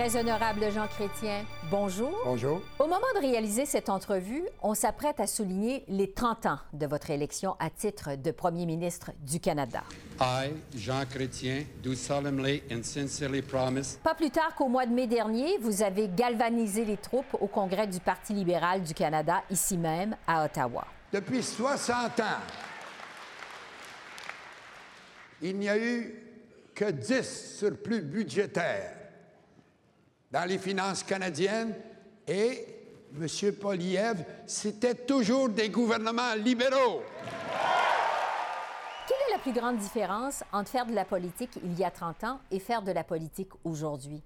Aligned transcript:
Très 0.00 0.18
honorable 0.18 0.64
Jean 0.72 0.86
Chrétien, 0.86 1.44
bonjour. 1.70 2.18
Bonjour. 2.24 2.62
Au 2.78 2.84
moment 2.84 3.06
de 3.16 3.20
réaliser 3.20 3.66
cette 3.66 3.90
entrevue, 3.90 4.42
on 4.62 4.72
s'apprête 4.72 5.20
à 5.20 5.26
souligner 5.26 5.84
les 5.88 6.10
30 6.10 6.46
ans 6.46 6.58
de 6.72 6.86
votre 6.86 7.10
élection 7.10 7.54
à 7.58 7.68
titre 7.68 8.16
de 8.16 8.30
premier 8.30 8.64
ministre 8.64 9.10
du 9.20 9.40
Canada. 9.40 9.82
I, 10.18 10.52
Jean 10.74 11.04
Chrétien, 11.04 11.64
do 11.82 11.94
solemnly 11.94 12.62
and 12.72 12.82
sincerely 12.82 13.42
promise 13.42 13.98
Pas 14.02 14.14
plus 14.14 14.30
tard 14.30 14.54
qu'au 14.54 14.68
mois 14.68 14.86
de 14.86 14.92
mai 14.94 15.06
dernier, 15.06 15.58
vous 15.58 15.82
avez 15.82 16.08
galvanisé 16.08 16.86
les 16.86 16.96
troupes 16.96 17.36
au 17.38 17.46
Congrès 17.46 17.86
du 17.86 18.00
Parti 18.00 18.32
libéral 18.32 18.82
du 18.82 18.94
Canada, 18.94 19.42
ici 19.50 19.76
même, 19.76 20.16
à 20.26 20.46
Ottawa. 20.46 20.86
Depuis 21.12 21.42
60 21.42 22.20
ans, 22.20 22.40
il 25.42 25.58
n'y 25.58 25.68
a 25.68 25.76
eu 25.76 26.14
que 26.74 26.90
10 26.90 27.58
surplus 27.58 28.00
budgétaires 28.00 28.94
dans 30.30 30.48
les 30.48 30.58
finances 30.58 31.02
canadiennes 31.02 31.74
et, 32.26 32.66
M. 33.18 33.52
Poliev, 33.54 34.24
c'était 34.46 34.94
toujours 34.94 35.48
des 35.48 35.68
gouvernements 35.68 36.34
libéraux. 36.34 37.02
Quelle 39.08 39.16
est 39.28 39.32
la 39.32 39.42
plus 39.42 39.52
grande 39.52 39.78
différence 39.78 40.44
entre 40.52 40.70
faire 40.70 40.86
de 40.86 40.94
la 40.94 41.04
politique 41.04 41.58
il 41.64 41.76
y 41.76 41.82
a 41.82 41.90
30 41.90 42.24
ans 42.24 42.40
et 42.52 42.60
faire 42.60 42.82
de 42.82 42.92
la 42.92 43.02
politique 43.02 43.50
aujourd'hui? 43.64 44.22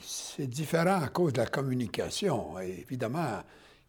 C'est 0.00 0.48
différent 0.48 1.00
à 1.00 1.08
cause 1.08 1.32
de 1.32 1.38
la 1.38 1.46
communication. 1.46 2.58
Et 2.58 2.80
évidemment, 2.80 3.42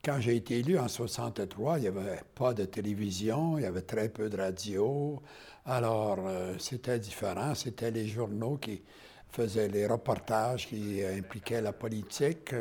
quand 0.06 0.20
j'ai 0.20 0.36
été 0.36 0.60
élu 0.60 0.78
en 0.78 0.88
63, 0.88 1.80
il 1.80 1.82
n'y 1.82 1.88
avait 1.88 2.22
pas 2.36 2.54
de 2.54 2.66
télévision, 2.66 3.58
il 3.58 3.64
y 3.64 3.68
avait 3.68 3.82
très 3.82 4.10
peu 4.10 4.30
de 4.30 4.38
radio. 4.38 5.22
Alors, 5.66 6.20
euh, 6.20 6.56
c'était 6.60 7.00
différent. 7.00 7.56
C'était 7.56 7.92
les 7.92 8.08
journaux 8.08 8.58
qui 8.58 8.84
faisaient 9.32 9.68
les 9.68 9.86
reportages 9.86 10.68
qui 10.68 11.04
impliquaient 11.04 11.62
la 11.62 11.74
politique. 11.74 12.54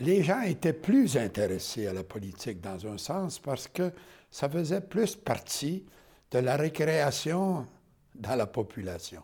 Les 0.00 0.22
gens 0.22 0.42
étaient 0.42 0.72
plus 0.72 1.16
intéressés 1.16 1.86
à 1.86 1.92
la 1.92 2.02
politique 2.02 2.60
dans 2.60 2.86
un 2.86 2.98
sens 2.98 3.38
parce 3.38 3.68
que 3.68 3.92
ça 4.30 4.48
faisait 4.48 4.80
plus 4.80 5.14
partie 5.14 5.84
de 6.30 6.38
la 6.40 6.56
récréation 6.56 7.66
dans 8.14 8.34
la 8.34 8.46
population. 8.46 9.22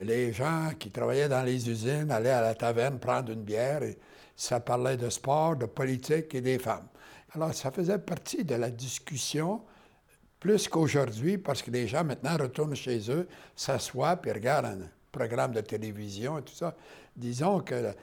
Les 0.00 0.32
gens 0.32 0.70
qui 0.78 0.90
travaillaient 0.90 1.28
dans 1.28 1.44
les 1.44 1.70
usines 1.70 2.10
allaient 2.10 2.30
à 2.30 2.42
la 2.42 2.54
taverne 2.54 2.98
prendre 2.98 3.32
une 3.32 3.42
bière 3.42 3.82
et 3.82 3.98
ça 4.36 4.60
parlait 4.60 4.96
de 4.96 5.08
sport, 5.08 5.56
de 5.56 5.66
politique 5.66 6.34
et 6.34 6.40
des 6.40 6.58
femmes. 6.58 6.88
Alors 7.34 7.54
ça 7.54 7.70
faisait 7.70 7.98
partie 7.98 8.44
de 8.44 8.56
la 8.56 8.70
discussion 8.70 9.62
plus 10.38 10.68
qu'aujourd'hui 10.68 11.38
parce 11.38 11.62
que 11.62 11.70
les 11.70 11.86
gens 11.86 12.04
maintenant 12.04 12.36
retournent 12.36 12.74
chez 12.74 13.10
eux, 13.10 13.28
s'assoient 13.54 14.20
et 14.26 14.32
regardent 14.32 14.90
un 15.12 15.18
programme 15.18 15.52
de 15.52 15.60
télévision 15.60 16.38
et 16.38 16.42
tout 16.42 16.54
ça. 16.54 16.74
Disons 17.14 17.60
que 17.60 17.74
la, 17.74 17.94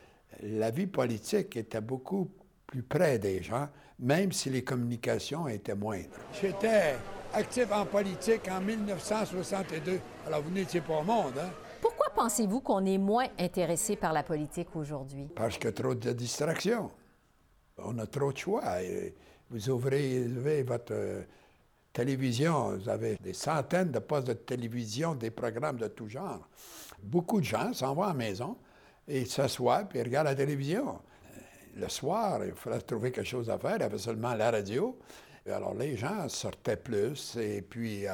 la 0.44 0.72
vie 0.72 0.88
politique 0.88 1.58
était 1.58 1.82
beaucoup 1.82 2.30
plus 2.68 2.84
près 2.84 3.18
des 3.18 3.42
gens, 3.42 3.68
même 4.00 4.32
si 4.32 4.50
les 4.50 4.64
communications 4.64 5.48
étaient 5.48 5.76
moindres. 5.76 6.18
J'étais 6.40 6.96
actif 7.34 7.72
en 7.72 7.86
politique 7.86 8.48
en 8.50 8.62
1962. 8.62 10.00
Alors 10.28 10.42
vous 10.42 10.52
n'étiez 10.52 10.82
pas 10.82 11.00
au 11.00 11.04
monde, 11.04 11.34
hein? 11.40 11.50
Pourquoi 11.82 12.08
pensez-vous 12.14 12.60
qu'on 12.60 12.86
est 12.86 12.98
moins 12.98 13.28
intéressé 13.40 13.96
par 13.96 14.12
la 14.12 14.24
politique 14.24 14.76
aujourd'hui? 14.76 15.28
Parce 15.36 15.56
qu'il 15.56 15.66
y 15.66 15.68
a 15.68 15.72
trop 15.72 15.96
de 15.96 16.12
distractions. 16.12 16.92
On 17.78 17.98
a 18.00 18.06
trop 18.06 18.34
de 18.34 18.38
choix. 18.38 18.84
Et 18.84 19.16
vous 19.50 19.70
ouvrez, 19.70 20.24
vous 20.24 20.38
ouvrez 20.38 20.64
votre 20.64 20.92
euh, 20.94 21.24
télévision, 21.94 22.78
vous 22.78 22.90
avez 22.90 23.16
des 23.16 23.34
centaines 23.34 23.92
de 23.92 24.00
postes 24.00 24.28
de 24.28 24.34
télévision, 24.34 25.16
des 25.16 25.32
programmes 25.32 25.78
de 25.78 25.88
tout 25.88 26.10
genre. 26.10 26.48
Beaucoup 27.04 27.40
de 27.40 27.46
gens 27.46 27.74
s'en 27.74 27.94
vont 27.94 28.04
à 28.04 28.10
la 28.10 28.14
maison 28.14 28.58
et 29.08 29.26
s'assoient 29.26 29.84
puis 29.86 30.02
regardent 30.02 30.28
la 30.28 30.36
télévision. 30.36 30.90
Euh, 30.90 31.82
Le 31.82 31.90
soir, 31.90 32.44
il 32.46 32.54
fallait 32.54 32.82
trouver 32.82 33.12
quelque 33.12 33.28
chose 33.28 33.50
à 33.50 33.58
faire. 33.58 33.76
Il 33.78 33.82
y 33.82 33.84
avait 33.84 33.98
seulement 33.98 34.34
la 34.36 34.52
radio. 34.52 34.98
Et 35.46 35.52
alors, 35.52 35.74
les 35.74 35.98
gens 35.98 36.28
sortaient 36.30 36.78
plus. 36.78 37.36
Et 37.38 37.62
puis, 37.62 38.08
euh, 38.08 38.14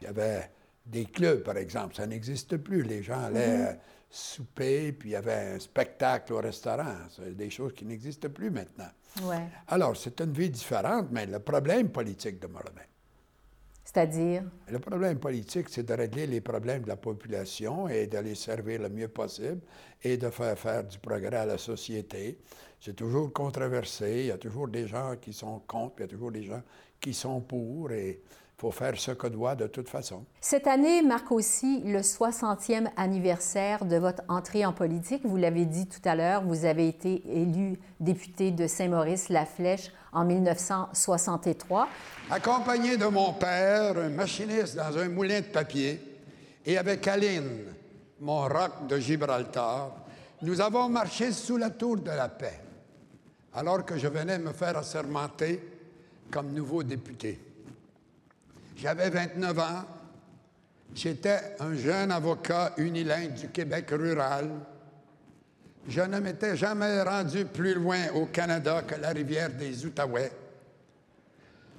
il 0.00 0.04
y 0.04 0.06
avait 0.08 0.50
des 0.86 1.04
clubs, 1.06 1.42
par 1.42 1.56
exemple. 1.56 1.94
Ça 1.94 2.06
n'existe 2.06 2.56
plus. 2.58 2.82
Les 2.82 3.02
gens 3.02 3.20
allaient 3.24 3.68
euh, 3.68 3.74
souper, 4.10 4.92
puis 4.92 5.10
il 5.10 5.12
y 5.12 5.16
avait 5.16 5.54
un 5.54 5.58
spectacle 5.58 6.32
au 6.32 6.38
restaurant. 6.38 6.94
C'est 7.10 7.36
des 7.36 7.50
choses 7.50 7.72
qui 7.74 7.84
n'existent 7.84 8.28
plus 8.28 8.50
maintenant. 8.50 8.90
Ouais. 9.22 9.42
Alors, 9.66 9.96
c'est 9.96 10.20
une 10.20 10.32
vie 10.32 10.50
différente, 10.50 11.08
mais 11.10 11.26
le 11.26 11.40
problème 11.40 11.90
politique 11.90 12.40
demeure 12.40 12.62
le 12.66 12.74
même. 12.74 12.84
C'est-à-dire? 13.90 14.42
Le 14.68 14.78
problème 14.80 15.18
politique, 15.18 15.70
c'est 15.70 15.82
de 15.82 15.94
régler 15.94 16.26
les 16.26 16.42
problèmes 16.42 16.82
de 16.82 16.88
la 16.88 16.96
population 16.96 17.88
et 17.88 18.06
de 18.06 18.18
les 18.18 18.34
servir 18.34 18.82
le 18.82 18.90
mieux 18.90 19.08
possible 19.08 19.60
et 20.02 20.18
de 20.18 20.28
faire 20.28 20.58
faire 20.58 20.84
du 20.84 20.98
progrès 20.98 21.34
à 21.34 21.46
la 21.46 21.56
société. 21.56 22.38
C'est 22.78 22.94
toujours 22.94 23.32
controversé, 23.32 24.10
il 24.18 24.26
y 24.26 24.30
a 24.30 24.36
toujours 24.36 24.68
des 24.68 24.86
gens 24.86 25.14
qui 25.18 25.32
sont 25.32 25.60
contre, 25.66 25.94
puis 25.94 26.04
il 26.04 26.06
y 26.06 26.10
a 26.10 26.14
toujours 26.14 26.30
des 26.30 26.42
gens 26.42 26.60
qui 27.00 27.14
sont 27.14 27.40
pour, 27.40 27.90
et 27.92 28.20
il 28.20 28.60
faut 28.60 28.72
faire 28.72 28.94
ce 28.98 29.12
que 29.12 29.26
doit 29.26 29.54
de 29.54 29.68
toute 29.68 29.88
façon. 29.88 30.26
Cette 30.42 30.66
année 30.66 31.00
marque 31.00 31.32
aussi 31.32 31.80
le 31.80 32.00
60e 32.00 32.90
anniversaire 32.94 33.86
de 33.86 33.96
votre 33.96 34.22
entrée 34.28 34.66
en 34.66 34.74
politique. 34.74 35.24
Vous 35.24 35.38
l'avez 35.38 35.64
dit 35.64 35.88
tout 35.88 36.06
à 36.06 36.14
l'heure, 36.14 36.44
vous 36.44 36.66
avez 36.66 36.88
été 36.88 37.22
élu 37.26 37.78
député 38.00 38.50
de 38.50 38.66
Saint-Maurice-la-Flèche 38.66 39.92
en 40.12 40.24
1963. 40.24 41.88
Accompagné 42.30 42.96
de 42.96 43.06
mon 43.06 43.32
père, 43.34 43.96
un 43.98 44.08
machiniste 44.08 44.76
dans 44.76 44.96
un 44.96 45.08
moulin 45.08 45.40
de 45.40 45.46
papier, 45.46 46.00
et 46.64 46.76
avec 46.76 47.06
Aline, 47.06 47.64
mon 48.20 48.42
roc 48.42 48.86
de 48.88 48.98
Gibraltar, 48.98 49.92
nous 50.42 50.60
avons 50.60 50.88
marché 50.88 51.32
sous 51.32 51.56
la 51.56 51.70
tour 51.70 51.96
de 51.96 52.10
la 52.10 52.28
paix, 52.28 52.60
alors 53.54 53.84
que 53.84 53.98
je 53.98 54.08
venais 54.08 54.38
me 54.38 54.52
faire 54.52 54.76
assermenter 54.76 55.60
comme 56.30 56.52
nouveau 56.52 56.82
député. 56.82 57.40
J'avais 58.76 59.10
29 59.10 59.58
ans, 59.58 59.84
j'étais 60.94 61.56
un 61.58 61.74
jeune 61.74 62.12
avocat 62.12 62.74
unilingue 62.76 63.34
du 63.34 63.48
Québec 63.48 63.88
rural. 63.90 64.50
Je 65.88 66.02
ne 66.02 66.20
m'étais 66.20 66.54
jamais 66.54 67.02
rendu 67.02 67.46
plus 67.46 67.72
loin 67.72 68.12
au 68.14 68.26
Canada 68.26 68.82
que 68.82 68.94
la 69.00 69.08
rivière 69.08 69.48
des 69.48 69.86
Outaouais. 69.86 70.30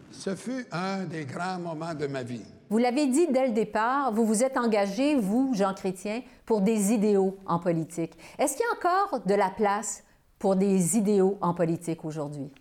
Ce 0.09 0.35
fut 0.35 0.65
un 0.71 1.03
des 1.03 1.25
grands 1.25 1.59
moments 1.59 1.93
de 1.93 2.07
ma 2.07 2.23
vie. 2.23 2.43
Vous 2.71 2.79
l'avez 2.79 3.05
dit 3.05 3.27
dès 3.27 3.47
le 3.47 3.53
départ, 3.53 4.11
vous 4.11 4.25
vous 4.25 4.43
êtes 4.43 4.57
engagé, 4.57 5.15
vous, 5.15 5.53
Jean 5.53 5.75
Chrétien, 5.75 6.23
pour 6.43 6.61
des 6.61 6.91
idéaux 6.91 7.37
en 7.45 7.59
politique. 7.59 8.13
Est-ce 8.39 8.57
qu'il 8.57 8.65
y 8.65 8.69
a 8.69 8.77
encore 8.77 9.21
de 9.23 9.33
la 9.35 9.51
place 9.51 10.03
pour 10.39 10.55
des 10.55 10.97
idéaux 10.97 11.37
en 11.41 11.53
politique 11.53 12.03
aujourd'hui? 12.03 12.51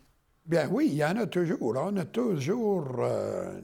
Bien 0.45 0.69
oui, 0.71 0.89
il 0.91 0.97
y 0.97 1.05
en 1.05 1.17
a 1.17 1.27
toujours. 1.27 1.59
On 1.63 1.97
a 1.97 2.05
toujours 2.05 2.89
euh, 2.99 3.59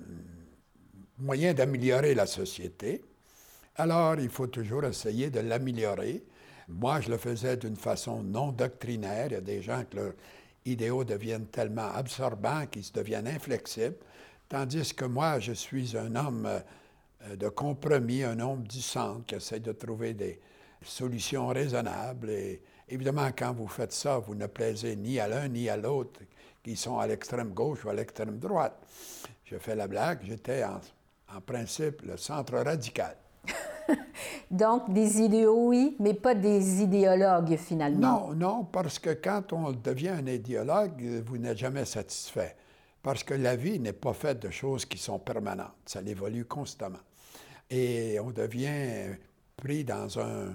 moyen 1.18 1.52
d'améliorer 1.52 2.14
la 2.14 2.24
société. 2.24 3.04
Alors, 3.76 4.18
il 4.18 4.30
faut 4.30 4.46
toujours 4.46 4.84
essayer 4.84 5.28
de 5.28 5.40
l'améliorer. 5.40 6.24
Moi, 6.68 7.00
je 7.00 7.10
le 7.10 7.18
faisais 7.18 7.56
d'une 7.56 7.76
façon 7.76 8.22
non 8.22 8.52
doctrinaire. 8.52 9.26
Il 9.26 9.32
y 9.32 9.36
a 9.36 9.40
des 9.40 9.62
gens 9.62 9.84
que 9.90 9.96
leurs 9.96 10.12
idéaux 10.64 11.04
deviennent 11.04 11.46
tellement 11.46 11.92
absorbants 11.92 12.66
qu'ils 12.66 12.90
deviennent 12.92 13.28
inflexibles. 13.28 13.96
Tandis 14.48 14.94
que 14.94 15.04
moi, 15.04 15.38
je 15.40 15.52
suis 15.52 15.96
un 15.96 16.14
homme 16.16 16.46
euh, 16.46 17.36
de 17.36 17.48
compromis, 17.48 18.22
un 18.22 18.40
homme 18.40 18.66
du 18.66 18.80
centre 18.80 19.26
qui 19.26 19.34
essaie 19.34 19.60
de 19.60 19.72
trouver 19.72 20.14
des 20.14 20.40
solutions 20.82 21.48
raisonnables. 21.48 22.30
Et 22.30 22.62
évidemment, 22.88 23.28
quand 23.36 23.52
vous 23.52 23.68
faites 23.68 23.92
ça, 23.92 24.18
vous 24.18 24.34
ne 24.34 24.46
plaisez 24.46 24.96
ni 24.96 25.18
à 25.18 25.28
l'un 25.28 25.48
ni 25.48 25.68
à 25.68 25.76
l'autre, 25.76 26.20
qui 26.62 26.76
sont 26.76 26.98
à 26.98 27.06
l'extrême 27.06 27.52
gauche 27.52 27.84
ou 27.84 27.90
à 27.90 27.94
l'extrême 27.94 28.38
droite. 28.38 28.80
Je 29.44 29.56
fais 29.58 29.74
la 29.74 29.86
blague, 29.86 30.20
j'étais 30.24 30.64
en, 30.64 30.80
en 31.34 31.40
principe 31.40 32.02
le 32.02 32.16
centre 32.16 32.54
radical. 32.54 33.16
Donc, 34.50 34.92
des 34.92 35.20
idéaux, 35.20 35.68
oui, 35.68 35.96
mais 36.00 36.14
pas 36.14 36.34
des 36.34 36.82
idéologues, 36.82 37.56
finalement. 37.56 38.28
Non, 38.28 38.34
non, 38.34 38.64
parce 38.64 38.98
que 38.98 39.10
quand 39.10 39.52
on 39.52 39.72
devient 39.72 40.10
un 40.10 40.26
idéologue, 40.26 41.22
vous 41.26 41.38
n'êtes 41.38 41.58
jamais 41.58 41.84
satisfait. 41.84 42.56
Parce 43.02 43.22
que 43.22 43.34
la 43.34 43.54
vie 43.54 43.78
n'est 43.78 43.92
pas 43.92 44.14
faite 44.14 44.40
de 44.40 44.50
choses 44.50 44.86
qui 44.86 44.96
sont 44.96 45.18
permanentes. 45.18 45.74
Ça 45.84 46.00
évolue 46.00 46.46
constamment. 46.46 47.00
Et 47.68 48.18
on 48.20 48.30
devient 48.30 49.16
pris 49.56 49.84
dans 49.84 50.18
un, 50.18 50.54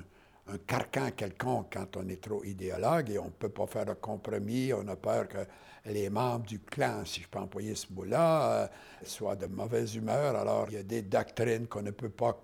carcan 0.66 1.12
quelconque 1.16 1.74
quand 1.74 1.98
on 1.98 2.08
est 2.10 2.22
trop 2.22 2.44
idéologue 2.44 3.12
et 3.12 3.20
on 3.20 3.26
ne 3.26 3.30
peut 3.30 3.50
pas 3.50 3.68
faire 3.68 3.86
de 3.86 3.94
compromis. 3.94 4.74
On 4.74 4.88
a 4.88 4.96
peur 4.96 5.28
que 5.28 5.38
les 5.86 6.10
membres 6.10 6.46
du 6.46 6.60
clan, 6.60 7.06
si 7.06 7.22
je 7.22 7.28
peux 7.28 7.40
employer 7.40 7.76
ce 7.76 7.92
mot-là, 7.94 8.52
euh, 8.52 8.68
soient 9.04 9.36
de 9.36 9.46
mauvaise 9.46 9.96
humeur. 9.96 10.36
Alors, 10.36 10.66
il 10.70 10.74
y 10.74 10.78
a 10.78 10.84
des 10.84 11.04
doctrines 11.04 11.68
qu'on 11.68 11.84
ne 11.84 11.92
peut 11.92 12.10
pas, 12.10 12.40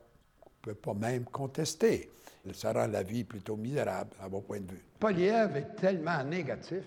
peut 0.65 0.73
pas 0.73 0.93
même 0.95 1.25
contester. 1.25 2.09
Ça 2.53 2.73
rend 2.73 2.87
la 2.87 3.03
vie 3.03 3.23
plutôt 3.23 3.55
misérable, 3.55 4.11
à 4.19 4.27
mon 4.27 4.41
point 4.41 4.59
de 4.59 4.71
vue. 4.71 4.83
Poliev 4.99 5.55
est 5.55 5.75
tellement 5.75 6.23
négatif, 6.23 6.83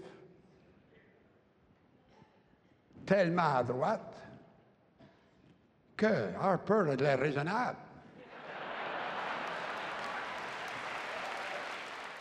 tellement 3.06 3.56
à 3.56 3.64
droite, 3.64 4.14
que 5.96 6.34
Harper 6.40 6.90
a 6.90 6.96
de 6.96 7.02
l'air 7.02 7.19
raisonnable. 7.19 7.78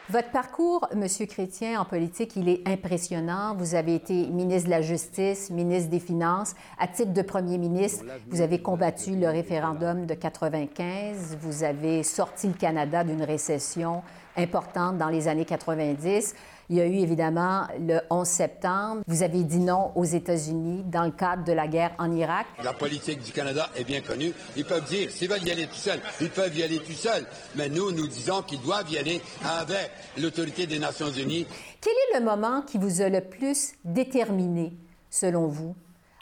Votre 0.10 0.32
parcours, 0.32 0.88
Monsieur 0.96 1.26
Chrétien, 1.26 1.82
en 1.82 1.84
politique, 1.84 2.38
il 2.38 2.48
est 2.48 2.66
impressionnant. 2.66 3.54
Vous 3.58 3.76
avez 3.76 3.94
été 3.96 4.28
ministre 4.28 4.68
de 4.68 4.70
la 4.70 4.82
Justice, 4.82 5.50
ministre 5.50 5.90
des 5.90 6.00
Finances. 6.00 6.54
À 6.80 6.88
titre 6.88 7.12
de 7.12 7.22
premier 7.22 7.58
ministre, 7.58 8.06
vous 8.30 8.40
avez 8.40 8.62
combattu 8.62 9.18
le 9.18 9.28
référendum 9.28 10.06
de 10.06 10.14
95. 10.14 11.38
Vous 11.42 11.64
avez 11.66 12.04
sorti 12.04 12.48
le 12.48 12.54
Canada 12.54 13.04
d'une 13.04 13.22
récession 13.22 14.02
importante 14.38 14.98
dans 14.98 15.10
les 15.10 15.28
années 15.28 15.46
90. 15.46 16.36
Il 16.70 16.76
y 16.76 16.82
a 16.82 16.86
eu 16.86 16.96
évidemment 16.96 17.66
le 17.80 18.00
11 18.10 18.28
septembre. 18.28 19.02
Vous 19.08 19.24
avez 19.24 19.44
dit 19.44 19.60
non 19.60 19.92
aux 19.96 20.04
États-Unis 20.04 20.84
dans 20.86 21.06
le 21.06 21.12
cadre 21.12 21.46
de 21.46 21.54
la 21.54 21.68
guerre 21.68 21.96
en 21.98 22.12
Irak. 22.12 22.46
La 22.64 22.74
politique 22.74 23.24
du 23.24 23.32
Canada 23.32 23.70
est 23.78 23.86
bien 23.86 24.02
connue. 24.02 24.34
Ils 24.58 24.66
peuvent 24.66 24.86
dire, 24.86 25.10
s'ils 25.10 25.30
veulent 25.30 25.46
y 25.46 25.52
aller 25.52 25.68
tout 25.68 25.76
seuls, 25.76 26.02
ils 26.20 26.30
peuvent 26.30 26.56
y 26.58 26.64
aller 26.64 26.80
tout 26.80 26.92
seuls. 26.92 27.26
Mais 27.56 27.70
nous, 27.70 27.92
nous 27.92 28.08
disons 28.08 28.42
qu'ils 28.42 28.62
doivent 28.62 28.90
y 28.92 28.98
aller 28.98 29.22
avec 29.46 29.92
l'autorité 30.18 30.68
des 30.68 30.80
Nations 30.80 31.10
Unies. 31.10 31.48
Quel 31.80 31.94
est 31.94 32.20
le 32.20 32.26
moment 32.26 32.62
qui 32.64 32.78
vous 32.78 33.02
a 33.02 33.08
le 33.08 33.22
plus 33.22 33.74
déterminé, 33.86 34.74
selon 35.10 35.48
vous, 35.48 35.74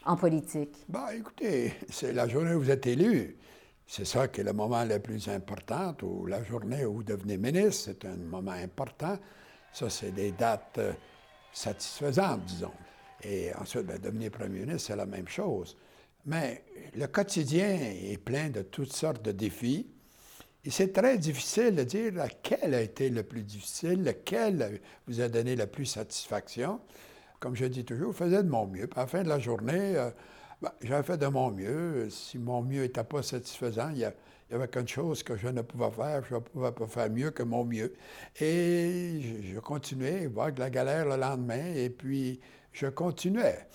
en 0.06 0.16
politique? 0.16 0.86
Bah, 0.88 1.08
écoutez, 1.18 1.74
c'est 1.90 2.14
la 2.14 2.28
journée 2.28 2.54
où 2.54 2.62
vous 2.62 2.72
êtes 2.72 2.86
élu. 2.86 3.36
C'est 3.88 4.06
ça 4.06 4.28
qui 4.28 4.42
est 4.42 4.44
le 4.44 4.54
moment 4.54 4.84
le 4.84 5.00
plus 5.00 5.30
important, 5.30 5.96
ou 6.02 6.26
la 6.26 6.44
journée 6.44 6.86
où 6.86 6.96
vous 6.96 7.04
devenez 7.04 7.38
ministre, 7.38 7.84
c'est 7.86 8.06
un 8.06 8.16
moment 8.16 8.52
important. 8.52 9.18
Ça, 9.72 9.90
c'est 9.90 10.12
des 10.12 10.32
dates 10.32 10.78
euh, 10.80 10.94
satisfaisantes, 11.52 12.44
disons. 12.46 12.72
Et 13.24 13.54
ensuite, 13.56 13.86
ben, 13.86 14.00
devenir 14.00 14.32
premier 14.32 14.62
ministre, 14.62 14.88
c'est 14.88 14.96
la 14.96 15.06
même 15.06 15.28
chose. 15.28 15.78
Mais 16.26 16.64
le 16.96 17.06
quotidien 17.08 17.68
est 17.68 18.18
plein 18.18 18.50
de 18.50 18.64
toutes 18.64 18.94
sortes 18.94 19.24
de 19.24 19.32
défis. 19.32 19.88
Et 20.64 20.72
c'est 20.72 20.92
très 20.92 21.20
difficile 21.20 21.76
de 21.76 21.84
dire 21.84 22.14
lequel 22.14 22.74
a 22.74 22.82
été 22.82 23.10
le 23.10 23.22
plus 23.22 23.44
difficile, 23.44 24.04
lequel 24.04 24.82
vous 25.08 25.22
a 25.22 25.28
donné 25.28 25.56
la 25.56 25.68
plus 25.68 25.86
satisfaction. 25.86 26.80
Comme 27.40 27.56
je 27.56 27.66
dis 27.66 27.86
toujours, 27.86 28.14
je 28.14 28.18
faisais 28.18 28.42
de 28.42 28.50
mon 28.50 28.66
mieux. 28.66 28.88
Puis 28.88 29.00
à 29.00 29.04
la 29.04 29.08
fin 29.08 29.24
de 29.24 29.30
la 29.30 29.40
journée, 29.40 29.96
euh, 29.96 30.10
ben, 30.66 30.72
j'avais 30.82 31.04
fait 31.04 31.18
de 31.18 31.28
mon 31.28 31.52
mieux. 31.52 32.10
Si 32.10 32.40
mon 32.40 32.62
mieux 32.62 32.82
n'était 32.82 33.04
pas 33.04 33.22
satisfaisant, 33.22 33.90
il 33.92 34.00
y 34.00 34.08
y 34.52 34.54
avait 34.54 34.68
quelque 34.68 34.90
chose 34.90 35.24
que 35.24 35.36
je 35.36 35.48
ne 35.48 35.62
pouvais 35.62 35.92
faire, 35.92 36.24
je 36.30 36.36
ne 36.36 36.40
pouvais 36.40 36.72
pas 36.72 36.88
faire 36.88 37.10
mieux 37.10 37.32
que 37.32 37.44
mon 37.44 37.64
mieux. 37.66 37.94
Et 38.40 39.42
je, 39.44 39.60
continuais, 39.60 40.28
voir 40.28 40.52
de 40.52 40.60
la 40.60 40.70
galère 40.70 41.06
le 41.06 41.18
lendemain, 41.18 41.74
et 41.76 41.90
puis 41.90 42.40
je 42.72 42.88
continuais. 42.88 43.68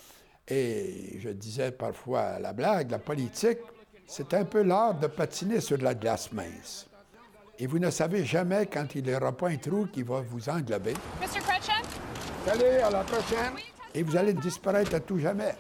Et 0.47 1.19
je 1.19 1.31
disais 1.31 1.73
parfois 1.73 2.39
la 2.39 2.53
blague, 2.53 2.91
la 2.91 2.99
politique, 2.99 3.59
c'est 4.07 4.33
un 4.35 4.45
peu 4.45 4.63
l'art 4.63 4.99
de 4.99 5.07
patiner 5.07 5.61
sur 5.61 5.79
de 5.79 5.85
la 5.85 5.95
glace 5.95 6.33
mince. 6.33 6.89
Et 7.59 7.67
vous 7.67 7.79
ne 7.79 7.91
savez 7.91 8.25
jamais 8.25 8.67
quand 8.67 8.95
il 8.95 9.05
n'y 9.05 9.15
aura 9.15 9.37
pas 9.37 9.49
un 9.49 9.57
trou 9.57 9.87
qui 9.93 10.03
va 10.03 10.21
vous 10.21 10.49
englober. 10.49 10.95
Mr. 11.21 11.41
Salut, 12.47 12.81
à 12.83 12.91
la 12.91 13.05
prochaine. 13.05 13.55
Et 13.95 14.03
vous 14.03 14.17
allez 14.17 14.35
disparaître 14.35 14.95
à 14.95 15.01
tout 15.01 15.19
jamais. 15.19 15.55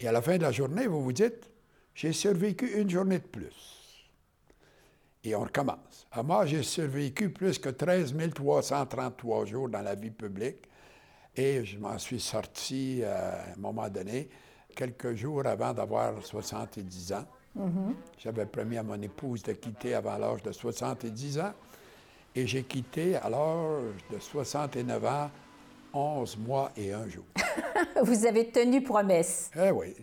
Et 0.00 0.06
à 0.06 0.12
la 0.12 0.22
fin 0.22 0.36
de 0.36 0.42
la 0.42 0.52
journée, 0.52 0.86
vous 0.86 1.02
vous 1.02 1.12
dites, 1.12 1.50
j'ai 1.94 2.12
survécu 2.12 2.80
une 2.80 2.88
journée 2.88 3.18
de 3.18 3.26
plus 3.26 3.78
et 5.24 5.34
on 5.34 5.40
recommence. 5.40 6.06
À 6.12 6.22
moi, 6.22 6.46
j'ai 6.46 6.62
survécu 6.62 7.30
plus 7.30 7.58
que 7.58 7.68
13 7.68 8.14
333 8.34 9.46
jours 9.46 9.68
dans 9.68 9.82
la 9.82 9.94
vie 9.94 10.10
publique 10.10 10.68
et 11.34 11.64
je 11.64 11.78
m'en 11.78 11.98
suis 11.98 12.20
sorti 12.20 13.00
euh, 13.02 13.32
à 13.32 13.52
un 13.52 13.56
moment 13.56 13.88
donné, 13.88 14.28
quelques 14.74 15.14
jours 15.14 15.46
avant 15.46 15.72
d'avoir 15.72 16.24
70 16.24 17.12
ans. 17.12 17.26
Mm-hmm. 17.56 17.94
J'avais 18.18 18.46
promis 18.46 18.76
à 18.76 18.82
mon 18.82 19.00
épouse 19.00 19.42
de 19.42 19.52
quitter 19.52 19.94
avant 19.94 20.16
l'âge 20.16 20.42
de 20.42 20.52
70 20.52 21.40
ans 21.40 21.52
et 22.34 22.46
j'ai 22.46 22.62
quitté 22.62 23.16
à 23.16 23.28
l'âge 23.28 24.04
de 24.12 24.18
69 24.18 25.04
ans, 25.04 25.30
11 25.92 26.38
mois 26.38 26.70
et 26.76 26.92
un 26.92 27.08
jour. 27.08 27.24
Vous 28.02 28.26
avez 28.26 28.50
tenu 28.50 28.82
promesse. 28.82 29.50
Eh 29.56 29.70
oui 29.70 29.94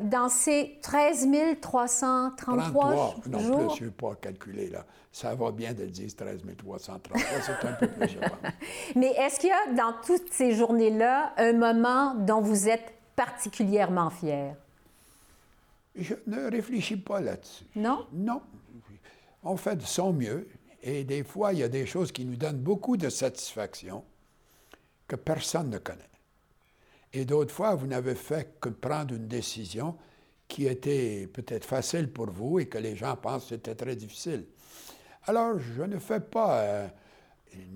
dans 0.00 0.28
ces 0.28 0.78
13 0.82 1.28
333 1.60 2.94
jours... 2.94 3.20
Non, 3.28 3.68
plus, 3.68 3.78
je 3.78 3.84
ne 3.84 3.90
pas 3.90 4.14
calculer, 4.14 4.68
là. 4.68 4.84
Ça 5.12 5.34
va 5.34 5.50
bien 5.50 5.74
de 5.74 5.84
dire 5.86 6.08
13 6.14 6.40
333, 6.56 7.20
c'est 7.42 7.66
un 7.66 7.72
peu 7.74 7.88
plus, 7.88 8.08
je 8.08 8.18
Mais 8.98 9.08
est-ce 9.08 9.40
qu'il 9.40 9.50
y 9.50 9.52
a, 9.52 9.72
dans 9.74 9.94
toutes 10.04 10.32
ces 10.32 10.52
journées-là, 10.54 11.34
un 11.36 11.52
moment 11.52 12.14
dont 12.14 12.40
vous 12.40 12.68
êtes 12.68 12.94
particulièrement 13.16 14.10
fier? 14.10 14.56
Je 15.96 16.14
ne 16.26 16.50
réfléchis 16.50 16.96
pas 16.96 17.20
là-dessus. 17.20 17.64
Non? 17.74 18.06
Non. 18.12 18.40
On 19.42 19.56
fait 19.56 19.76
de 19.76 19.82
son 19.82 20.12
mieux, 20.12 20.48
et 20.82 21.04
des 21.04 21.24
fois, 21.24 21.52
il 21.52 21.58
y 21.58 21.62
a 21.62 21.68
des 21.68 21.86
choses 21.86 22.12
qui 22.12 22.24
nous 22.24 22.36
donnent 22.36 22.60
beaucoup 22.60 22.96
de 22.96 23.08
satisfaction 23.08 24.04
que 25.10 25.16
personne 25.16 25.70
ne 25.70 25.78
connaît. 25.78 26.04
Et 27.12 27.24
d'autres 27.24 27.52
fois, 27.52 27.74
vous 27.74 27.88
n'avez 27.88 28.14
fait 28.14 28.60
que 28.60 28.68
prendre 28.68 29.12
une 29.12 29.26
décision 29.26 29.96
qui 30.46 30.68
était 30.68 31.26
peut-être 31.26 31.64
facile 31.64 32.12
pour 32.12 32.30
vous 32.30 32.60
et 32.60 32.66
que 32.66 32.78
les 32.78 32.94
gens 32.94 33.16
pensent 33.16 33.44
que 33.44 33.56
c'était 33.56 33.74
très 33.74 33.96
difficile. 33.96 34.46
Alors, 35.26 35.58
je 35.58 35.82
ne 35.82 35.98
fais 35.98 36.20
pas 36.20 36.60
euh, 36.60 36.88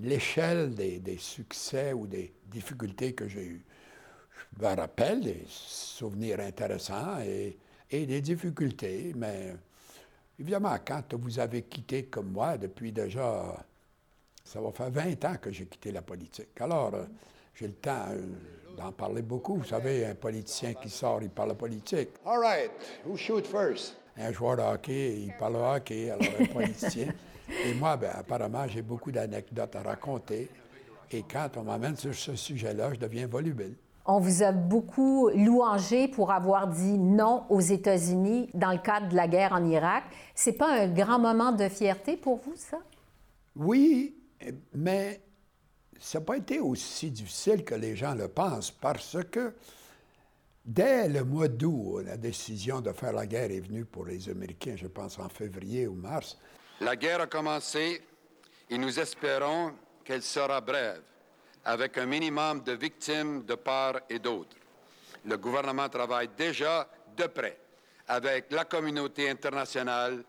l'échelle 0.01 0.77
des, 0.77 1.19
succès 1.19 1.93
ou 1.93 2.07
des 2.07 2.33
difficultés 2.47 3.15
que 3.15 3.27
j'ai 3.27 3.45
eues. 3.45 3.65
Je 4.31 4.63
me 4.63 4.77
rappelle 4.77 5.21
des 5.21 5.43
souvenirs 5.49 6.39
intéressants 6.39 7.19
et, 7.21 7.59
et 7.91 8.07
des 8.07 8.21
difficultés, 8.21 9.13
mais 9.17 9.57
évidemment, 10.39 10.77
quand 10.87 11.15
vous 11.15 11.41
avez 11.41 11.63
quitté 11.63 12.05
comme 12.05 12.31
moi, 12.31 12.57
depuis 12.59 12.93
déjà, 12.93 13.57
ça 14.44 14.61
va 14.61 14.70
faire 14.70 14.91
20 14.91 15.25
ans 15.25 15.37
que 15.41 15.50
j'ai 15.50 15.67
quitté 15.67 15.91
la 15.91 16.02
politique. 16.02 16.61
Alors, 16.61 16.94
euh, 16.94 17.05
j'ai 17.55 17.67
le 17.67 17.75
temps. 17.75 18.06
Euh, 18.11 18.23
d'en 18.76 18.93
parler 18.93 19.23
beaucoup. 19.23 19.56
Vous 19.56 19.64
savez, 19.64 20.05
un 20.06 20.14
politicien 20.14 20.75
qui 20.75 20.91
sort, 20.91 21.23
il 21.23 21.31
parle 21.31 21.55
politique. 21.55 22.11
All 22.25 22.41
right, 22.41 22.70
who 23.06 23.17
shoot 23.17 23.46
first? 23.46 23.96
Un 24.17 24.32
joueur 24.32 24.56
de 24.56 24.62
hockey, 24.62 25.23
il 25.23 25.32
parle 25.38 25.56
hockey, 25.56 26.11
alors 26.11 26.26
un 26.40 26.47
politicien. 26.47 27.09
Et 27.66 27.75
moi, 27.75 27.97
ben, 27.97 28.11
apparemment, 28.14 28.66
j'ai 28.69 28.83
beaucoup 28.83 29.12
d'anecdotes 29.12 29.75
à 29.76 29.83
raconter. 29.83 30.49
Et 31.11 31.23
quand 31.23 31.50
on 31.57 31.64
m'amène 31.64 31.97
sur 31.97 32.14
ce 32.14 32.35
sujet-là, 32.35 32.95
je 32.95 32.99
deviens 32.99 33.26
volubile. 33.26 33.75
On 34.07 34.19
vous 34.19 34.42
a 34.42 34.52
beaucoup 34.52 35.30
louangé 35.30 36.09
pour 36.09 36.30
avoir 36.30 36.69
dit 36.69 36.99
non 36.99 37.45
aux 37.49 37.61
États-Unis 37.61 38.50
dans 38.54 38.73
le 38.73 38.78
cadre 38.78 39.09
de 39.09 39.16
la 39.16 39.28
guerre 39.28 39.52
en 39.52 39.64
Irak. 39.64 40.04
C'est 40.35 40.52
pas 40.52 40.71
un 40.71 40.88
grand 40.88 41.19
moment 41.19 41.52
de 41.52 41.69
fierté 41.69 42.16
pour 42.16 42.37
vous, 42.37 42.54
ça? 42.57 42.78
Oui, 43.57 44.14
mais 44.75 45.21
ça 46.00 46.19
n'a 46.19 46.25
pas 46.25 46.37
été 46.37 46.61
aussi 46.61 47.11
difficile 47.11 47.64
que 47.64 47.75
les 47.75 47.97
gens 47.97 48.14
le 48.14 48.29
pensent 48.29 48.71
parce 48.71 49.17
que 49.31 49.55
dès 50.64 51.09
le 51.09 51.25
mois 51.25 51.49
d'août, 51.49 52.03
la 52.05 52.17
décision 52.17 52.81
de 52.81 52.93
faire 52.93 53.12
la 53.12 53.26
guerre 53.26 53.50
est 53.50 53.61
venue 53.61 53.85
pour 53.85 54.07
les 54.07 54.29
Américains, 54.29 54.76
je 54.76 54.87
pense 54.87 55.19
en 55.19 55.29
février 55.29 55.87
ou 55.87 55.95
mars. 55.95 56.38
La 56.81 56.97
guerre 56.97 57.23
a 57.23 57.26
commencé 57.26 58.03
et 58.69 58.79
nous 58.79 58.99
espérons 58.99 59.73
qu'elle 60.05 60.23
sera 60.23 60.61
brève, 60.61 61.03
avec 61.64 61.97
un 61.99 62.07
minimum 62.07 62.62
de 62.62 62.73
victimes 62.73 63.45
de 63.45 63.55
part 63.55 64.00
et 64.11 64.19
d'autre. 64.19 64.57
Le 65.25 65.37
gouvernement 65.37 65.88
travaille 65.88 66.29
déjà 66.37 66.88
de 67.17 67.25
près 67.26 67.59
avec 68.09 68.53
la 68.53 68.64
communauté 68.64 69.31
internationale 69.31 70.25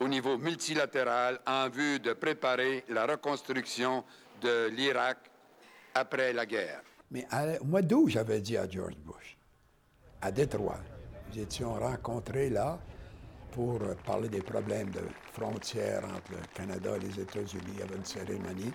au 0.00 0.08
niveau 0.08 0.38
multilatéral 0.38 1.40
en 1.46 1.68
vue 1.68 2.00
de 2.00 2.14
préparer 2.14 2.84
la 2.88 3.06
reconstruction 3.06 4.02
de 4.40 4.68
l'Irak 4.68 5.18
après 5.94 6.32
la 6.32 6.46
guerre. 6.46 6.82
Mais 7.10 7.26
au 7.60 7.64
mois 7.64 7.82
d'août, 7.82 8.08
j'avais 8.08 8.40
dit 8.40 8.56
à 8.56 8.68
George 8.68 8.96
Bush, 9.04 9.36
à 10.22 10.30
Détroit, 10.32 10.80
nous 11.28 11.40
étions 11.40 11.74
rencontrés 11.74 12.50
là 12.50 12.78
pour 13.52 13.80
parler 14.06 14.28
des 14.28 14.42
problèmes 14.42 14.90
de 14.90 15.00
frontières 15.32 16.04
entre 16.04 16.32
le 16.32 16.38
Canada 16.54 16.96
et 16.96 17.00
les 17.00 17.20
États-Unis. 17.20 17.64
Il 17.74 17.80
y 17.80 17.82
avait 17.82 17.96
une 17.96 18.04
cérémonie. 18.04 18.72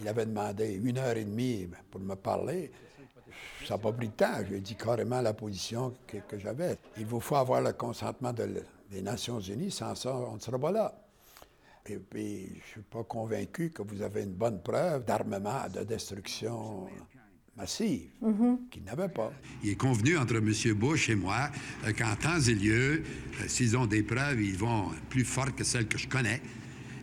Il 0.00 0.08
avait 0.08 0.26
demandé 0.26 0.74
une 0.74 0.98
heure 0.98 1.16
et 1.16 1.24
demie 1.24 1.68
pour 1.90 2.00
me 2.00 2.14
parler. 2.14 2.70
Ça 3.64 3.74
n'a 3.74 3.78
pas 3.78 3.92
pris 3.92 4.08
de 4.08 4.14
temps. 4.14 4.38
Je 4.42 4.50
lui 4.50 4.56
ai 4.56 4.60
dit 4.60 4.76
carrément 4.76 5.20
la 5.20 5.34
position 5.34 5.94
que, 6.06 6.18
que 6.18 6.38
j'avais. 6.38 6.78
Il 6.96 7.06
vous 7.06 7.20
faut 7.20 7.36
avoir 7.36 7.60
le 7.60 7.72
consentement 7.72 8.32
des 8.90 9.02
Nations 9.02 9.40
Unies. 9.40 9.70
Sans 9.70 9.94
ça, 9.94 10.14
on 10.14 10.34
ne 10.34 10.40
sera 10.40 10.58
pas 10.58 10.72
là. 10.72 10.94
Et 11.86 11.96
puis, 11.96 12.46
je 12.46 12.54
ne 12.54 12.62
suis 12.66 12.80
pas 12.82 13.04
convaincu 13.04 13.70
que 13.70 13.82
vous 13.82 14.02
avez 14.02 14.22
une 14.22 14.34
bonne 14.34 14.62
preuve 14.62 15.04
d'armement 15.04 15.68
de 15.72 15.84
destruction 15.84 16.86
massive, 17.56 18.10
mm-hmm. 18.22 18.68
qu'il 18.70 18.84
n'avait 18.84 19.08
pas. 19.08 19.32
Il 19.62 19.70
est 19.70 19.74
convenu 19.74 20.16
entre 20.16 20.36
M. 20.36 20.52
Bush 20.74 21.10
et 21.10 21.14
moi 21.16 21.50
euh, 21.86 21.92
qu'en 21.92 22.14
temps 22.14 22.40
et 22.40 22.54
lieu, 22.54 23.02
euh, 23.02 23.48
s'ils 23.48 23.76
ont 23.76 23.86
des 23.86 24.02
preuves, 24.02 24.40
ils 24.40 24.56
vont 24.56 24.90
plus 25.10 25.24
fortes 25.24 25.56
que 25.56 25.64
celles 25.64 25.88
que 25.88 25.98
je 25.98 26.08
connais, 26.08 26.40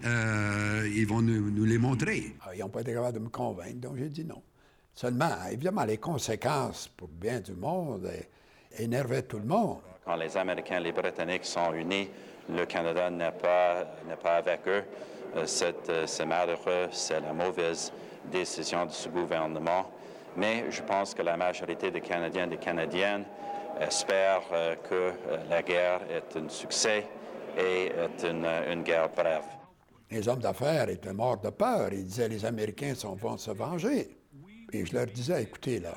euh, 0.05 0.89
ils 0.95 1.05
vont 1.05 1.21
nous, 1.21 1.65
les 1.65 1.77
montrer. 1.77 2.35
Ah, 2.41 2.55
ils 2.55 2.59
n'ont 2.59 2.69
pas 2.69 2.81
été 2.81 2.93
capables 2.93 3.17
de 3.17 3.23
me 3.23 3.29
convaincre, 3.29 3.79
donc 3.79 3.97
j'ai 3.97 4.09
dit 4.09 4.23
non. 4.23 4.41
Seulement, 4.93 5.31
évidemment, 5.51 5.83
les 5.83 5.97
conséquences 5.97 6.87
pour 6.95 7.09
bien 7.09 7.41
du 7.41 7.53
monde 7.53 8.09
énervaient 8.77 9.23
tout 9.23 9.39
le 9.39 9.45
monde. 9.45 9.79
Quand 10.05 10.15
les 10.15 10.37
Américains 10.37 10.77
et 10.77 10.83
les 10.83 10.91
Britanniques 10.91 11.45
sont 11.45 11.73
unis, 11.73 12.09
le 12.49 12.65
Canada 12.65 13.09
n'est 13.09 13.31
pas, 13.31 14.37
avec 14.37 14.67
eux. 14.67 14.83
C'est 15.45 16.25
malheureux, 16.25 16.87
c'est 16.91 17.19
la 17.19 17.33
mauvaise 17.33 17.91
décision 18.31 18.85
de 18.85 18.91
ce 18.91 19.09
gouvernement. 19.09 19.91
Mais 20.37 20.65
je 20.69 20.81
pense 20.83 21.13
que 21.13 21.23
la 21.23 21.35
majorité 21.35 21.89
des 21.89 22.01
Canadiens 22.01 22.45
et 22.45 22.49
des 22.49 22.57
Canadiennes 22.57 23.25
espèrent 23.79 24.77
que 24.87 25.13
la 25.49 25.63
guerre 25.63 26.01
est 26.09 26.37
un 26.37 26.49
succès 26.49 27.07
et 27.57 27.87
est 27.87 28.23
une, 28.23 28.45
une 28.71 28.83
guerre 28.83 29.09
brève. 29.09 29.43
Les 30.11 30.27
hommes 30.27 30.39
d'affaires 30.39 30.87
étaient 30.89 31.13
morts 31.13 31.39
de 31.39 31.49
peur. 31.49 31.91
Ils 31.91 32.05
disaient 32.05 32.29
les 32.29 32.45
Américains 32.45 32.93
vont 33.17 33.37
se 33.37 33.51
venger. 33.51 34.17
Et 34.71 34.85
je 34.85 34.93
leur 34.93 35.07
disais, 35.07 35.41
écoutez 35.41 35.79
là, 35.79 35.95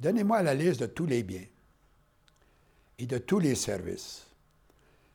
donnez-moi 0.00 0.42
la 0.42 0.54
liste 0.54 0.80
de 0.80 0.86
tous 0.86 1.06
les 1.06 1.22
biens 1.22 1.44
et 2.98 3.06
de 3.06 3.18
tous 3.18 3.38
les 3.38 3.54
services 3.54 4.26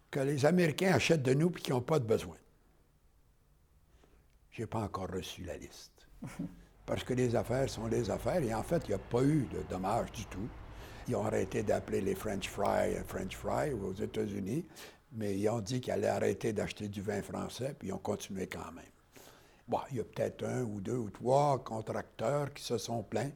que 0.09 0.19
les 0.19 0.45
Américains 0.45 0.93
achètent 0.93 1.23
de 1.23 1.33
nous 1.33 1.49
et 1.49 1.61
qui 1.61 1.71
n'ont 1.71 1.81
pas 1.81 1.99
de 1.99 2.05
besoin. 2.05 2.35
Je 4.51 4.61
n'ai 4.61 4.67
pas 4.67 4.81
encore 4.81 5.09
reçu 5.09 5.43
la 5.43 5.55
liste. 5.57 6.07
Parce 6.85 7.03
que 7.03 7.13
les 7.13 7.35
affaires 7.35 7.69
sont 7.69 7.87
les 7.87 8.09
affaires 8.09 8.43
et 8.43 8.53
en 8.53 8.63
fait, 8.63 8.83
il 8.85 8.89
n'y 8.89 8.95
a 8.95 8.99
pas 8.99 9.23
eu 9.23 9.47
de 9.51 9.63
dommages 9.69 10.11
du 10.11 10.25
tout. 10.25 10.49
Ils 11.07 11.15
ont 11.15 11.25
arrêté 11.25 11.63
d'appeler 11.63 12.01
les 12.01 12.15
French 12.15 12.49
fries 12.49 12.95
French 13.07 13.35
fries 13.35 13.71
aux 13.71 13.93
États-Unis, 13.93 14.65
mais 15.13 15.37
ils 15.37 15.49
ont 15.49 15.61
dit 15.61 15.79
qu'ils 15.79 15.93
allaient 15.93 16.07
arrêter 16.07 16.53
d'acheter 16.53 16.89
du 16.89 17.01
vin 17.01 17.21
français, 17.21 17.75
puis 17.77 17.89
ils 17.89 17.93
ont 17.93 17.97
continué 17.97 18.47
quand 18.47 18.71
même. 18.73 18.83
Bon, 19.67 19.79
il 19.91 19.97
y 19.97 19.99
a 20.01 20.03
peut-être 20.03 20.43
un 20.43 20.63
ou 20.63 20.81
deux 20.81 20.97
ou 20.97 21.09
trois 21.09 21.63
contracteurs 21.63 22.53
qui 22.53 22.63
se 22.63 22.77
sont 22.77 23.03
plaints 23.03 23.31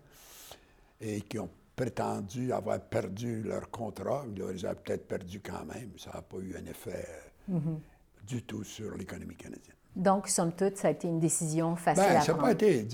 et 1.00 1.22
qui 1.22 1.40
ont 1.40 1.50
prétendu 1.76 2.52
avoir 2.52 2.80
perdu 2.80 3.44
leur 3.44 3.70
contrat. 3.70 4.26
Ils 4.28 4.44
les 4.44 4.66
ont 4.66 4.76
peut-être 4.76 5.08
perdu 5.08 5.42
quand 5.42 5.66
même. 5.66 5.92
Ça 5.98 6.12
n'a 6.14 6.22
pas 6.22 6.38
eu 6.38 6.56
un 6.56 6.66
effet 6.66 7.08
mm-hmm. 7.52 7.80
du 8.28 8.44
tout 8.44 8.64
sur 8.64 8.96
l'économie 8.96 9.36
canadienne. 9.36 9.76
Donc, 9.96 10.28
somme 10.28 10.54
toute, 10.54 10.78
ça 10.78 10.90
a 10.90 10.92
été 10.92 11.08
une 11.08 11.20
décision 11.20 11.76
facile 11.76 12.04
Bien, 12.04 12.20
à 12.20 12.22
ça 12.22 12.34
prendre. 12.34 12.48
Pas 12.48 12.52
été, 12.52 12.88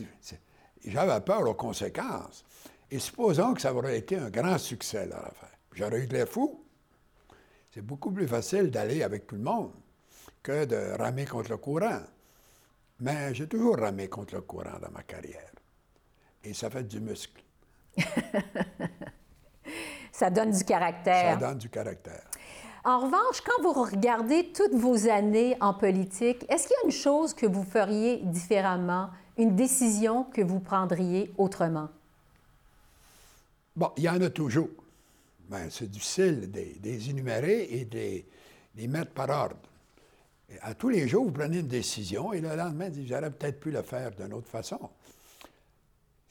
j'avais 0.85 1.19
peur 1.21 1.47
aux 1.47 1.53
conséquences. 1.53 2.43
Et 2.89 2.99
supposons 2.99 3.53
que 3.53 3.61
ça 3.61 3.73
aurait 3.73 3.97
été 3.97 4.17
un 4.17 4.29
grand 4.29 4.57
succès, 4.57 5.05
leur 5.05 5.25
affaire. 5.25 5.57
J'aurais 5.73 6.01
eu 6.01 6.07
de 6.07 6.13
l'air 6.13 6.27
fou. 6.27 6.63
C'est 7.73 7.81
beaucoup 7.81 8.11
plus 8.11 8.27
facile 8.27 8.69
d'aller 8.69 9.01
avec 9.01 9.27
tout 9.27 9.35
le 9.35 9.41
monde 9.41 9.71
que 10.43 10.65
de 10.65 10.97
ramer 10.97 11.25
contre 11.25 11.51
le 11.51 11.57
courant. 11.57 12.01
Mais 12.99 13.33
j'ai 13.33 13.47
toujours 13.47 13.77
ramé 13.77 14.09
contre 14.09 14.35
le 14.35 14.41
courant 14.41 14.77
dans 14.81 14.91
ma 14.91 15.03
carrière. 15.03 15.51
Et 16.43 16.53
ça 16.53 16.69
fait 16.69 16.83
du 16.83 16.99
muscle. 16.99 17.41
ça 20.11 20.29
donne 20.29 20.51
du 20.51 20.63
caractère. 20.63 21.39
Ça 21.39 21.47
donne 21.47 21.57
du 21.57 21.69
caractère. 21.69 22.23
En 22.83 22.99
revanche, 22.99 23.41
quand 23.41 23.61
vous 23.61 23.73
regardez 23.73 24.51
toutes 24.53 24.73
vos 24.73 25.07
années 25.07 25.55
en 25.61 25.73
politique, 25.73 26.45
est-ce 26.49 26.67
qu'il 26.67 26.75
y 26.81 26.83
a 26.83 26.85
une 26.85 26.91
chose 26.91 27.33
que 27.33 27.45
vous 27.45 27.63
feriez 27.63 28.17
différemment, 28.23 29.09
une 29.37 29.55
décision 29.55 30.23
que 30.23 30.41
vous 30.41 30.59
prendriez 30.59 31.31
autrement? 31.37 31.89
Bon, 33.75 33.91
il 33.97 34.03
y 34.03 34.09
en 34.09 34.19
a 34.21 34.29
toujours. 34.29 34.69
Ben, 35.47 35.67
c'est 35.69 35.89
difficile 35.89 36.49
de 36.51 36.61
les 36.83 37.09
énumérer 37.09 37.67
et 37.69 37.85
de 37.85 38.23
les 38.75 38.87
mettre 38.87 39.11
par 39.11 39.29
ordre. 39.29 39.57
Et 40.49 40.57
à 40.61 40.73
tous 40.73 40.89
les 40.89 41.07
jours, 41.07 41.25
vous 41.25 41.31
prenez 41.31 41.59
une 41.59 41.67
décision 41.67 42.33
et 42.33 42.41
le 42.41 42.55
lendemain, 42.55 42.85
vous 42.85 42.95
dites, 42.95 43.07
j'aurais 43.07 43.31
peut-être 43.31 43.59
pu 43.59 43.71
le 43.71 43.83
faire 43.83 44.11
d'une 44.11 44.33
autre 44.33 44.49
façon. 44.49 44.79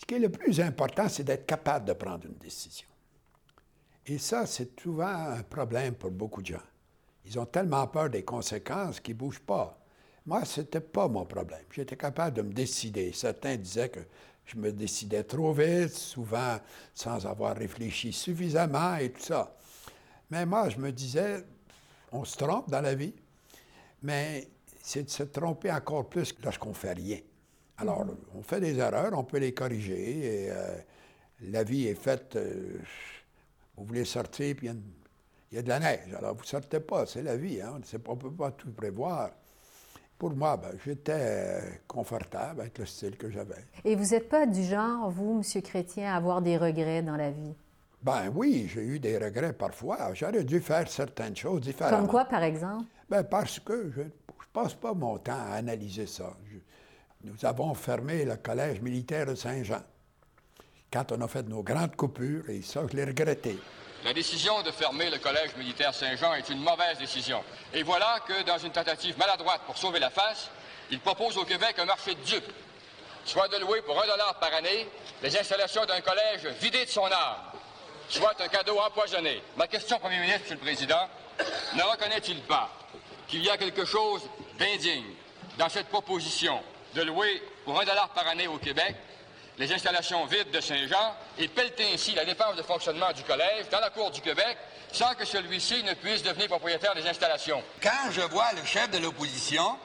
Ce 0.00 0.07
qui 0.07 0.14
est 0.14 0.19
le 0.19 0.30
plus 0.30 0.61
important, 0.61 1.09
c'est 1.09 1.25
d'être 1.25 1.47
capable 1.47 1.85
de 1.85 1.92
prendre 1.92 2.26
une 2.26 2.38
décision. 2.38 2.88
Et 4.07 4.19
ça, 4.19 4.47
c'est 4.47 4.80
souvent 4.80 5.07
un 5.07 5.42
problème 5.42 5.95
pour 5.95 6.11
beaucoup 6.11 6.40
de 6.40 6.47
gens. 6.47 6.62
Ils 7.26 7.38
ont 7.38 7.47
tellement 7.47 7.87
peur 7.87 8.09
des 8.09 8.25
conséquences 8.25 8.99
qu'ils 8.99 9.14
ne 9.14 9.21
bougent 9.21 9.40
pas. 9.40 9.78
Moi, 10.26 10.45
ce 10.45 10.62
n'était 10.62 10.80
pas 10.80 11.07
mon 11.07 11.25
problème. 11.26 11.64
J'étais 11.71 11.97
capable 11.97 12.37
de 12.37 12.42
me 12.42 12.52
décider. 12.52 13.12
Certains 13.12 13.57
disaient 13.57 13.90
que 13.90 14.00
je 14.47 14.57
me 14.57 14.73
décidais 14.73 15.23
trop 15.23 15.52
vite, 15.52 15.90
souvent 15.90 16.59
sans 16.95 17.26
avoir 17.26 17.57
réfléchi 17.57 18.12
suffisamment 18.12 18.97
et 18.97 19.12
tout 19.12 19.23
ça. 19.23 19.54
Mais 20.30 20.47
moi, 20.47 20.69
je 20.71 20.78
me 20.78 20.90
disais, 20.90 21.45
on 22.11 22.25
se 22.25 22.37
trompe 22.37 22.71
dans 22.71 22.80
la 22.80 22.95
vie, 22.95 23.14
mais 24.02 24.49
c'est 24.83 25.04
de 25.04 25.11
se 25.11 25.25
tromper 25.25 25.71
encore 25.71 26.09
plus 26.09 26.35
lorsqu'on 26.42 26.71
ne 26.71 26.75
fait 26.75 26.92
rien. 26.92 27.19
Alors, 27.80 28.04
mm-hmm. 28.04 28.38
on 28.38 28.42
fait 28.42 28.60
des 28.60 28.78
erreurs, 28.78 29.12
on 29.14 29.25
peut 29.25 29.38
les 29.38 29.52
corriger, 29.52 30.44
et 30.44 30.50
euh, 30.50 30.76
la 31.42 31.64
vie 31.64 31.87
est 31.87 31.94
faite. 31.94 32.37
Euh, 32.37 32.78
vous 33.76 33.84
voulez 33.84 34.04
sortir, 34.04 34.54
puis 34.56 34.68
il 34.68 35.56
y, 35.56 35.58
a 35.58 35.62
de 35.62 35.68
la 35.68 35.80
neige. 35.80 36.14
Alors, 36.16 36.34
vous 36.34 36.42
ne 36.42 36.46
sortez 36.46 36.80
pas, 36.80 37.06
c'est 37.06 37.22
la 37.22 37.37
vie, 37.37 37.60
hein? 37.60 37.80
on 38.06 38.12
ne 38.12 38.18
peut 38.18 38.30
pas 38.30 38.50
tout 38.50 38.70
prévoir. 38.72 39.30
Pour 40.18 40.34
moi, 40.34 40.58
ben, 40.58 40.72
j'étais 40.84 41.80
confortable 41.88 42.60
avec 42.60 42.76
le 42.76 42.84
style 42.84 43.16
que 43.16 43.30
j'avais. 43.30 43.64
Et 43.87 43.96
vous 43.96 44.10
n'êtes 44.10 44.28
pas 44.28 44.44
du 44.44 44.62
genre, 44.62 45.10
vous, 45.10 45.42
M. 45.42 45.62
Chrétien, 45.62 46.12
à 46.12 46.16
avoir 46.16 46.42
des 46.42 46.58
regrets 46.58 47.02
dans 47.02 47.16
la 47.16 47.30
vie? 47.30 47.54
Ben 48.02 48.30
oui, 48.34 48.68
j'ai 48.72 48.82
eu 48.82 48.99
des 48.99 49.16
regrets 49.16 49.54
parfois. 49.54 50.12
J'aurais 50.14 50.44
dû 50.44 50.60
faire 50.60 50.88
certaines 50.88 51.37
choses 51.37 51.62
différemment. 51.62 51.99
Comme 51.99 52.08
quoi, 52.08 52.25
par 52.26 52.42
exemple? 52.42 52.84
Ben 53.08 53.25
parce 53.25 53.60
que 53.60 53.90
je 53.90 54.02
ne 54.02 54.10
passe 54.52 54.75
pas 54.75 54.94
mon 54.94 55.18
temps 55.18 55.32
à 55.32 55.54
analyser 55.54 56.06
ça. 56.06 56.37
Nous 57.24 57.44
avons 57.44 57.74
fermé 57.74 58.24
le 58.24 58.36
collège 58.36 58.80
militaire 58.80 59.26
de 59.26 59.34
Saint-Jean 59.34 59.82
quand 60.92 61.12
on 61.12 61.20
a 61.20 61.28
fait 61.28 61.44
nos 61.44 61.62
grandes 61.62 61.94
coupures, 61.94 62.48
et 62.50 62.62
ça, 62.62 62.82
je 62.90 62.96
l'ai 62.96 63.04
regretté. 63.04 63.56
La 64.04 64.12
décision 64.12 64.60
de 64.62 64.70
fermer 64.70 65.08
le 65.10 65.18
collège 65.18 65.54
militaire 65.56 65.94
Saint-Jean 65.94 66.34
est 66.34 66.48
une 66.48 66.62
mauvaise 66.62 66.98
décision. 66.98 67.44
Et 67.72 67.82
voilà 67.82 68.18
que, 68.26 68.42
dans 68.42 68.58
une 68.58 68.72
tentative 68.72 69.16
maladroite 69.18 69.60
pour 69.66 69.76
sauver 69.76 70.00
la 70.00 70.10
face, 70.10 70.50
il 70.90 70.98
propose 70.98 71.36
au 71.36 71.44
Québec 71.44 71.76
un 71.78 71.84
marché 71.84 72.14
de 72.14 72.20
dupes, 72.22 72.52
soit 73.24 73.46
de 73.48 73.58
louer 73.58 73.82
pour 73.82 74.02
un 74.02 74.06
dollar 74.06 74.38
par 74.40 74.52
année 74.54 74.88
les 75.22 75.38
installations 75.38 75.84
d'un 75.84 76.00
collège 76.00 76.46
vidé 76.60 76.84
de 76.84 76.90
son 76.90 77.04
âme, 77.04 77.36
soit 78.08 78.40
un 78.40 78.48
cadeau 78.48 78.78
empoisonné. 78.80 79.42
Ma 79.56 79.68
question, 79.68 79.98
Premier 80.00 80.18
ministre, 80.18 80.40
Monsieur 80.40 80.54
le 80.56 80.60
Président, 80.60 81.08
ne 81.76 81.82
reconnaît-il 81.82 82.40
pas 82.42 82.68
qu'il 83.28 83.44
y 83.44 83.50
a 83.50 83.56
quelque 83.56 83.84
chose 83.84 84.22
d'indigne 84.58 85.14
dans 85.58 85.68
cette 85.68 85.86
proposition? 85.86 86.60
De 86.94 87.02
louer 87.02 87.42
pour 87.64 87.80
un 87.80 87.85
dollar 87.85 88.09
par 88.11 88.26
année 88.26 88.49
au 88.49 88.59
Québec 88.59 88.97
les 89.61 89.70
installations 89.73 90.25
vides 90.25 90.50
de 90.50 90.61
Saint-Jean 90.61 91.14
et 91.37 91.47
pelleter 91.47 91.92
ainsi 91.92 92.12
la 92.12 92.25
dépense 92.25 92.56
de 92.56 92.62
fonctionnement 92.62 93.12
du 93.12 93.23
collège 93.25 93.68
dans 93.70 93.80
la 93.80 93.90
Cour 93.90 94.11
du 94.11 94.23
Québec 94.23 94.56
sans 94.90 95.14
que 95.14 95.26
celui-ci 95.26 95.85
ne 95.85 95.92
puisse 95.94 96.23
devenir 96.23 96.49
propriétaire 96.49 96.94
des 96.94 97.06
installations. 97.06 97.62
Quand 97.82 98.11
je 98.11 98.23
vois 98.23 98.50
le 98.52 98.64
chef 98.64 98.90
de 98.90 98.99
l'opposition 98.99 99.76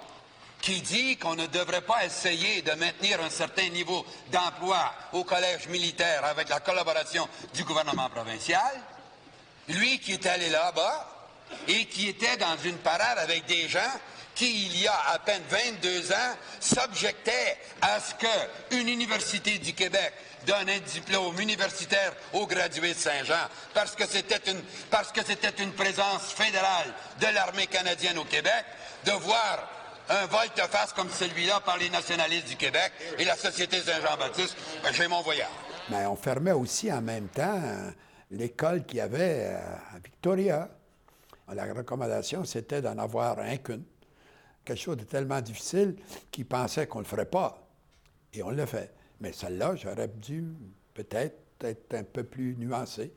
qui 0.62 0.82
dit 0.82 1.18
qu'on 1.18 1.36
ne 1.36 1.46
devrait 1.48 1.82
pas 1.82 2.06
essayer 2.06 2.62
de 2.62 2.72
maintenir 2.72 3.22
un 3.22 3.30
certain 3.30 3.68
niveau 3.68 4.06
d'emploi 4.32 4.94
au 5.12 5.26
collège 5.26 5.68
militaire 5.68 6.24
avec 6.24 6.48
la 6.48 6.62
collaboration 6.62 7.28
du 7.54 7.66
gouvernement 7.66 8.10
provincial, 8.10 8.82
lui 9.68 10.00
qui 10.00 10.14
est 10.14 10.26
allé 10.26 10.50
là-bas 10.50 11.12
et 11.68 11.86
qui 11.86 12.08
était 12.08 12.38
dans 12.38 12.58
une 12.64 12.78
parade 12.78 13.20
avec 13.20 13.46
des 13.46 13.68
gens 13.68 13.82
qui, 14.36 14.68
il 14.68 14.82
y 14.82 14.88
a 14.88 15.14
à 15.14 15.20
peine 15.20 15.42
22 15.50 16.12
ans, 16.12 16.36
s'objectait 16.60 17.58
à 17.82 18.00
ce 18.00 18.14
qu'une 18.16 18.90
université 18.90 19.58
du 19.58 19.74
Québec 19.74 20.14
donne 20.46 20.70
un 20.70 20.80
diplôme 20.80 21.40
universitaire 21.40 22.14
aux 22.34 22.46
gradués 22.46 22.94
de 22.94 23.00
Saint-Jean, 23.00 23.48
parce 23.74 23.96
que 23.96 24.06
c'était 24.06 24.52
une, 24.52 24.62
une 25.64 25.74
présence 25.74 26.34
fédérale 26.34 26.94
de 27.20 27.34
l'armée 27.34 27.68
canadienne 27.68 28.18
au 28.18 28.26
Québec, 28.26 28.66
de 29.06 29.12
voir 29.12 29.70
un 30.10 30.26
volte-face 30.28 30.94
comme 30.94 31.10
celui-là 31.10 31.62
par 31.62 31.78
les 31.78 31.90
nationalistes 31.90 32.48
du 32.48 32.56
Québec 32.56 32.92
et 33.18 33.26
la 33.26 33.36
Société 33.36 33.80
Saint-Jean-Baptiste, 33.80 34.56
ben, 34.84 34.94
j'ai 34.94 35.08
mon 35.08 35.22
voyage. 35.22 35.50
Mais 35.90 36.06
on 36.06 36.16
fermait 36.16 36.52
aussi 36.52 36.92
en 36.92 37.02
même 37.02 37.28
temps 37.28 37.60
euh, 37.64 37.90
l'école 38.32 38.86
qu'il 38.86 38.98
y 38.98 39.02
avait 39.02 39.48
euh, 39.48 39.58
à 39.96 40.00
Victoria. 40.04 40.70
La 41.54 41.66
recommandation, 41.74 42.44
c'était 42.44 42.82
d'en 42.82 42.98
avoir 42.98 43.40
un 43.40 43.58
qu'une 43.58 43.84
quelque 44.66 44.82
chose 44.82 44.98
de 44.98 45.04
tellement 45.04 45.42
difficile 45.42 45.96
qu'ils 46.32 46.46
pensaient 46.46 46.88
qu'on 46.88 47.00
ne 47.00 47.04
le 47.04 47.10
ferait 47.10 47.30
pas. 47.30 47.68
Et 48.34 48.44
on 48.44 48.50
le 48.50 48.66
fait. 48.66 48.94
Mais 49.22 49.32
celle-là, 49.32 49.76
j'aurais 49.76 50.10
dû 50.10 50.44
peut-être 50.94 51.46
être 51.62 51.94
un 51.94 52.04
peu 52.04 52.24
plus 52.24 52.56
nuancé. 52.58 53.14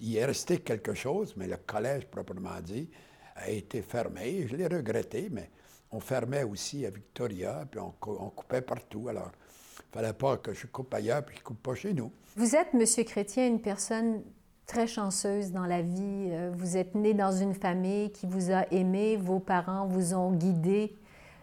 Il 0.00 0.16
est 0.16 0.24
resté 0.24 0.58
quelque 0.58 0.94
chose, 0.94 1.34
mais 1.36 1.46
le 1.46 1.56
collège, 1.56 2.06
proprement 2.06 2.60
dit, 2.62 2.88
a 3.36 3.50
été 3.50 3.82
fermé. 3.82 4.46
Je 4.48 4.56
l'ai 4.56 4.66
regretté, 4.66 5.28
mais 5.30 5.50
on 5.90 6.00
fermait 6.00 6.42
aussi 6.42 6.84
à 6.86 6.90
Victoria, 6.90 7.66
puis 7.70 7.80
on, 7.80 7.90
coupait 7.90 8.62
partout. 8.62 9.08
Alors, 9.08 9.30
il 9.32 9.98
ne 9.98 10.02
fallait 10.02 10.12
pas 10.14 10.36
que 10.38 10.52
je 10.52 10.66
coupe 10.66 10.92
ailleurs, 10.94 11.24
puis 11.24 11.36
je 11.36 11.40
ne 11.40 11.44
coupe 11.44 11.62
pas 11.62 11.74
chez 11.74 11.94
nous. 11.94 12.12
Vous 12.36 12.56
êtes, 12.56 12.68
M. 12.74 12.84
Chrétien, 13.04 13.46
une 13.46 13.60
personne 13.60 14.22
très 14.68 14.86
chanceuse 14.86 15.50
dans 15.50 15.64
la 15.64 15.82
vie. 15.82 16.28
Euh, 16.30 16.52
vous 16.54 16.76
êtes 16.76 16.94
né 16.94 17.14
dans 17.14 17.32
une 17.32 17.54
famille 17.54 18.12
qui 18.12 18.26
vous 18.26 18.52
a 18.52 18.70
aimé, 18.70 19.16
vos 19.16 19.40
parents 19.40 19.86
vous 19.86 20.14
ont 20.14 20.30
guidé. 20.30 20.94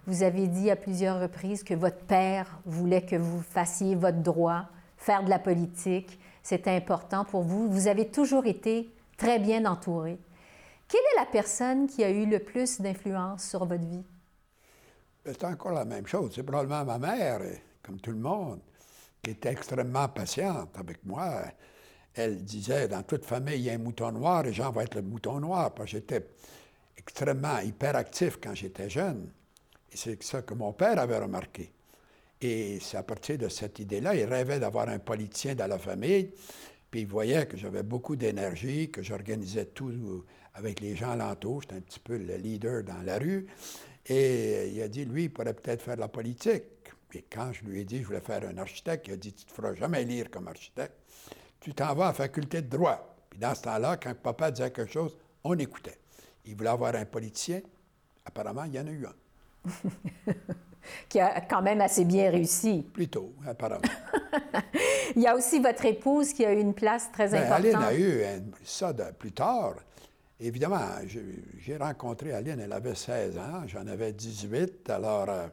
Vous 0.05 0.21
avez 0.21 0.47
dit 0.47 0.69
à 0.69 0.75
plusieurs 0.75 1.19
reprises 1.19 1.63
que 1.63 1.73
votre 1.73 1.97
père 2.05 2.59
voulait 2.65 3.03
que 3.03 3.15
vous 3.15 3.41
fassiez 3.41 3.95
votre 3.95 4.19
droit, 4.19 4.67
faire 4.97 5.23
de 5.23 5.29
la 5.29 5.39
politique. 5.39 6.19
C'était 6.43 6.75
important 6.75 7.25
pour 7.25 7.41
vous. 7.41 7.67
Vous 7.67 7.87
avez 7.87 8.07
toujours 8.07 8.45
été 8.45 8.93
très 9.17 9.39
bien 9.39 9.65
entouré. 9.65 10.19
Quelle 10.87 11.01
est 11.01 11.19
la 11.19 11.25
personne 11.25 11.87
qui 11.87 12.03
a 12.03 12.11
eu 12.11 12.27
le 12.27 12.37
plus 12.37 12.79
d'influence 12.79 13.43
sur 13.43 13.65
votre 13.65 13.83
vie? 13.83 14.05
C'est 15.25 15.43
encore 15.43 15.71
la 15.71 15.85
même 15.85 16.05
chose. 16.05 16.31
C'est 16.35 16.43
probablement 16.43 16.85
ma 16.85 16.99
mère, 16.99 17.41
comme 17.81 17.99
tout 17.99 18.11
le 18.11 18.19
monde, 18.19 18.59
qui 19.23 19.31
était 19.31 19.49
extrêmement 19.49 20.07
patiente 20.09 20.77
avec 20.77 21.03
moi. 21.03 21.45
Elle 22.15 22.43
disait, 22.43 22.87
dans 22.87 23.03
toute 23.03 23.25
famille, 23.25 23.57
il 23.57 23.63
y 23.63 23.69
a 23.69 23.73
un 23.73 23.77
mouton 23.77 24.11
noir 24.11 24.45
et 24.45 24.53
Jean 24.53 24.71
va 24.71 24.83
être 24.83 24.95
le 24.95 25.01
mouton 25.01 25.39
noir, 25.39 25.73
parce 25.73 25.91
j'étais 25.91 26.25
extrêmement 26.97 27.59
hyperactif 27.59 28.39
quand 28.41 28.55
j'étais 28.55 28.89
jeune. 28.89 29.29
Et 29.91 29.97
c'est 29.97 30.21
ça 30.23 30.41
que 30.41 30.53
mon 30.53 30.73
père 30.73 30.97
avait 30.97 31.17
remarqué. 31.17 31.71
Et 32.41 32.79
c'est 32.79 32.97
à 32.97 33.03
partir 33.03 33.37
de 33.37 33.49
cette 33.49 33.79
idée-là, 33.79 34.15
il 34.15 34.25
rêvait 34.25 34.59
d'avoir 34.59 34.89
un 34.89 34.99
politicien 34.99 35.55
dans 35.55 35.67
la 35.67 35.77
famille. 35.77 36.31
Puis 36.89 37.01
il 37.01 37.07
voyait 37.07 37.45
que 37.47 37.57
j'avais 37.57 37.83
beaucoup 37.83 38.15
d'énergie, 38.15 38.89
que 38.89 39.01
j'organisais 39.01 39.65
tout 39.65 40.23
avec 40.53 40.79
les 40.79 40.95
gens 40.95 41.11
alentour. 41.11 41.61
J'étais 41.61 41.75
un 41.75 41.81
petit 41.81 41.99
peu 41.99 42.17
le 42.17 42.35
leader 42.37 42.83
dans 42.83 43.01
la 43.03 43.17
rue. 43.17 43.47
Et 44.05 44.69
il 44.73 44.81
a 44.81 44.87
dit, 44.87 45.05
lui, 45.05 45.23
il 45.23 45.33
pourrait 45.33 45.53
peut-être 45.53 45.81
faire 45.81 45.95
de 45.95 46.01
la 46.01 46.07
politique. 46.07 46.63
Et 47.13 47.23
quand 47.31 47.53
je 47.53 47.63
lui 47.63 47.79
ai 47.79 47.85
dit 47.85 48.01
je 48.01 48.07
voulais 48.07 48.19
faire 48.19 48.43
un 48.43 48.57
architecte, 48.57 49.07
il 49.07 49.13
a 49.13 49.17
dit, 49.17 49.33
tu 49.33 49.45
ne 49.45 49.49
te 49.49 49.55
feras 49.55 49.73
jamais 49.73 50.03
lire 50.03 50.29
comme 50.29 50.49
architecte. 50.49 50.95
Tu 51.65 51.73
t'en 51.73 51.95
vas 51.95 52.03
à 52.03 52.07
la 52.09 52.13
faculté 52.13 52.61
de 52.61 52.67
droit. 52.77 53.17
Puis 53.27 53.39
dans 53.39 53.55
ce 53.55 53.63
temps-là, 53.63 53.97
quand 53.97 54.13
papa 54.13 54.51
disait 54.51 54.69
quelque 54.69 54.91
chose, 54.91 55.17
on 55.43 55.57
écoutait. 55.57 55.97
Il 56.45 56.55
voulait 56.55 56.69
avoir 56.69 56.93
un 56.93 57.05
politicien. 57.05 57.59
Apparemment, 58.23 58.65
il 58.65 58.75
y 58.75 58.79
en 58.79 58.85
a 58.85 58.91
eu 58.91 59.07
un. 59.07 59.71
qui 61.09 61.19
a 61.19 61.41
quand 61.41 61.63
même 61.63 61.81
assez 61.81 62.05
bien 62.05 62.29
réussi. 62.29 62.87
Plutôt, 62.93 63.33
apparemment. 63.47 63.81
il 65.15 65.23
y 65.23 65.25
a 65.25 65.35
aussi 65.35 65.59
votre 65.59 65.83
épouse 65.85 66.33
qui 66.33 66.45
a 66.45 66.53
eu 66.53 66.59
une 66.59 66.75
place 66.75 67.11
très 67.11 67.29
Bien, 67.29 67.41
importante. 67.41 67.65
Aline 67.65 67.81
a 67.81 67.95
eu 67.95 68.23
ça 68.63 68.93
de- 68.93 69.11
plus 69.17 69.31
tard. 69.31 69.73
Évidemment, 70.39 70.85
j'ai 71.57 71.77
rencontré 71.77 72.31
Aline, 72.31 72.59
elle 72.59 72.73
avait 72.73 72.93
16 72.93 73.39
ans, 73.39 73.63
j'en 73.65 73.87
avais 73.87 74.13
18, 74.13 74.87
alors 74.91 75.25
euh, 75.29 75.47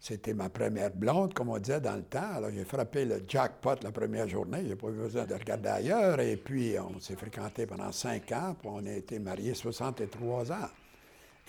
c'était 0.00 0.32
ma 0.32 0.48
première 0.48 0.90
blonde, 0.90 1.34
comme 1.34 1.50
on 1.50 1.58
disait 1.58 1.80
dans 1.80 1.94
le 1.96 2.02
temps. 2.02 2.32
Alors 2.34 2.50
j'ai 2.50 2.64
frappé 2.64 3.04
le 3.04 3.22
jackpot 3.28 3.74
la 3.82 3.92
première 3.92 4.26
journée, 4.26 4.64
j'ai 4.66 4.74
pas 4.74 4.88
eu 4.88 4.92
besoin 4.92 5.26
de 5.26 5.34
regarder 5.34 5.68
ailleurs, 5.68 6.18
et 6.20 6.36
puis 6.36 6.74
on 6.78 6.98
s'est 6.98 7.16
fréquenté 7.16 7.66
pendant 7.66 7.92
5 7.92 8.32
ans, 8.32 8.56
puis 8.58 8.70
on 8.72 8.86
a 8.86 8.92
été 8.92 9.18
mariés 9.18 9.52
63 9.52 10.52
ans. 10.52 10.70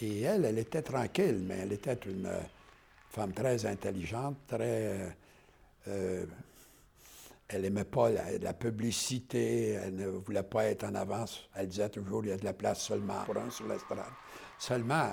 Et 0.01 0.21
elle, 0.23 0.43
elle 0.43 0.59
était 0.59 0.81
tranquille, 0.81 1.41
mais 1.47 1.59
elle 1.59 1.71
était 1.71 1.97
une 2.05 2.25
euh, 2.25 2.39
femme 3.09 3.31
très 3.31 3.65
intelligente, 3.65 4.35
très... 4.47 4.59
euh, 4.87 5.09
euh, 5.87 6.25
elle 7.47 7.63
n'aimait 7.63 7.83
pas 7.83 8.09
la, 8.09 8.37
la 8.37 8.53
publicité, 8.53 9.71
elle 9.71 9.95
ne 9.95 10.07
voulait 10.07 10.43
pas 10.43 10.65
être 10.65 10.85
en 10.85 10.95
avance. 10.95 11.49
Elle 11.53 11.67
disait 11.67 11.89
toujours, 11.89 12.23
il 12.23 12.29
y 12.29 12.31
a 12.31 12.37
de 12.37 12.45
la 12.45 12.53
place 12.53 12.81
seulement 12.81 13.23
pour 13.25 13.37
un 13.37 13.49
sur 13.49 13.67
l'estrade. 13.67 14.05
Seulement, 14.57 15.09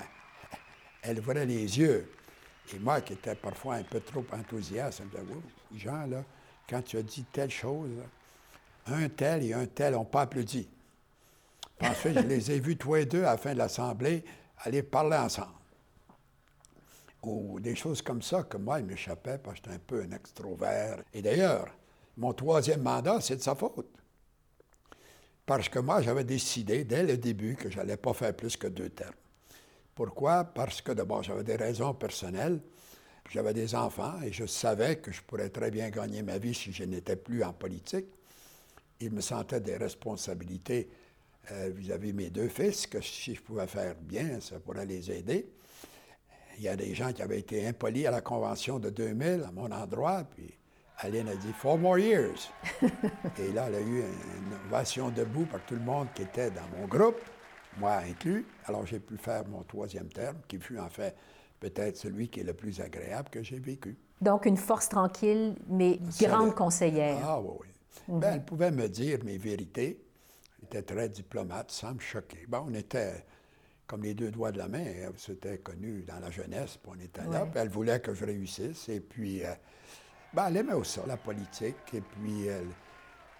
elle 1.01 1.19
ouvrait 1.19 1.45
les 1.45 1.77
yeux. 1.79 2.09
Et 2.73 2.79
moi, 2.79 3.01
qui 3.01 3.13
étais 3.13 3.35
parfois 3.35 3.75
un 3.75 3.83
peu 3.83 3.99
trop 3.99 4.23
enthousiaste, 4.31 5.01
elle 5.01 5.05
me 5.07 5.11
disait, 5.11 5.33
Wow, 5.33 5.41
Jean, 5.75 6.05
là, 6.07 6.23
quand 6.69 6.81
tu 6.83 6.97
as 6.97 7.03
dit 7.03 7.25
telle 7.31 7.49
chose, 7.49 7.89
un 8.85 9.09
tel 9.09 9.43
et 9.43 9.53
un 9.53 9.65
tel 9.65 9.93
n'ont 9.93 10.05
pas 10.05 10.21
applaudi. 10.21 10.69
Ensuite, 11.81 12.19
je 12.19 12.27
les 12.27 12.51
ai 12.51 12.59
vus 12.59 12.77
tous 12.77 12.95
les 12.95 13.05
deux 13.05 13.23
à 13.23 13.31
la 13.31 13.37
fin 13.37 13.53
de 13.53 13.57
l'Assemblée 13.57 14.23
aller 14.59 14.83
parler 14.83 15.17
ensemble. 15.17 15.53
Ou 17.23 17.59
des 17.59 17.75
choses 17.75 18.01
comme 18.01 18.21
ça 18.21 18.43
que 18.43 18.57
moi, 18.57 18.79
il 18.79 18.85
m'échappait 18.85 19.37
parce 19.37 19.59
que 19.59 19.65
j'étais 19.65 19.75
un 19.75 19.79
peu 19.85 20.01
un 20.03 20.11
extrovert. 20.15 21.03
Et 21.13 21.21
d'ailleurs, 21.21 21.67
mon 22.17 22.33
troisième 22.33 22.81
mandat, 22.81 23.19
c'est 23.21 23.37
de 23.37 23.41
sa 23.41 23.55
faute. 23.55 23.89
Parce 25.45 25.67
que 25.67 25.79
moi, 25.79 26.01
j'avais 26.01 26.23
décidé 26.23 26.83
dès 26.83 27.03
le 27.03 27.17
début 27.17 27.55
que 27.55 27.69
je 27.69 27.77
n'allais 27.77 27.97
pas 27.97 28.13
faire 28.13 28.35
plus 28.35 28.55
que 28.55 28.67
deux 28.67 28.89
termes. 28.89 29.13
Pourquoi? 29.99 30.45
Parce 30.45 30.81
que 30.81 30.93
d'abord, 30.93 31.23
j'avais 31.23 31.43
des 31.43 31.57
raisons 31.57 31.93
personnelles. 31.93 32.61
J'avais 33.29 33.53
des 33.53 33.75
enfants 33.75 34.21
et 34.21 34.31
je 34.31 34.45
savais 34.45 34.95
que 34.95 35.11
je 35.11 35.21
pourrais 35.21 35.49
très 35.49 35.71
bien 35.71 35.89
gagner 35.89 36.23
ma 36.23 36.37
vie 36.37 36.53
si 36.53 36.71
je 36.71 36.85
n'étais 36.85 37.17
plus 37.17 37.43
en 37.43 37.51
politique. 37.51 38.05
Il 39.01 39.11
me 39.11 39.19
sentait 39.19 39.59
des 39.59 39.75
responsabilités 39.75 40.89
euh, 41.51 41.69
vis-à-vis 41.75 42.13
de 42.13 42.17
mes 42.17 42.29
deux 42.29 42.47
fils, 42.47 42.87
que 42.87 43.01
si 43.01 43.35
je 43.35 43.41
pouvais 43.41 43.67
faire 43.67 43.93
bien, 43.95 44.39
ça 44.39 44.57
pourrait 44.61 44.85
les 44.85 45.11
aider. 45.11 45.49
Il 46.57 46.63
y 46.63 46.69
a 46.69 46.77
des 46.77 46.95
gens 46.95 47.11
qui 47.11 47.21
avaient 47.21 47.39
été 47.39 47.67
impolis 47.67 48.07
à 48.07 48.11
la 48.11 48.21
convention 48.21 48.79
de 48.79 48.89
2000 48.89 49.43
à 49.45 49.51
mon 49.51 49.69
endroit, 49.69 50.23
puis 50.23 50.57
Aline 50.99 51.27
a 51.27 51.35
dit 51.35 51.51
Four 51.51 51.77
more 51.77 51.99
years. 51.99 52.49
Et 53.37 53.51
là, 53.51 53.65
elle 53.67 53.75
a 53.75 53.81
eu 53.81 53.99
une 53.99 54.53
ovation 54.65 55.09
debout 55.09 55.43
par 55.43 55.59
tout 55.65 55.75
le 55.75 55.81
monde 55.81 56.07
qui 56.15 56.21
était 56.21 56.51
dans 56.51 56.69
mon 56.77 56.87
groupe, 56.87 57.19
moi 57.77 57.97
inclus. 57.97 58.45
Alors 58.65 58.85
j'ai 58.85 58.99
pu 58.99 59.17
faire 59.17 59.47
mon 59.47 59.63
troisième 59.63 60.07
terme, 60.09 60.37
qui 60.47 60.59
fut 60.59 60.79
en 60.79 60.89
fait 60.89 61.15
peut-être 61.59 61.97
celui 61.97 62.29
qui 62.29 62.39
est 62.39 62.43
le 62.43 62.53
plus 62.53 62.79
agréable 62.81 63.29
que 63.29 63.43
j'ai 63.43 63.59
vécu. 63.59 63.97
Donc, 64.21 64.45
une 64.45 64.57
force 64.57 64.89
tranquille, 64.89 65.55
mais 65.67 65.99
grande 66.21 66.53
conseillère. 66.53 67.17
Ah 67.23 67.39
oui, 67.39 67.51
oui. 68.07 68.19
Ben, 68.19 68.33
elle 68.33 68.43
pouvait 68.43 68.71
me 68.71 68.87
dire 68.89 69.19
mes 69.23 69.37
vérités. 69.37 70.01
Elle 70.59 70.65
était 70.65 70.81
très 70.93 71.07
diplomate, 71.07 71.71
sans 71.71 71.93
me 71.93 71.99
choquer. 71.99 72.45
Bon, 72.47 72.65
on 72.67 72.73
était 72.73 73.23
comme 73.87 74.03
les 74.03 74.13
deux 74.13 74.29
doigts 74.29 74.51
de 74.51 74.57
la 74.57 74.67
main. 74.67 74.85
hein. 74.85 75.11
C'était 75.15 75.57
connu 75.59 76.03
dans 76.03 76.19
la 76.19 76.31
jeunesse, 76.31 76.77
puis 76.77 76.91
on 76.95 76.99
était 76.99 77.23
là. 77.31 77.45
Puis 77.45 77.59
elle 77.61 77.69
voulait 77.69 77.99
que 78.01 78.13
je 78.13 78.25
réussisse. 78.25 78.89
Et 78.89 78.99
puis, 78.99 79.43
euh, 79.45 79.53
ben, 80.33 80.47
elle 80.47 80.57
aimait 80.57 80.73
aussi 80.73 80.99
la 81.07 81.15
politique. 81.17 81.77
Et 81.93 82.01
puis, 82.01 82.45
elle, 82.47 82.67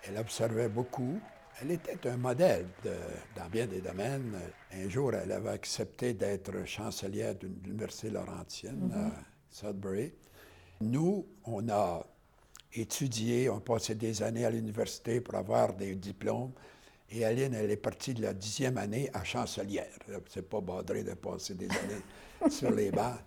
elle 0.07 0.17
observait 0.17 0.69
beaucoup. 0.69 1.19
Elle 1.61 1.71
était 1.71 2.07
un 2.07 2.17
modèle 2.17 2.67
de- 2.83 2.91
dans 3.35 3.49
bien 3.49 3.67
des 3.67 3.81
domaines. 3.81 4.37
Un 4.73 4.87
jour, 4.89 5.13
elle 5.13 5.31
avait 5.31 5.49
accepté 5.49 6.13
d'être 6.13 6.65
chancelière 6.65 7.35
d'une 7.35 7.55
de 7.59 7.65
l'Université 7.65 8.09
Laurentienne 8.09 8.91
à 8.93 9.11
Sudbury. 9.49 10.13
Nous, 10.81 11.25
on 11.45 11.67
a 11.69 12.05
étudié, 12.73 13.49
on 13.49 13.57
a 13.57 13.61
passé 13.61 13.95
des 13.95 14.23
années 14.23 14.45
à 14.45 14.49
l'université 14.49 15.19
pour 15.21 15.35
avoir 15.35 15.73
des 15.73 15.95
diplômes. 15.95 16.51
Et 17.11 17.25
Aline, 17.25 17.55
elle 17.55 17.71
est 17.71 17.75
partie 17.77 18.13
de 18.13 18.21
la 18.21 18.33
dixième 18.33 18.77
année 18.77 19.09
à 19.13 19.23
chancelière. 19.23 19.89
C'est 20.29 20.47
pas 20.47 20.61
badré 20.61 21.03
de 21.03 21.13
passer 21.15 21.55
des 21.55 21.65
années 21.69 22.49
sur 22.49 22.71
les 22.71 22.91
bancs. 22.91 23.17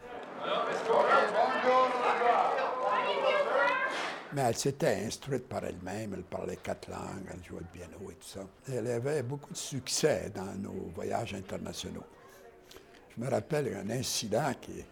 Mais 4.34 4.42
elle 4.42 4.56
s'était 4.56 5.04
instruite 5.06 5.46
par 5.46 5.62
elle-même, 5.64 6.14
elle 6.14 6.22
parlait 6.22 6.56
quatre 6.56 6.88
langues, 6.88 7.26
elle 7.30 7.44
jouait 7.44 7.60
le 7.60 7.66
piano 7.78 8.10
et 8.10 8.14
tout 8.14 8.28
ça. 8.28 8.40
Elle 8.72 8.86
avait 8.90 9.22
beaucoup 9.22 9.52
de 9.52 9.58
succès 9.58 10.32
dans 10.34 10.54
nos 10.58 10.90
voyages 10.94 11.34
internationaux. 11.34 12.04
Je 13.14 13.22
me 13.22 13.28
rappelle 13.28 13.76
un 13.76 13.90
incident 13.90 14.52
qui, 14.58 14.82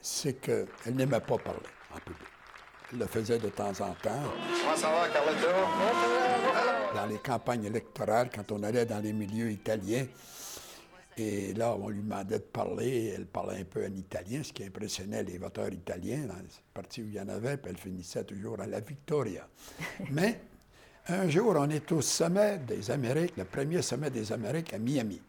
c'est 0.00 0.34
qu'elle 0.40 0.66
n'aimait 0.94 1.20
pas 1.20 1.36
parler 1.36 1.60
en 1.94 1.98
public. 1.98 2.28
Elle 2.92 2.98
le 3.00 3.06
faisait 3.06 3.38
de 3.38 3.48
temps 3.50 3.72
en 3.80 3.92
temps. 3.94 4.22
Dans 6.94 7.06
les 7.06 7.18
campagnes 7.18 7.64
électorales, 7.64 8.30
quand 8.34 8.50
on 8.52 8.62
allait 8.62 8.86
dans 8.86 9.00
les 9.00 9.12
milieux 9.12 9.50
italiens, 9.50 10.06
et 11.16 11.54
là, 11.54 11.76
on 11.80 11.88
lui 11.88 12.02
demandait 12.02 12.38
de 12.38 12.44
parler, 12.44 13.14
elle 13.16 13.26
parlait 13.26 13.60
un 13.60 13.64
peu 13.64 13.84
en 13.84 13.94
italien, 13.94 14.42
ce 14.42 14.52
qui 14.52 14.64
impressionnait 14.64 15.22
les 15.22 15.38
voteurs 15.38 15.72
italiens 15.72 16.26
dans 16.26 16.34
les 16.34 16.48
parties 16.72 17.02
où 17.02 17.06
il 17.06 17.14
y 17.14 17.20
en 17.20 17.28
avait, 17.28 17.56
puis 17.56 17.70
elle 17.70 17.78
finissait 17.78 18.24
toujours 18.24 18.60
à 18.60 18.66
la 18.66 18.80
Victoria. 18.80 19.46
Mais 20.10 20.40
un 21.08 21.28
jour, 21.28 21.54
on 21.56 21.70
est 21.70 21.92
au 21.92 22.00
sommet 22.00 22.58
des 22.58 22.90
Amériques, 22.90 23.36
le 23.36 23.44
premier 23.44 23.80
sommet 23.82 24.10
des 24.10 24.32
Amériques 24.32 24.74
à 24.74 24.78
Miami. 24.78 25.20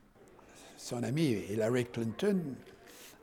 Son 0.77 1.03
ami 1.03 1.31
Hillary 1.49 1.85
Clinton 1.85 2.41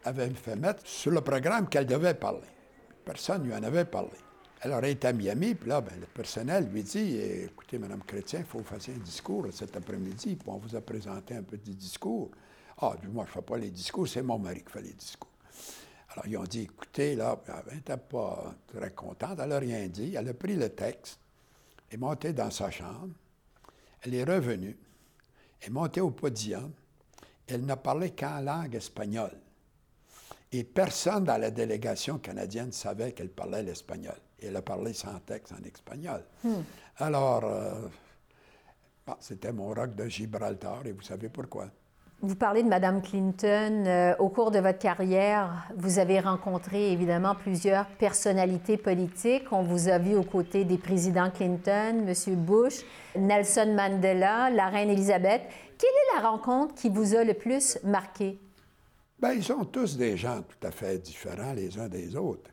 avait 0.05 0.31
fait 0.31 0.57
mettre 0.57 0.87
sur 0.87 1.11
le 1.11 1.21
programme 1.21 1.69
qu'elle 1.69 1.87
devait 1.87 2.15
parler. 2.15 2.49
Personne 3.05 3.43
ne 3.43 3.49
lui 3.49 3.55
en 3.55 3.63
avait 3.63 3.85
parlé. 3.85 4.11
Elle 4.61 4.73
aurait 4.73 4.93
été 4.93 5.09
à 5.09 5.13
Miami, 5.13 5.57
puis 5.57 5.69
là, 5.69 5.81
ben, 5.81 5.95
le 5.99 6.07
personnel 6.07 6.69
lui 6.73 6.85
dit 6.85 7.17
Écoutez, 7.17 7.79
Mme 7.79 8.05
Chrétien, 8.05 8.41
il 8.41 8.45
faut 8.45 8.59
que 8.59 8.63
vous 8.63 8.69
fassiez 8.69 8.95
un 8.95 8.99
discours 8.99 9.47
cet 9.51 9.77
après-midi, 9.77 10.37
puis 10.37 10.49
on 10.49 10.59
vous 10.59 10.77
a 10.77 10.81
présenté 10.81 11.35
un 11.35 11.43
petit 11.43 11.75
discours. 11.75 12.31
Ah, 12.85 12.97
moi, 13.13 13.25
je 13.25 13.31
ne 13.31 13.35
fais 13.35 13.43
pas 13.43 13.57
les 13.59 13.71
discours, 13.71 14.09
c'est 14.09 14.23
mon 14.23 14.41
mari 14.41 14.65
qui 14.65 14.73
fait 14.73 14.83
les 14.83 14.93
discours. 14.93 15.31
Alors, 16.11 16.27
ils 16.27 16.37
ont 16.37 16.43
dit 16.43 16.63
Écoutez, 16.63 17.15
là, 17.15 17.41
elle 17.69 17.77
n'était 17.77 17.97
pas 17.97 18.57
très 18.67 18.91
contente, 18.91 19.39
elle 19.41 19.51
n'a 19.51 19.59
rien 19.61 19.87
dit. 19.87 20.17
Elle 20.17 20.29
a 20.29 20.35
pris 20.35 20.57
le 20.57 20.69
texte, 20.69 21.21
est 21.93 21.97
montée 21.97 22.33
dans 22.33 22.51
sa 22.51 22.73
chambre, 22.73 23.15
elle 24.03 24.15
est 24.15 24.25
revenue, 24.25 24.77
est 25.61 25.71
montée 25.71 26.01
au 26.01 26.11
podium, 26.11 26.73
elle 27.47 27.65
n'a 27.65 27.77
parlé 27.77 28.11
qu'en 28.11 28.41
langue 28.41 28.75
espagnole. 28.75 29.39
Et 30.51 30.65
personne 30.65 31.23
dans 31.23 31.39
la 31.39 31.53
délégation 31.53 32.19
canadienne 32.19 32.73
savait 32.73 33.13
qu'elle 33.13 33.31
parlait 33.31 33.63
l'espagnol. 33.63 34.17
Elle 34.43 34.57
a 34.57 34.63
parlé 34.63 34.93
sans 34.93 35.21
texte 35.21 35.53
en 35.53 35.63
espagnol. 35.65 36.25
Alors, 36.97 37.45
euh, 37.45 37.89
bon, 39.07 39.15
c'était 39.21 39.53
mon 39.53 39.73
roc 39.73 39.95
de 39.95 40.09
Gibraltar, 40.09 40.85
et 40.85 40.91
vous 40.93 41.03
savez 41.03 41.29
pourquoi. 41.29 41.71
Vous 42.25 42.37
parlez 42.37 42.63
de 42.63 42.69
Mme 42.69 43.03
Clinton. 43.03 43.83
Euh, 43.85 44.15
au 44.21 44.29
cours 44.29 44.53
de 44.53 44.61
votre 44.61 44.79
carrière, 44.79 45.67
vous 45.77 45.99
avez 45.99 46.21
rencontré 46.21 46.93
évidemment 46.93 47.35
plusieurs 47.35 47.85
personnalités 47.87 48.77
politiques. 48.77 49.51
On 49.51 49.65
vous 49.65 49.89
a 49.89 49.99
vu 49.99 50.15
aux 50.15 50.23
côtés 50.23 50.65
des 50.65 50.79
présidents 50.79 51.33
Clinton, 51.33 52.07
M. 52.07 52.37
Bush, 52.37 52.85
Nelson 53.17 53.75
Mandela, 53.77 54.51
la 54.51 54.69
reine 54.69 54.91
Elisabeth. 54.91 55.43
Quelle 55.77 55.91
est 55.91 56.23
la 56.23 56.31
rencontre 56.31 56.77
qui 56.77 56.91
vous 56.91 57.17
a 57.17 57.25
le 57.25 57.35
plus 57.35 57.77
marqué? 57.83 58.39
Bien, 59.21 59.33
ils 59.33 59.43
sont 59.43 59.65
tous 59.65 59.97
des 59.97 60.17
gens 60.17 60.43
tout 60.43 60.65
à 60.65 60.71
fait 60.71 60.99
différents 60.99 61.55
les 61.55 61.77
uns 61.77 61.89
des 61.89 62.15
autres. 62.15 62.53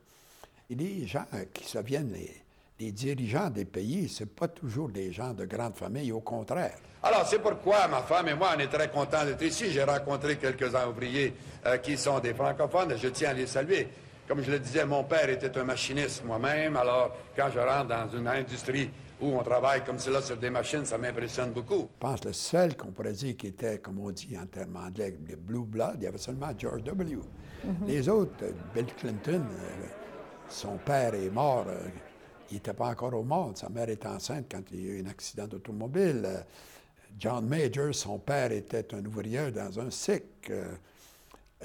Et 0.72 0.74
les 0.74 1.06
gens 1.06 1.26
qui 1.54 1.66
se 1.66 1.78
viennent, 1.78 2.12
les, 2.12 2.42
dirigeants 2.80 3.50
des 3.50 3.66
pays, 3.66 4.08
ce 4.08 4.24
pas 4.24 4.48
toujours 4.48 4.90
des 4.90 5.12
gens 5.12 5.34
de 5.34 5.46
grande 5.46 5.76
famille, 5.76 6.12
au 6.12 6.22
contraire. 6.22 6.78
Alors, 7.04 7.26
c'est 7.26 7.40
pourquoi 7.40 7.88
ma 7.88 8.02
femme 8.02 8.28
et 8.28 8.34
moi, 8.34 8.52
on 8.56 8.60
est 8.60 8.68
très 8.68 8.90
contents 8.90 9.26
d'être 9.26 9.42
ici. 9.42 9.72
J'ai 9.72 9.84
rencontré 9.84 10.38
quelques 10.38 10.74
ouvriers 10.74 11.34
euh, 11.66 11.78
qui 11.78 11.98
sont 11.98 12.20
des 12.20 12.34
francophones 12.34 12.92
et 12.92 12.98
je 12.98 13.08
tiens 13.08 13.30
à 13.30 13.34
les 13.34 13.48
saluer. 13.48 13.88
Comme 14.28 14.44
je 14.44 14.52
le 14.52 14.60
disais, 14.60 14.86
mon 14.86 15.04
père 15.06 15.30
était 15.30 15.58
un 15.58 15.64
machiniste 15.64 16.24
moi-même. 16.26 16.76
Alors, 16.76 17.16
quand 17.36 17.50
je 17.54 17.60
rentre 17.60 17.88
dans 17.88 18.18
une 18.18 18.28
industrie 18.28 18.90
où 19.22 19.28
on 19.28 19.44
travaille 19.44 19.84
comme 19.84 19.98
cela 19.98 20.22
sur 20.22 20.38
des 20.38 20.50
machines, 20.50 20.86
ça 20.86 20.98
m'impressionne 20.98 21.52
beaucoup. 21.52 21.90
Je 21.94 22.00
pense 22.00 22.20
que 22.22 22.28
le 22.28 22.34
seul 22.34 22.76
qu'on 22.78 22.92
pourrait 22.92 23.14
dire 23.14 23.36
qui 23.38 23.48
était, 23.48 23.80
comme 23.80 24.00
on 24.00 24.12
dit 24.12 24.38
en 24.42 24.46
termes 24.46 24.76
anglais, 24.76 25.18
le 25.28 25.36
Blue 25.36 25.66
Blood, 25.66 25.96
il 25.98 26.04
y 26.04 26.08
avait 26.08 26.18
seulement 26.18 26.52
George 26.58 26.84
W. 26.84 27.16
Mm-hmm. 27.16 27.88
Les 27.88 28.08
autres, 28.08 28.44
euh, 28.44 28.52
Bill 28.74 28.86
Clinton, 28.98 29.42
euh, 29.42 29.86
son 30.48 30.78
père 30.78 31.14
est 31.16 31.30
mort. 31.30 31.66
Il 32.52 32.56
n'était 32.56 32.74
pas 32.74 32.88
encore 32.88 33.14
au 33.14 33.24
monde. 33.24 33.58
Sa 33.58 33.70
mère 33.70 33.90
était 33.90 34.08
enceinte 34.08 34.46
quand 34.52 34.62
il 34.72 34.86
y 34.86 34.90
a 34.90 34.94
eu 34.94 35.04
un 35.04 35.10
accident 35.10 35.48
d'automobile. 35.48 36.28
John 37.18 37.48
Major, 37.48 37.94
son 37.94 38.20
père 38.20 38.52
était 38.52 38.94
un 38.94 39.06
ouvrier 39.06 39.52
dans 39.52 39.80
un 39.80 39.90
SIC. 39.90 40.24
Euh, 40.50 40.74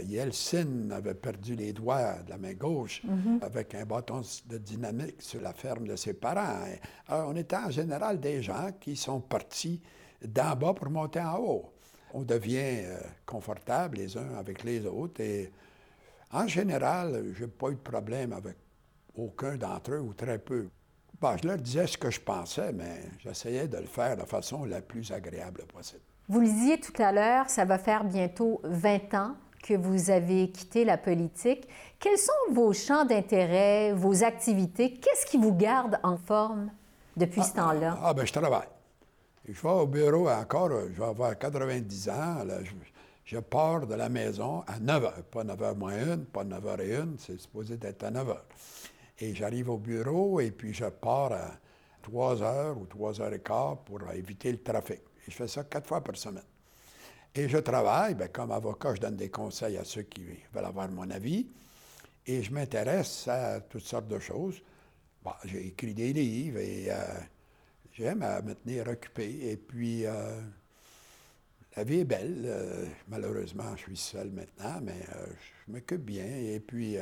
Yeltsin 0.01 0.90
avait 0.90 1.14
perdu 1.14 1.55
les 1.55 1.73
doigts 1.73 2.14
de 2.25 2.31
la 2.31 2.37
main 2.37 2.55
gauche 2.55 3.03
mhm. 3.05 3.38
avec 3.42 3.75
un 3.77 3.85
bâton 3.85 4.23
de 4.47 4.59
dynamique 4.59 5.23
sur 5.23 5.40
la 5.40 5.53
ferme 5.53 5.87
de 5.87 5.94
ses 5.94 6.14
parents. 6.14 6.64
Alors, 7.07 7.29
on 7.29 7.37
était 7.37 7.57
en 7.57 7.70
général 7.70 8.18
des 8.18 8.42
gens 8.42 8.70
qui 8.81 8.97
sont 8.97 9.20
partis 9.20 9.81
d'en 10.25 10.57
bas 10.57 10.75
pour 10.75 10.90
monter 10.90 11.20
en 11.20 11.38
haut. 11.38 11.73
On 12.12 12.23
devient 12.23 12.83
euh, 12.85 12.99
confortable 13.25 13.99
les 13.99 14.16
uns 14.16 14.35
avec 14.37 14.64
les 14.64 14.85
autres 14.87 15.20
et 15.20 15.53
en 16.33 16.49
général, 16.49 17.33
je 17.33 17.44
n'ai 17.44 17.51
pas 17.51 17.68
eu 17.68 17.75
de 17.75 17.81
problème 17.81 18.33
avec 18.33 18.57
aucun 19.14 19.57
d'entre 19.57 19.92
eux 19.92 20.00
ou 20.00 20.14
très 20.14 20.38
peu 20.38 20.68
je 21.40 21.48
leur 21.48 21.59
disais 21.59 21.87
ce 21.87 21.96
que 21.96 22.11
je 22.11 22.20
pensais, 22.20 22.72
mais 22.72 23.00
j'essayais 23.18 23.68
de 23.68 23.79
le 23.79 23.87
faire 23.87 24.16
de 24.16 24.22
façon 24.22 24.64
la 24.64 24.81
plus 24.81 25.11
agréable 25.12 25.64
possible. 25.72 26.03
Vous 26.29 26.40
le 26.40 26.46
disiez 26.46 26.81
tout 26.81 27.03
à 27.03 27.12
l'heure, 27.12 27.50
ça 27.50 27.64
va 27.64 27.79
faire 27.79 28.05
bientôt 28.05 28.61
20 28.64 29.14
ans 29.14 29.35
que 29.62 29.74
vous 29.74 30.11
avez 30.11 30.50
quitté 30.50 30.85
la 30.85 30.98
politique. 30.98 31.68
Quels 31.98 32.18
sont 32.18 32.53
vos 32.53 32.72
champs 32.72 33.05
d'intérêt, 33.05 33.92
vos 33.92 34.24
activités? 34.24 34.94
Qu'est-ce 34.94 35.27
qui 35.27 35.38
vous 35.38 35.55
garde 35.55 35.98
en 36.03 36.16
forme 36.16 36.70
depuis 37.16 37.42
ce 37.42 37.53
ah, 37.55 37.62
temps-là? 37.62 37.98
Ah, 38.03 38.14
bien, 38.14 38.24
je 38.24 38.33
travaille. 38.33 38.68
Je 39.46 39.61
vais 39.61 39.68
au 39.68 39.87
bureau 39.87 40.29
encore, 40.29 40.70
je 40.70 41.00
vais 41.00 41.07
avoir 41.07 41.38
90 41.38 42.09
ans. 42.09 42.37
je, 43.24 43.38
pars 43.38 43.87
de 43.87 43.94
la 43.94 44.09
maison 44.09 44.62
à 44.66 44.79
9 44.79 45.05
h, 45.05 45.22
pas 45.31 45.44
9 45.44 45.59
h 45.59 45.77
moins 45.77 45.92
1, 45.92 46.18
pas 46.33 46.44
9 46.44 46.64
h 46.64 46.81
et 46.81 46.96
1, 46.96 47.09
c'est 47.18 47.40
supposé 47.40 47.79
être 47.83 48.05
à 48.05 48.11
9 48.11 48.29
h. 48.29 48.37
Et 49.18 49.35
j'arrive 49.35 49.70
au 49.70 49.79
bureau 49.79 50.40
et 50.40 50.50
puis 50.50 50.74
je 50.74 50.87
pars 50.87 51.33
à 51.33 51.59
3 52.03 52.42
heures 52.42 52.79
ou 52.79 52.87
3 52.87 53.20
heures 53.20 53.33
et 53.33 53.40
quart 53.40 53.79
pour 53.79 54.00
éviter 54.12 54.50
le 54.53 54.62
trafic. 54.62 55.00
Et 55.27 55.31
je 55.31 55.37
fais 55.37 55.48
ça 55.48 55.64
quatre 55.64 55.87
fois 55.87 56.03
par 56.03 56.16
semaine. 56.16 56.44
Et 57.35 57.48
je 57.48 57.59
travaille, 57.59 58.14
bien, 58.14 58.29
comme 58.29 58.53
avocat, 58.53 58.94
je 58.94 59.00
donne 59.00 59.16
des 59.16 59.29
conseils 59.29 59.77
à 59.77 59.85
ceux 59.85 60.03
qui 60.03 60.22
veulent 60.53 60.64
avoir 60.64 60.88
mon 60.88 61.11
avis. 61.11 61.48
Et 62.27 62.42
je 62.42 62.53
m'intéresse 62.53 63.27
à 63.27 63.61
toutes 63.61 63.83
sortes 63.83 64.07
de 64.07 64.18
choses. 64.18 64.62
Bon, 65.22 65.33
j'ai 65.44 65.66
écrit 65.66 65.94
des 65.94 66.12
livres 66.12 66.59
et 66.59 66.87
euh, 66.90 66.96
j'aime 67.92 68.20
me 68.44 68.55
tenir 68.55 68.87
occupé. 68.87 69.50
Et 69.50 69.57
puis, 69.57 70.07
euh, 70.07 70.40
la 71.77 71.83
vie 71.83 72.00
est 72.00 72.05
belle. 72.05 72.42
Euh, 72.46 72.87
malheureusement, 73.09 73.74
je 73.77 73.83
suis 73.83 73.96
seul 73.96 74.31
maintenant, 74.31 74.81
mais 74.83 75.00
je 75.66 75.72
m'occupe 75.72 76.05
bien. 76.05 76.27
Et 76.27 76.61
puis, 76.61 76.96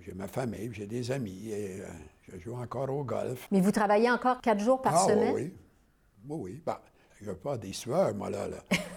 j'ai 0.00 0.12
ma 0.12 0.28
famille, 0.28 0.70
j'ai 0.72 0.86
des 0.86 1.10
amis 1.10 1.50
et 1.50 1.80
euh, 1.80 1.86
je 2.28 2.38
joue 2.38 2.54
encore 2.54 2.90
au 2.90 3.04
golf. 3.04 3.48
Mais 3.50 3.60
vous 3.60 3.70
travaillez 3.70 4.10
encore 4.10 4.40
quatre 4.40 4.60
jours 4.60 4.82
par 4.82 4.96
ah, 4.96 5.08
semaine? 5.08 5.34
Oui, 5.34 5.54
oui. 6.28 6.38
oui. 6.40 6.62
Ben, 6.66 6.78
je 7.20 7.30
n'ai 7.30 7.36
pas 7.36 7.56
des 7.56 7.72
sueurs, 7.72 8.14
moi, 8.14 8.30
là. 8.30 8.48
là. 8.48 8.56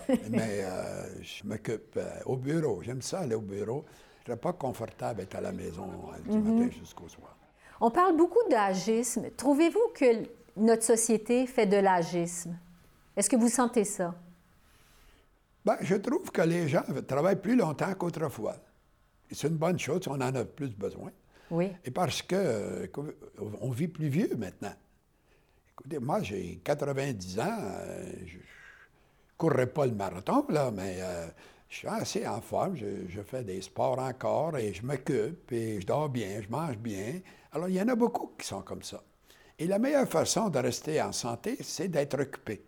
Mais 0.29 0.63
euh, 0.63 1.21
je 1.21 1.45
m'occupe 1.45 1.97
euh, 1.97 2.19
au 2.25 2.36
bureau. 2.36 2.81
J'aime 2.81 3.01
ça, 3.01 3.19
aller 3.19 3.36
au 3.36 3.41
bureau. 3.41 3.86
Je 4.25 4.31
ne 4.31 4.38
pas 4.38 4.53
confortable 4.53 5.19
d'être 5.19 5.36
à 5.36 5.41
la 5.41 5.51
maison 5.51 5.88
du 6.27 6.38
mhm. 6.38 6.60
matin 6.60 6.75
jusqu'au 6.77 7.07
soir. 7.07 7.38
On 7.79 7.91
parle 7.91 8.17
beaucoup 8.17 8.43
d'agisme. 8.49 9.29
Trouvez-vous 9.38 9.93
que 9.93 10.27
notre 10.57 10.83
société 10.83 11.45
fait 11.45 11.67
de 11.67 11.77
l'agisme? 11.77 12.57
Est-ce 13.15 13.29
que 13.29 13.36
vous 13.36 13.49
sentez 13.49 13.83
ça? 13.83 14.15
Bien, 15.63 15.77
je 15.81 15.95
trouve 15.95 16.31
que 16.31 16.41
les 16.41 16.67
gens 16.67 16.83
travaillent 17.07 17.41
plus 17.41 17.55
longtemps 17.55 17.93
qu'autrefois 17.93 18.55
c'est 19.32 19.48
une 19.48 19.58
bonne 19.58 19.80
chose, 19.80 20.02
on 20.08 20.16
en 20.16 20.36
a 20.36 20.46
plus 20.46 20.70
besoin. 20.76 21.12
Oui. 21.50 21.72
Et 21.86 21.92
parce 21.92 22.22
que 22.22 22.90
on 23.62 23.72
vit 23.72 23.88
plus 23.88 24.10
vieux 24.10 24.36
maintenant. 24.38 24.74
Écoutez, 25.80 26.00
moi, 26.00 26.22
j'ai 26.24 26.60
90 26.63 27.40
ans, 27.40 27.44
euh, 27.46 28.12
je 28.26 28.38
ne 28.38 28.42
courrais 29.38 29.68
pas 29.68 29.86
le 29.86 29.94
marathon, 29.94 30.44
là, 30.50 30.72
mais 30.72 30.98
euh, 31.00 31.28
je 31.70 31.78
suis 31.78 31.88
assez 31.88 32.28
en 32.28 32.42
forme, 32.42 32.76
je, 32.76 33.22
fais 33.22 33.44
des 33.44 33.62
sports 33.62 34.00
encore 34.00 34.58
et 34.58 34.74
je 34.74 34.84
m'occupe 34.84 35.52
et 35.52 35.80
je 35.80 35.86
dors 35.86 36.10
bien, 36.10 36.42
je 36.42 36.50
mange 36.50 36.78
bien. 36.78 37.20
Alors, 37.52 37.70
il 37.70 37.76
y 37.76 37.82
en 37.82 37.88
a 37.90 37.96
beaucoup 37.96 38.32
qui 38.40 38.48
sont 38.48 38.63
comme 38.63 38.82
ça. 38.82 39.04
Et 39.60 39.68
la 39.68 39.78
meilleure 39.78 40.08
façon 40.08 40.50
de 40.50 40.58
rester 40.58 41.00
en 41.02 41.12
santé, 41.12 41.58
c'est 41.62 41.90
d'être 41.90 42.20
occupé. 42.20 42.63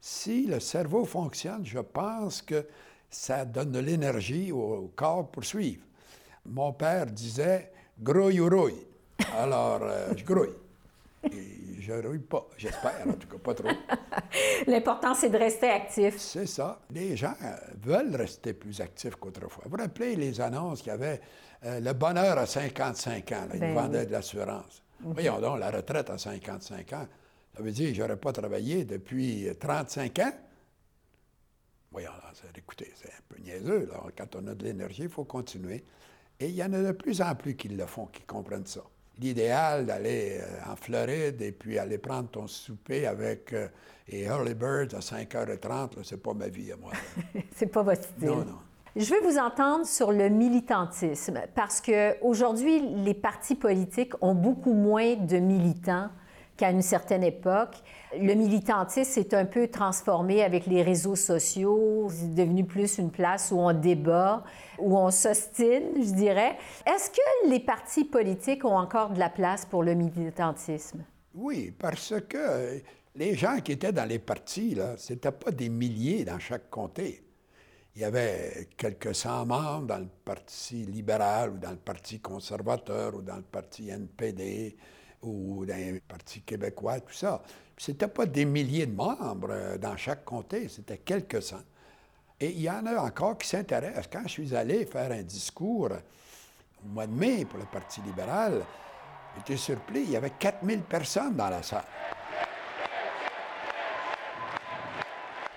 Si 0.00 0.46
le 0.46 0.60
cerveau 0.60 1.04
fonctionne, 1.04 1.66
je 1.66 1.80
pense 1.80 2.40
que 2.40 2.66
ça 3.10 3.44
donne 3.44 3.72
de 3.72 3.80
l'énergie 3.80 4.52
au 4.52 4.92
corps 4.94 5.28
pour 5.28 5.44
suivre. 5.44 5.82
Mon 6.46 6.72
père 6.72 7.06
disait 7.06 7.72
grouille 8.00 8.40
ou 8.40 8.48
rouille. 8.48 8.86
Alors, 9.36 9.80
euh, 9.82 10.12
je 10.16 10.24
grouille. 10.24 10.54
Et 11.24 11.80
je 11.80 11.92
rouille 11.92 12.18
pas, 12.18 12.46
j'espère, 12.56 13.06
en 13.06 13.12
tout 13.12 13.28
cas 13.28 13.38
pas 13.38 13.54
trop. 13.54 13.68
L'important, 14.66 15.14
c'est 15.14 15.30
de 15.30 15.38
rester 15.38 15.70
actif. 15.70 16.18
C'est 16.18 16.46
ça. 16.46 16.80
Les 16.90 17.16
gens 17.16 17.34
euh, 17.42 17.54
veulent 17.82 18.14
rester 18.14 18.52
plus 18.52 18.80
actifs 18.80 19.16
qu'autrefois. 19.16 19.64
Vous 19.64 19.70
vous 19.70 19.82
rappelez 19.82 20.16
les 20.16 20.40
annonces 20.40 20.80
qu'il 20.82 20.88
y 20.88 20.94
avait 20.94 21.20
euh, 21.64 21.80
le 21.80 21.92
bonheur 21.92 22.36
à 22.38 22.46
55 22.46 23.32
ans, 23.32 23.46
là, 23.48 23.54
ils 23.54 23.60
ben 23.60 23.74
vendaient 23.74 24.06
de 24.06 24.12
l'assurance. 24.12 24.82
Mhm. 25.00 25.12
Voyons 25.12 25.40
donc, 25.40 25.60
la 25.60 25.70
retraite 25.70 26.10
à 26.10 26.18
55 26.18 26.92
ans, 26.92 27.06
ça 27.56 27.62
veut 27.62 27.70
dire 27.70 27.88
que 27.90 27.94
je 27.94 28.02
n'aurais 28.02 28.16
pas 28.16 28.32
travaillé 28.32 28.84
depuis 28.84 29.48
35 29.58 30.18
ans? 30.18 30.32
Voyons, 31.92 32.10
écoutez, 32.56 32.92
c'est 32.96 33.08
un 33.08 33.22
peu 33.28 33.40
niaiseux. 33.40 33.86
Là. 33.86 34.02
Quand 34.18 34.34
on 34.34 34.48
a 34.48 34.54
de 34.54 34.64
l'énergie, 34.64 35.04
il 35.04 35.08
faut 35.08 35.24
continuer. 35.24 35.84
Et 36.40 36.48
il 36.48 36.54
y 36.54 36.62
en 36.62 36.72
a 36.72 36.82
de 36.82 36.92
plus 36.92 37.22
en 37.22 37.34
plus 37.34 37.54
qui 37.54 37.68
le 37.68 37.86
font, 37.86 38.06
qui 38.06 38.22
comprennent 38.22 38.66
ça. 38.66 38.82
L'idéal 39.20 39.86
d'aller 39.86 40.40
euh, 40.40 40.72
en 40.72 40.74
Floride 40.74 41.40
et 41.40 41.52
puis 41.52 41.78
aller 41.78 41.98
prendre 41.98 42.28
ton 42.28 42.48
souper 42.48 43.06
avec 43.06 43.52
euh, 43.52 43.68
les 44.08 44.22
Early 44.22 44.54
Birds 44.54 44.94
à 44.94 44.98
5h30, 44.98 46.02
c'est 46.02 46.20
pas 46.20 46.34
ma 46.34 46.48
vie 46.48 46.72
à 46.72 46.76
moi. 46.76 46.92
c'est 47.54 47.68
pas 47.68 47.82
votre 47.82 48.02
style. 48.02 48.26
Non, 48.26 48.44
non. 48.44 48.58
Je 48.96 49.12
veux 49.12 49.20
vous 49.28 49.38
entendre 49.38 49.86
sur 49.86 50.12
le 50.12 50.28
militantisme 50.28 51.40
parce 51.54 51.80
qu'aujourd'hui, 51.80 52.80
les 52.80 53.14
partis 53.14 53.56
politiques 53.56 54.12
ont 54.20 54.34
beaucoup 54.34 54.72
moins 54.72 55.16
de 55.16 55.38
militants 55.38 56.10
qu'à 56.56 56.70
une 56.70 56.82
certaine 56.82 57.24
époque. 57.24 57.76
Le 58.18 58.34
militantisme 58.34 59.10
s'est 59.10 59.34
un 59.34 59.44
peu 59.44 59.68
transformé 59.68 60.42
avec 60.42 60.66
les 60.66 60.82
réseaux 60.82 61.16
sociaux. 61.16 62.08
C'est 62.10 62.34
devenu 62.34 62.64
plus 62.64 62.98
une 62.98 63.10
place 63.10 63.50
où 63.50 63.58
on 63.58 63.72
débat, 63.72 64.44
où 64.78 64.96
on 64.96 65.10
s'ostine, 65.10 65.90
je 65.96 66.12
dirais. 66.12 66.56
Est-ce 66.86 67.10
que 67.10 67.48
les 67.48 67.60
partis 67.60 68.04
politiques 68.04 68.64
ont 68.64 68.76
encore 68.76 69.10
de 69.10 69.18
la 69.18 69.30
place 69.30 69.64
pour 69.64 69.82
le 69.82 69.94
militantisme? 69.94 71.04
Oui, 71.34 71.72
parce 71.76 72.14
que 72.28 72.80
les 73.16 73.34
gens 73.34 73.58
qui 73.58 73.72
étaient 73.72 73.92
dans 73.92 74.08
les 74.08 74.20
partis, 74.20 74.74
là, 74.74 74.94
c'était 74.96 75.32
pas 75.32 75.50
des 75.50 75.68
milliers 75.68 76.24
dans 76.24 76.38
chaque 76.38 76.70
comté. 76.70 77.24
Il 77.96 78.02
y 78.02 78.04
avait 78.04 78.68
quelques 78.76 79.14
cent 79.14 79.46
membres 79.46 79.86
dans 79.86 79.98
le 79.98 80.08
Parti 80.24 80.84
libéral 80.84 81.50
ou 81.50 81.58
dans 81.58 81.70
le 81.70 81.76
Parti 81.76 82.18
conservateur 82.18 83.14
ou 83.14 83.22
dans 83.22 83.36
le 83.36 83.42
Parti 83.42 83.88
NPD 83.88 84.76
ou 85.24 85.64
dans 85.66 85.76
le 85.76 86.00
Parti 86.00 86.42
québécois, 86.42 87.00
tout 87.00 87.12
ça. 87.12 87.42
Ce 87.76 87.90
n'était 87.90 88.08
pas 88.08 88.26
des 88.26 88.44
milliers 88.44 88.86
de 88.86 88.94
membres 88.94 89.48
euh, 89.50 89.78
dans 89.78 89.96
chaque 89.96 90.24
comté, 90.24 90.68
c'était 90.68 90.98
quelques 90.98 91.42
cents. 91.42 91.62
Et 92.40 92.50
il 92.50 92.60
y 92.60 92.70
en 92.70 92.84
a 92.86 92.96
encore 92.96 93.38
qui 93.38 93.48
s'intéressent. 93.48 94.08
Quand 94.10 94.22
je 94.24 94.28
suis 94.28 94.54
allé 94.54 94.86
faire 94.86 95.10
un 95.12 95.22
discours 95.22 95.90
au 96.84 96.88
mois 96.88 97.06
de 97.06 97.12
mai 97.12 97.44
pour 97.44 97.58
le 97.58 97.66
Parti 97.66 98.00
libéral, 98.02 98.64
j'étais 99.36 99.56
surpris, 99.56 100.02
il 100.02 100.10
y 100.10 100.16
avait 100.16 100.30
4000 100.38 100.82
personnes 100.82 101.34
dans 101.34 101.48
la 101.48 101.62
salle. 101.62 101.84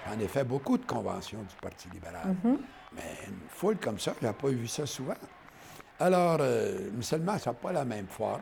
J'en 0.08 0.19
ai 0.19 0.27
fait 0.27 0.43
beaucoup 0.43 0.77
de 0.77 0.86
conventions 0.86 1.39
du 1.41 1.56
Parti 1.62 1.89
libéral. 1.89 2.36
Mais 2.93 3.01
une 3.27 3.49
foule 3.49 3.77
comme 3.77 3.99
ça, 3.99 4.13
je 4.21 4.25
n'ai 4.25 4.34
pas 4.34 4.47
vu 4.47 4.67
ça 4.67 4.86
souvent. 4.86 5.15
Alors, 5.99 6.38
euh, 6.39 6.89
seulement, 7.01 7.38
ça 7.38 7.49
n'a 7.49 7.56
pas 7.56 7.71
la 7.71 7.84
même 7.84 8.08
forme. 8.08 8.41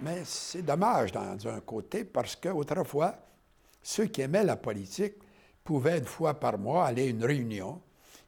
Mais 0.00 0.22
c'est 0.24 0.62
dommage 0.62 1.12
dans 1.12 1.48
un 1.48 1.60
côté 1.60 2.04
parce 2.04 2.36
qu'autrefois, 2.36 3.14
ceux 3.82 4.06
qui 4.06 4.20
aimaient 4.20 4.44
la 4.44 4.56
politique 4.56 5.14
pouvaient 5.64 5.98
une 5.98 6.04
fois 6.04 6.34
par 6.38 6.58
mois 6.58 6.86
aller 6.86 7.06
à 7.06 7.10
une 7.10 7.24
réunion 7.24 7.80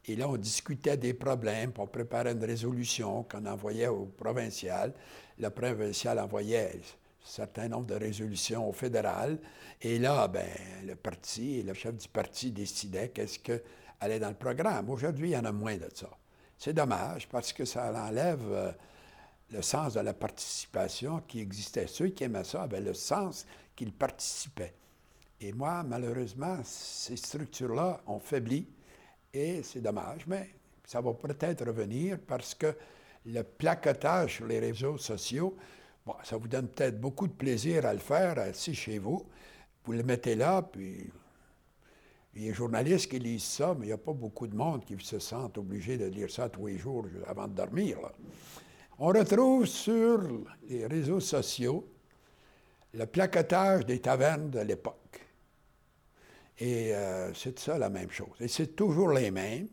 et 0.09 0.17
là, 0.17 0.27
on 0.29 0.37
discutait 0.37 0.97
des 0.97 1.13
problèmes, 1.13 1.73
pour 1.73 1.91
préparer 1.91 2.33
une 2.33 2.45
résolution 2.45 3.25
qu'on 3.25 3.45
envoyait 3.45 3.89
au 3.89 4.07
provincial. 4.07 4.95
Le 5.39 5.51
provincial 5.51 6.19
envoyait 6.19 6.73
un 6.77 6.81
certain 7.23 7.69
nombre 7.69 7.87
de 7.87 7.95
résolutions 7.95 8.69
au 8.69 8.73
fédéral. 8.73 9.39
Et 9.83 9.99
là, 9.99 10.27
ben, 10.29 10.49
le 10.87 10.95
parti, 10.97 11.63
le 11.63 11.75
chef 11.75 11.95
du 11.95 12.09
parti 12.09 12.53
décidait 12.53 13.11
qu'est-ce 13.11 13.39
qui 13.39 13.53
allait 14.01 14.19
dans 14.19 14.31
le 14.31 14.35
programme. 14.35 14.89
Aujourd'hui, 14.89 15.31
il 15.31 15.33
y 15.33 15.37
en 15.37 15.45
a 15.45 15.53
moins 15.53 15.77
de 15.77 15.89
ça. 15.93 16.09
C'est 16.57 16.73
dommage 16.73 17.29
parce 17.29 17.53
que 17.53 17.67
ça 17.67 17.93
enlève 17.93 18.43
euh, 18.51 18.73
le 19.51 19.63
sens 19.63 19.95
de 19.95 20.01
la 20.01 20.15
participation 20.15 21.23
qui 21.27 21.41
existait. 21.41 21.87
Ceux 21.87 22.09
qui 22.09 22.25
aimaient 22.25 22.45
ça 22.45 22.63
avaient 22.63 22.81
le 22.81 22.95
sens 22.95 23.47
qu'ils 23.75 23.93
participaient. 23.93 24.75
Et 25.41 25.53
moi, 25.53 25.83
malheureusement, 25.83 26.59
ces 26.65 27.17
structures-là 27.17 28.01
ont 28.07 28.19
faibli 28.19 28.67
et 29.33 29.63
c'est 29.63 29.81
dommage, 29.81 30.27
mais 30.27 30.51
ça 30.85 31.01
va 31.01 31.13
peut-être 31.15 31.67
revenir 31.67 32.19
parce 32.27 32.55
que 32.55 32.75
le 33.27 33.43
placotage 33.43 34.37
sur 34.37 34.47
les 34.47 34.59
réseaux 34.59 34.99
sociaux, 34.99 35.57
bon, 36.05 36.15
ça 36.25 36.37
vous 36.37 36.49
donne 36.49 36.69
peut-être 36.69 37.01
beaucoup 37.01 37.27
de 37.27 37.33
plaisir 37.33 37.87
à 37.87 37.93
le 37.93 38.01
faire 38.01 38.39
assis 38.39 38.75
chez 38.75 38.99
vous. 38.99 39.25
Vous 39.85 39.93
le 39.93 40.03
mettez 40.03 40.35
là, 40.35 40.63
puis 40.63 41.11
des 42.35 42.53
journalistes 42.53 43.11
qui 43.11 43.19
lisent 43.19 43.45
ça, 43.45 43.75
mais 43.79 43.87
il 43.87 43.89
n'y 43.89 43.93
a 43.93 43.99
pas 43.99 44.13
beaucoup 44.13 44.47
de 44.47 44.57
monde 44.57 44.85
qui 44.85 44.97
se 45.05 45.19
sentent 45.19 45.59
obligés 45.59 45.99
de 45.99 46.07
lire 46.07 46.31
ça 46.31 46.49
tous 46.49 46.67
les 46.67 46.79
jours 46.79 47.07
avant 47.27 47.49
de 47.49 47.55
dormir. 47.55 47.99
On 49.01 49.09
retrouve 49.09 49.67
sur 49.67 50.23
les 50.69 50.85
réseaux 50.87 51.21
sociaux 51.21 51.89
le 52.95 53.07
placotage 53.07 53.87
des 53.87 54.01
tavernes 54.01 54.51
de 54.51 54.59
l'époque. 54.59 55.21
Et 56.59 56.93
euh, 56.93 57.33
c'est 57.33 57.57
ça 57.61 57.79
la 57.79 57.91
même 57.91 58.11
chose. 58.11 58.35
Et 58.41 58.49
c'est 58.49 58.75
toujours 58.75 59.13
les 59.13 59.31
mêmes 59.31 59.69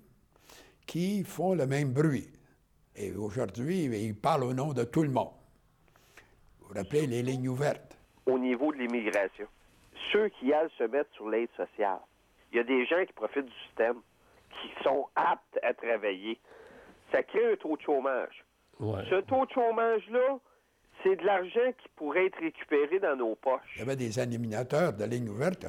qui 0.85 1.23
font 1.23 1.55
le 1.55 1.65
même 1.65 1.91
bruit. 1.91 2.29
Et 2.95 3.13
aujourd'hui, 3.13 3.85
ils 3.85 4.15
parlent 4.15 4.43
au 4.43 4.53
nom 4.53 4.73
de 4.73 4.83
tout 4.83 5.01
le 5.01 5.09
monde. 5.09 5.33
Vous 6.59 6.67
vous 6.67 6.73
rappelez 6.75 7.07
les 7.07 7.23
lignes 7.23 7.49
ouvertes? 7.49 7.97
Au 8.27 8.37
niveau 8.37 8.71
de 8.71 8.77
l'immigration, 8.77 9.47
ceux 10.11 10.29
qui 10.29 10.53
allent 10.53 10.69
se 10.77 10.83
mettre 10.83 11.11
sur 11.15 11.29
l'aide 11.29 11.49
sociale, 11.57 11.99
il 12.51 12.57
y 12.57 12.59
a 12.59 12.63
des 12.63 12.85
gens 12.85 13.03
qui 13.03 13.13
profitent 13.13 13.45
du 13.45 13.59
système, 13.67 13.97
qui 14.51 14.83
sont 14.83 15.07
aptes 15.15 15.59
à 15.63 15.73
travailler. 15.73 16.39
Ça 17.11 17.23
crée 17.23 17.53
un 17.53 17.55
taux 17.55 17.75
de 17.75 17.81
chômage. 17.81 18.44
Ce 18.79 19.21
taux 19.21 19.45
de 19.45 19.51
chômage-là, 19.51 20.39
c'est 21.03 21.15
de 21.15 21.23
l'argent 21.23 21.71
qui 21.77 21.87
pourrait 21.95 22.27
être 22.27 22.39
récupéré 22.39 22.99
dans 22.99 23.15
nos 23.15 23.35
poches. 23.35 23.61
Il 23.75 23.79
y 23.79 23.81
avait 23.81 23.95
des 23.95 24.19
animateurs 24.19 24.93
de 24.93 25.05
lignes 25.05 25.29
ouvertes 25.29 25.65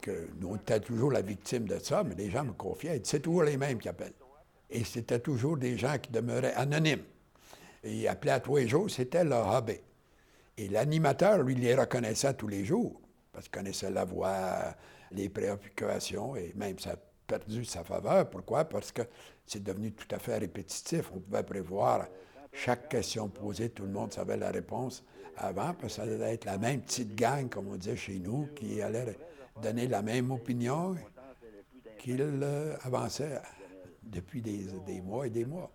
que 0.00 0.28
nous, 0.40 0.48
on 0.48 0.56
était 0.56 0.80
toujours 0.80 1.12
la 1.12 1.22
victime 1.22 1.66
de 1.66 1.78
ça, 1.78 2.02
mais 2.04 2.14
les 2.14 2.30
gens 2.30 2.44
me 2.44 2.52
confiaient. 2.52 3.00
C'est 3.04 3.20
toujours 3.20 3.44
les 3.44 3.56
mêmes 3.56 3.78
qui 3.78 3.88
appellent. 3.88 4.14
Et 4.70 4.84
c'était 4.84 5.20
toujours 5.20 5.56
des 5.56 5.76
gens 5.76 5.98
qui 5.98 6.10
demeuraient 6.10 6.54
anonymes. 6.54 7.04
Et 7.82 7.92
ils 7.92 8.08
appelaient 8.08 8.32
à 8.32 8.40
tous 8.40 8.56
les 8.56 8.68
jours, 8.68 8.90
c'était 8.90 9.24
leur 9.24 9.54
hobby. 9.54 9.78
Et 10.56 10.68
l'animateur, 10.68 11.42
lui, 11.42 11.54
les 11.54 11.74
reconnaissait 11.74 12.34
tous 12.34 12.48
les 12.48 12.64
jours, 12.64 13.00
parce 13.32 13.46
qu'il 13.46 13.58
connaissait 13.58 13.90
la 13.90 14.04
voix, 14.04 14.74
les 15.10 15.28
préoccupations, 15.28 16.36
et 16.36 16.52
même 16.54 16.78
ça 16.78 16.92
a 16.92 16.96
perdu 17.38 17.64
sa 17.64 17.82
faveur. 17.84 18.28
Pourquoi? 18.30 18.64
Parce 18.64 18.92
que 18.92 19.02
c'est 19.46 19.62
devenu 19.62 19.92
tout 19.92 20.12
à 20.14 20.18
fait 20.18 20.38
répétitif. 20.38 21.10
On 21.14 21.20
pouvait 21.20 21.42
prévoir 21.42 22.06
chaque 22.52 22.88
question 22.88 23.28
posée, 23.28 23.70
tout 23.70 23.84
le 23.84 23.90
monde 23.90 24.12
savait 24.12 24.36
la 24.36 24.50
réponse 24.50 25.04
avant, 25.36 25.74
parce 25.74 25.82
que 25.82 25.88
ça 25.88 26.02
allait 26.02 26.34
être 26.34 26.44
la 26.44 26.58
même 26.58 26.80
petite 26.80 27.16
gang, 27.16 27.48
comme 27.48 27.68
on 27.68 27.76
disait 27.76 27.96
chez 27.96 28.20
nous, 28.20 28.48
qui 28.54 28.80
allait 28.80 29.18
donner 29.60 29.88
la 29.88 30.02
même 30.02 30.30
opinion 30.30 30.94
qu'il 31.98 32.20
euh, 32.20 32.76
avançait 32.84 33.40
depuis 34.02 34.40
des, 34.40 35.00
mois 35.02 35.26
et 35.26 35.30
des 35.30 35.44
mois. 35.44 35.70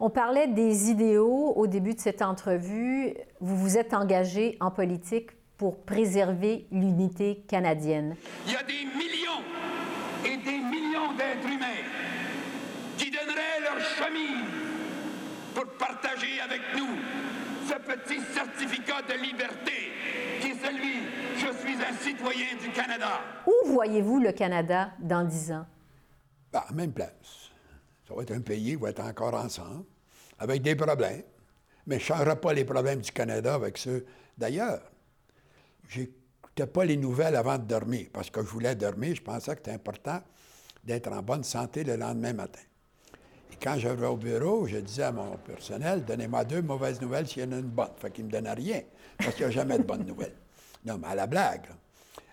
On 0.00 0.10
parlait 0.10 0.48
des 0.48 0.90
idéaux 0.90 1.52
au 1.54 1.66
début 1.66 1.94
de 1.94 2.00
cette 2.00 2.22
entrevue. 2.22 3.14
Vous 3.40 3.56
vous 3.56 3.76
êtes 3.76 3.94
engagé 3.94 4.56
en 4.60 4.70
politique 4.70 5.30
pour 5.58 5.82
préserver 5.82 6.66
l'unité 6.72 7.44
canadienne. 7.46 8.16
Il 8.46 8.52
y 8.54 8.56
a 8.56 8.62
des 8.62 8.84
millions 8.96 9.44
et 10.24 10.36
des 10.38 10.58
millions 10.58 10.79
d'êtres 11.16 11.46
humains 11.46 11.84
qui 12.96 13.10
donneraient 13.10 13.60
leur 13.62 13.80
chemin 13.80 14.44
pour 15.54 15.66
partager 15.78 16.40
avec 16.40 16.60
nous 16.76 16.96
ce 17.68 17.74
petit 17.74 18.20
certificat 18.32 19.02
de 19.02 19.22
liberté 19.22 19.92
qui 20.40 20.48
est 20.48 20.66
celui 20.66 20.90
je 21.36 21.56
suis 21.56 21.76
un 21.82 21.96
citoyen 21.96 22.56
du 22.60 22.70
Canada. 22.70 23.20
Où 23.46 23.72
voyez-vous 23.72 24.20
le 24.20 24.32
Canada 24.32 24.92
dans 25.00 25.24
dix 25.24 25.50
ans? 25.52 25.66
Ben, 26.52 26.62
même 26.74 26.92
place. 26.92 27.50
Ça 28.06 28.14
va 28.14 28.22
être 28.22 28.32
un 28.32 28.40
pays 28.40 28.70
qui 28.70 28.76
va 28.76 28.90
être 28.90 29.00
encore 29.00 29.34
ensemble, 29.34 29.84
avec 30.38 30.62
des 30.62 30.74
problèmes, 30.74 31.22
mais 31.86 31.98
je 31.98 32.12
ne 32.12 32.18
changerai 32.18 32.36
pas 32.36 32.52
les 32.52 32.64
problèmes 32.64 33.00
du 33.00 33.12
Canada 33.12 33.54
avec 33.54 33.78
ceux 33.78 34.04
d'ailleurs. 34.36 34.82
J'écoutais 35.88 36.66
pas 36.66 36.84
les 36.84 36.96
nouvelles 36.96 37.36
avant 37.36 37.56
de 37.56 37.64
dormir, 37.64 38.08
parce 38.12 38.30
que 38.30 38.42
je 38.42 38.48
voulais 38.48 38.74
dormir, 38.74 39.14
je 39.14 39.22
pensais 39.22 39.52
que 39.52 39.58
c'était 39.58 39.72
important 39.72 40.20
d'être 40.84 41.12
en 41.12 41.22
bonne 41.22 41.44
santé 41.44 41.84
le 41.84 41.96
lendemain 41.96 42.32
matin. 42.32 42.60
Et 43.52 43.56
quand 43.62 43.76
j'arrivais 43.78 44.06
au 44.06 44.16
bureau, 44.16 44.66
je 44.66 44.78
disais 44.78 45.04
à 45.04 45.12
mon 45.12 45.36
personnel, 45.36 46.04
donnez-moi 46.04 46.44
deux 46.44 46.62
mauvaises 46.62 47.00
nouvelles 47.00 47.26
s'il 47.26 47.42
y 47.42 47.46
en 47.46 47.52
a 47.52 47.58
une 47.58 47.62
bonne. 47.62 47.90
Fait 47.96 48.10
qu'il 48.10 48.24
ne 48.24 48.28
me 48.28 48.32
donnait 48.32 48.52
rien, 48.52 48.80
parce 49.18 49.34
qu'il 49.34 49.46
n'y 49.46 49.52
a 49.52 49.54
jamais 49.54 49.78
de 49.78 49.84
bonnes 49.84 50.06
nouvelles. 50.06 50.36
Non, 50.84 50.98
mais 50.98 51.08
à 51.08 51.14
la 51.14 51.26
blague. 51.26 51.66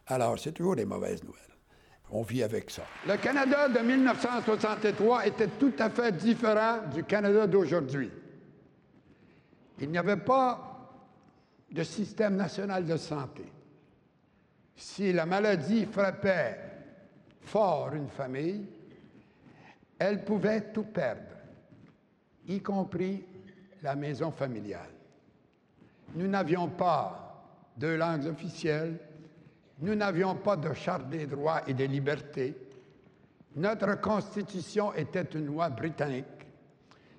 Alors, 0.08 0.40
c'est 0.40 0.54
toujours 0.54 0.76
des 0.76 0.86
mauvaises 0.86 1.24
nouvelles. 1.24 1.42
On 2.10 2.22
vit 2.22 2.44
avec 2.44 2.70
ça. 2.70 2.84
Le 3.06 3.18
Canada 3.18 3.68
de 3.68 3.80
1963 3.80 5.28
était 5.28 5.50
tout 5.60 5.74
à 5.80 5.90
fait 5.90 6.16
différent 6.16 6.80
du 6.94 7.04
Canada 7.04 7.46
d'aujourd'hui. 7.48 8.10
Il 9.80 9.90
n'y 9.90 9.98
avait 9.98 10.18
pas 10.18 10.96
de 11.70 11.84
système 11.84 12.38
national 12.38 12.86
de 12.86 12.96
santé. 12.96 13.44
Si 14.76 15.12
la 15.12 15.26
maladie 15.26 15.86
frappait 15.86 16.67
fort 17.48 17.94
une 17.94 18.10
famille, 18.10 18.66
elle 19.98 20.24
pouvait 20.24 20.72
tout 20.72 20.84
perdre, 20.84 21.36
y 22.48 22.62
compris 22.62 23.26
la 23.82 23.96
maison 23.96 24.32
familiale. 24.32 24.92
Nous 26.16 26.28
n'avions 26.28 26.68
pas 26.68 27.28
deux 27.78 27.96
langues 27.98 28.26
officielles. 28.26 29.00
Nous 29.80 29.96
n'avions 29.96 30.36
pas 30.36 30.58
de 30.58 30.74
charte 30.74 31.10
des 31.10 31.28
droits 31.28 31.62
et 31.68 31.74
des 31.74 31.88
libertés. 31.88 32.56
Notre 33.56 34.00
constitution 34.00 34.94
était 34.94 35.24
une 35.34 35.46
loi 35.46 35.70
britannique. 35.70 36.26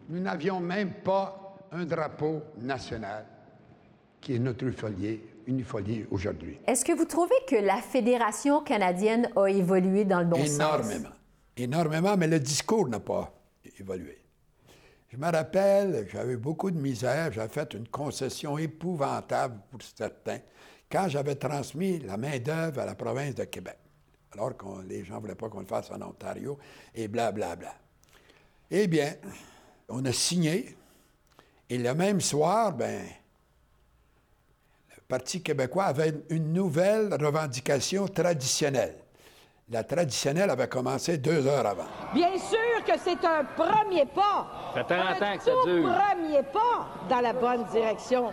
Nous 0.08 0.20
n'avions 0.20 0.60
même 0.60 0.94
pas 1.04 1.56
un 1.72 1.84
drapeau 1.84 2.42
national, 2.58 3.26
qui 4.20 4.34
est 4.34 4.38
notre 4.38 4.70
unifolié 5.48 6.06
aujourd'hui. 6.10 6.60
Est-ce 6.66 6.84
que 6.84 6.92
vous 6.92 7.06
trouvez 7.06 7.34
que 7.48 7.56
la 7.56 7.78
Fédération 7.78 8.62
canadienne 8.62 9.30
a 9.34 9.46
évolué 9.46 10.04
dans 10.04 10.20
le 10.20 10.26
bon 10.26 10.44
sens? 10.44 10.58
Énormément. 10.58 11.14
Énormément, 11.56 12.16
mais 12.16 12.28
le 12.28 12.38
discours 12.38 12.86
n'a 12.88 13.00
pas 13.00 13.34
évolué. 13.80 14.18
Je 15.08 15.16
me 15.16 15.30
rappelle, 15.30 16.06
j'avais 16.12 16.36
beaucoup 16.36 16.70
de 16.70 16.78
misère, 16.78 17.32
j'avais 17.32 17.48
fait 17.48 17.72
une 17.74 17.88
concession 17.88 18.58
épouvantable 18.58 19.58
pour 19.70 19.80
certains 19.82 20.38
quand 20.90 21.08
j'avais 21.08 21.34
transmis 21.34 21.98
la 22.00 22.16
main-d'œuvre 22.16 22.80
à 22.80 22.86
la 22.86 22.94
province 22.94 23.34
de 23.34 23.44
Québec, 23.44 23.78
alors 24.32 24.56
que 24.56 24.66
les 24.86 25.04
gens 25.04 25.16
ne 25.16 25.20
voulaient 25.20 25.34
pas 25.34 25.48
qu'on 25.48 25.60
le 25.60 25.66
fasse 25.66 25.90
en 25.90 26.00
Ontario, 26.02 26.58
et 26.94 27.08
blablabla. 27.08 27.56
Bla, 27.56 27.70
bla. 27.70 27.74
Eh 28.70 28.86
bien, 28.86 29.14
on 29.88 30.04
a 30.04 30.12
signé, 30.12 30.76
et 31.70 31.78
le 31.78 31.94
même 31.94 32.20
soir, 32.20 32.74
ben, 32.74 33.02
Parti 35.08 35.42
québécois 35.42 35.84
avait 35.84 36.12
une 36.28 36.52
nouvelle 36.52 37.08
revendication 37.14 38.06
traditionnelle. 38.08 38.94
La 39.70 39.82
traditionnelle 39.82 40.50
avait 40.50 40.68
commencé 40.68 41.16
deux 41.16 41.46
heures 41.46 41.64
avant. 41.64 41.86
Bien 42.12 42.36
sûr 42.36 42.84
que 42.86 42.92
c'est 43.02 43.24
un 43.24 43.42
premier 43.56 44.04
pas. 44.04 44.46
Ça 44.74 44.84
fait 44.84 44.94
30 44.94 45.22
ans 45.22 45.36
que 45.38 45.44
ça 45.44 45.50
dure. 45.64 45.88
premier 45.94 46.42
pas 46.42 46.88
dans 47.08 47.20
la 47.22 47.32
bonne 47.32 47.64
direction. 47.72 48.32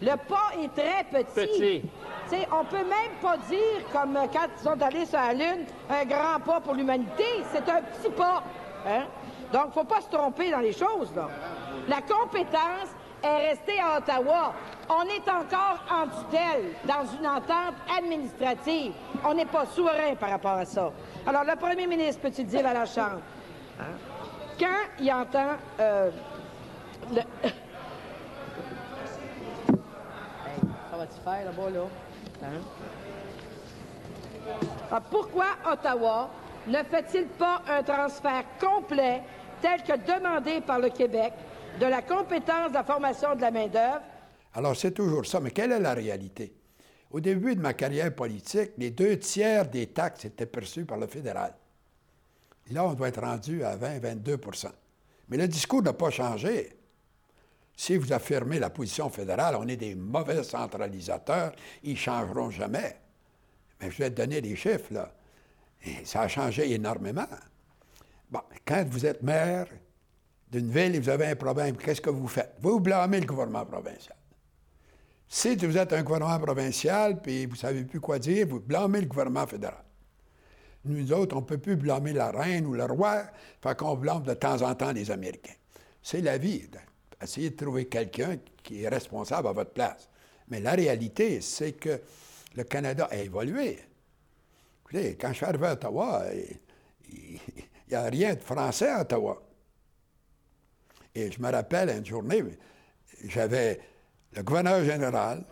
Le 0.00 0.16
pas 0.16 0.52
est 0.62 0.72
très 0.74 1.04
petit. 1.22 1.82
petit. 2.30 2.46
on 2.50 2.64
peut 2.64 2.78
même 2.78 3.18
pas 3.20 3.36
dire, 3.50 3.84
comme 3.92 4.14
quand 4.32 4.48
ils 4.56 4.62
sont 4.62 4.80
allés 4.80 5.04
sur 5.04 5.18
la 5.18 5.34
Lune, 5.34 5.66
un 5.90 6.04
grand 6.06 6.40
pas 6.42 6.62
pour 6.62 6.72
l'humanité. 6.72 7.24
C'est 7.52 7.68
un 7.68 7.82
petit 7.82 8.10
pas. 8.16 8.42
Hein? 8.86 9.04
Donc, 9.52 9.74
faut 9.74 9.84
pas 9.84 10.00
se 10.00 10.08
tromper 10.08 10.50
dans 10.50 10.60
les 10.60 10.72
choses. 10.72 11.12
Là. 11.14 11.28
La 11.88 12.00
compétence 12.00 12.88
est 13.22 13.48
restée 13.50 13.80
à 13.80 13.98
Ottawa. 13.98 14.54
On 14.88 15.02
est 15.02 15.28
encore 15.28 15.84
en 15.90 16.06
tutelle 16.08 16.72
dans 16.84 17.04
une 17.06 17.26
entente 17.26 17.74
administrative. 17.96 18.92
On 19.24 19.34
n'est 19.34 19.46
pas 19.46 19.66
souverain 19.66 20.14
par 20.18 20.30
rapport 20.30 20.52
à 20.52 20.64
ça. 20.64 20.90
Alors, 21.26 21.44
le 21.44 21.56
premier 21.56 21.86
ministre 21.86 22.22
peut-il 22.22 22.46
dire 22.46 22.66
à 22.66 22.72
la 22.72 22.86
Chambre, 22.86 23.20
quand 24.58 24.66
il 24.98 25.12
entend 25.12 25.56
euh, 25.78 26.10
le... 27.12 27.22
ça 30.90 30.96
va-tu 30.96 31.20
faire 31.24 31.44
là-bas, 31.44 31.70
là? 31.70 31.84
Hein? 32.42 32.60
Alors, 34.90 35.02
pourquoi 35.10 35.46
Ottawa 35.70 36.30
ne 36.66 36.82
fait-il 36.82 37.26
pas 37.26 37.62
un 37.68 37.82
transfert 37.82 38.44
complet, 38.60 39.22
tel 39.62 39.82
que 39.82 39.96
demandé 39.96 40.60
par 40.60 40.78
le 40.78 40.88
Québec, 40.90 41.32
de 41.78 41.86
la 41.86 42.02
compétence 42.02 42.70
de 42.70 42.74
la 42.74 42.84
formation 42.84 43.34
de 43.34 43.40
la 43.40 43.50
main-d'œuvre? 43.50 44.02
Alors, 44.54 44.76
c'est 44.76 44.92
toujours 44.92 45.26
ça. 45.26 45.40
Mais 45.40 45.50
quelle 45.50 45.72
est 45.72 45.80
la 45.80 45.94
réalité? 45.94 46.54
Au 47.10 47.20
début 47.20 47.56
de 47.56 47.60
ma 47.60 47.74
carrière 47.74 48.14
politique, 48.14 48.72
les 48.78 48.90
deux 48.90 49.18
tiers 49.18 49.68
des 49.68 49.88
taxes 49.88 50.24
étaient 50.24 50.46
perçus 50.46 50.84
par 50.84 50.98
le 50.98 51.06
fédéral. 51.06 51.54
là, 52.70 52.84
on 52.84 52.94
doit 52.94 53.08
être 53.08 53.20
rendu 53.20 53.64
à 53.64 53.76
20-22% 53.76 54.70
Mais 55.28 55.36
le 55.36 55.48
discours 55.48 55.82
n'a 55.82 55.92
pas 55.92 56.10
changé. 56.10 56.76
Si 57.76 57.96
vous 57.96 58.12
affirmez 58.12 58.58
la 58.58 58.70
position 58.70 59.08
fédérale, 59.08 59.56
on 59.56 59.66
est 59.66 59.76
des 59.76 59.94
mauvais 59.94 60.44
centralisateurs, 60.44 61.52
ils 61.82 61.92
ne 61.92 61.96
changeront 61.96 62.50
jamais. 62.50 63.00
Mais 63.80 63.90
je 63.90 63.98
vais 63.98 64.10
te 64.10 64.16
donner 64.16 64.40
des 64.40 64.54
chiffres, 64.54 64.92
là. 64.92 65.12
Et 65.82 66.04
ça 66.04 66.22
a 66.22 66.28
changé 66.28 66.70
énormément. 66.72 67.26
Bon, 68.30 68.42
quand 68.66 68.84
vous 68.86 69.06
êtes 69.06 69.22
maire 69.22 69.66
d'une 70.50 70.70
ville 70.70 70.96
et 70.96 71.00
vous 71.00 71.08
avez 71.08 71.26
un 71.26 71.36
problème, 71.36 71.76
qu'est-ce 71.76 72.00
que 72.00 72.10
vous 72.10 72.28
faites? 72.28 72.54
Vous 72.60 72.80
blâmez 72.80 73.20
le 73.20 73.26
gouvernement 73.26 73.64
provincial. 73.64 74.16
Si 75.28 75.54
vous 75.54 75.78
êtes 75.78 75.92
un 75.92 76.02
gouvernement 76.02 76.40
provincial 76.40 77.20
puis 77.22 77.46
vous 77.46 77.52
ne 77.52 77.58
savez 77.58 77.84
plus 77.84 78.00
quoi 78.00 78.18
dire, 78.18 78.46
vous 78.48 78.60
blâmez 78.60 79.00
le 79.00 79.06
gouvernement 79.06 79.46
fédéral. 79.46 79.84
Nous 80.84 81.12
autres, 81.12 81.36
on 81.36 81.40
ne 81.40 81.44
peut 81.44 81.58
plus 81.58 81.76
blâmer 81.76 82.12
la 82.12 82.30
reine 82.30 82.66
ou 82.66 82.74
le 82.74 82.84
roi, 82.84 83.24
fait 83.62 83.78
qu'on 83.78 83.94
blâme 83.94 84.22
de 84.22 84.34
temps 84.34 84.62
en 84.62 84.74
temps 84.74 84.92
les 84.92 85.10
Américains. 85.10 85.54
C'est 86.02 86.22
la 86.22 86.38
vie. 86.38 86.68
Essayez 87.22 87.50
de 87.50 87.56
trouver 87.56 87.86
quelqu'un 87.86 88.38
qui 88.62 88.82
est 88.82 88.88
responsable 88.88 89.48
à 89.48 89.52
votre 89.52 89.72
place. 89.72 90.08
Mais 90.48 90.60
la 90.60 90.72
réalité, 90.72 91.40
c'est 91.42 91.72
que 91.72 92.00
le 92.56 92.64
Canada 92.64 93.08
a 93.10 93.16
évolué. 93.16 93.78
Écoutez, 94.82 95.16
quand 95.20 95.28
je 95.28 95.34
suis 95.34 95.46
arrivé 95.46 95.66
à 95.66 95.72
Ottawa, 95.74 96.24
il 97.12 97.38
n'y 97.88 97.94
a 97.94 98.04
rien 98.04 98.34
de 98.34 98.40
français 98.40 98.88
à 98.88 99.02
Ottawa. 99.02 99.40
Et 101.14 101.30
je 101.30 101.40
me 101.40 101.50
rappelle 101.50 101.90
une 101.90 102.06
journée, 102.06 102.44
j'avais 103.24 103.80
le 104.32 104.42
gouverneur 104.42 104.84
général, 104.84 105.44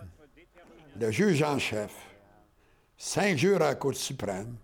le 0.99 1.11
juge 1.11 1.43
en 1.43 1.59
chef, 1.59 1.93
cinq 2.97 3.37
jureurs 3.37 3.63
à 3.63 3.71
la 3.71 3.75
Cour 3.75 3.95
suprême, 3.95 4.57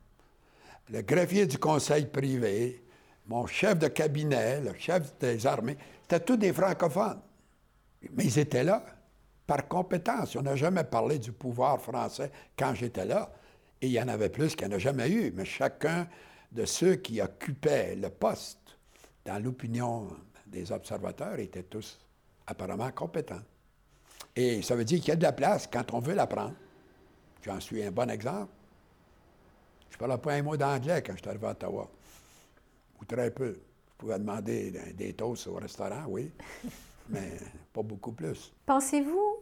le 0.91 1.03
greffier 1.03 1.47
du 1.47 1.59
conseil 1.59 2.07
privé, 2.07 2.85
mon 3.27 3.47
chef 3.47 3.79
de 3.79 3.89
cabinet, 3.89 4.61
le 4.61 4.75
chef 4.79 5.19
des 5.19 5.47
armées, 5.47 5.77
c'était 6.03 6.21
tous 6.21 6.37
des 6.37 6.53
francophones. 6.53 7.21
Mais 8.13 8.25
ils 8.25 8.39
étaient 8.39 8.65
là 8.65 8.85
par 9.47 9.67
compétence. 9.69 10.37
On 10.37 10.43
n'a 10.43 10.57
jamais 10.57 10.85
parlé 10.85 11.19
du 11.19 11.33
pouvoir 11.33 11.81
français 11.81 12.31
quand 12.57 12.75
j'étais 12.75 13.05
là. 13.05 13.33
Et 13.81 13.87
il 13.87 13.93
y 13.93 14.01
en 14.01 14.09
avait 14.09 14.29
plus 14.29 14.55
qu'il 14.55 14.69
n'y 14.69 14.75
en 14.75 14.77
a 14.77 14.81
jamais 14.81 15.11
eu. 15.11 15.33
Mais 15.33 15.45
chacun 15.45 16.07
de 16.53 16.65
ceux 16.65 16.97
qui 16.97 17.21
occupaient 17.21 17.97
le 17.97 18.11
poste, 18.11 18.79
dans 19.25 19.43
l'opinion 19.43 20.09
des 20.55 20.73
observateurs, 20.73 21.39
étaient 21.39 21.65
tous 21.65 21.99
apparemment 22.47 22.91
compétents. 22.93 23.43
Et 24.37 24.63
ça 24.63 24.75
veut 24.75 24.85
dire 24.85 25.01
qu'il 25.01 25.09
y 25.09 25.13
a 25.13 25.17
de 25.17 25.23
la 25.23 25.33
place 25.33 25.69
quand 25.71 25.93
on 25.93 26.01
veut 26.01 26.15
l'apprendre. 26.15 26.55
J'en 27.43 27.61
suis 27.61 27.83
un 27.83 27.91
bon 27.91 28.11
exemple. 28.11 28.53
Je 29.91 29.97
ne 29.97 29.99
parlais 29.99 30.19
pas 30.19 30.33
un 30.33 30.43
mot 30.43 30.57
d'anglais 30.57 31.03
quand 31.03 31.13
je 31.13 31.19
suis 31.19 31.29
arrivé 31.29 31.47
à 31.47 31.51
Ottawa. 31.51 31.89
Ou 33.01 33.05
très 33.05 33.31
peu. 33.31 33.59
Je 33.87 33.93
pouvais 33.99 34.19
demander 34.19 34.73
des 34.95 35.13
toasts 35.13 35.47
au 35.47 35.55
restaurant, 35.55 36.05
oui, 36.09 36.33
mais 37.09 37.39
pas 37.73 37.83
beaucoup 37.83 38.13
plus. 38.13 38.53
Pensez-vous 38.67 39.37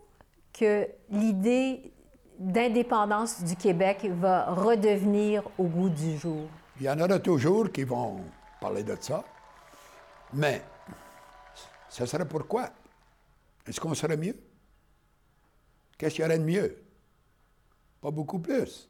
que 0.52 0.86
l'idée 1.10 1.90
d'indépendance 2.38 3.42
du 3.42 3.56
Québec 3.56 4.04
va 4.20 4.52
redevenir 4.52 5.42
au 5.58 5.64
goût 5.64 5.88
du 5.88 6.18
jour? 6.18 6.48
Il 6.80 6.86
y 6.86 6.90
en 6.90 7.00
aura 7.00 7.18
toujours 7.18 7.70
qui 7.70 7.84
vont 7.84 8.20
parler 8.60 8.82
de 8.82 8.96
ça, 9.00 9.24
mais 10.34 10.62
ce 11.92 12.06
serait 12.06 12.26
pourquoi? 12.26 12.70
Est-ce 13.66 13.78
qu'on 13.78 13.94
serait 13.94 14.16
mieux? 14.16 14.36
Qu'est-ce 15.98 16.14
qu'il 16.14 16.22
y 16.22 16.26
aurait 16.26 16.38
de 16.38 16.44
mieux? 16.44 16.82
Pas 18.00 18.10
beaucoup 18.10 18.38
plus. 18.38 18.88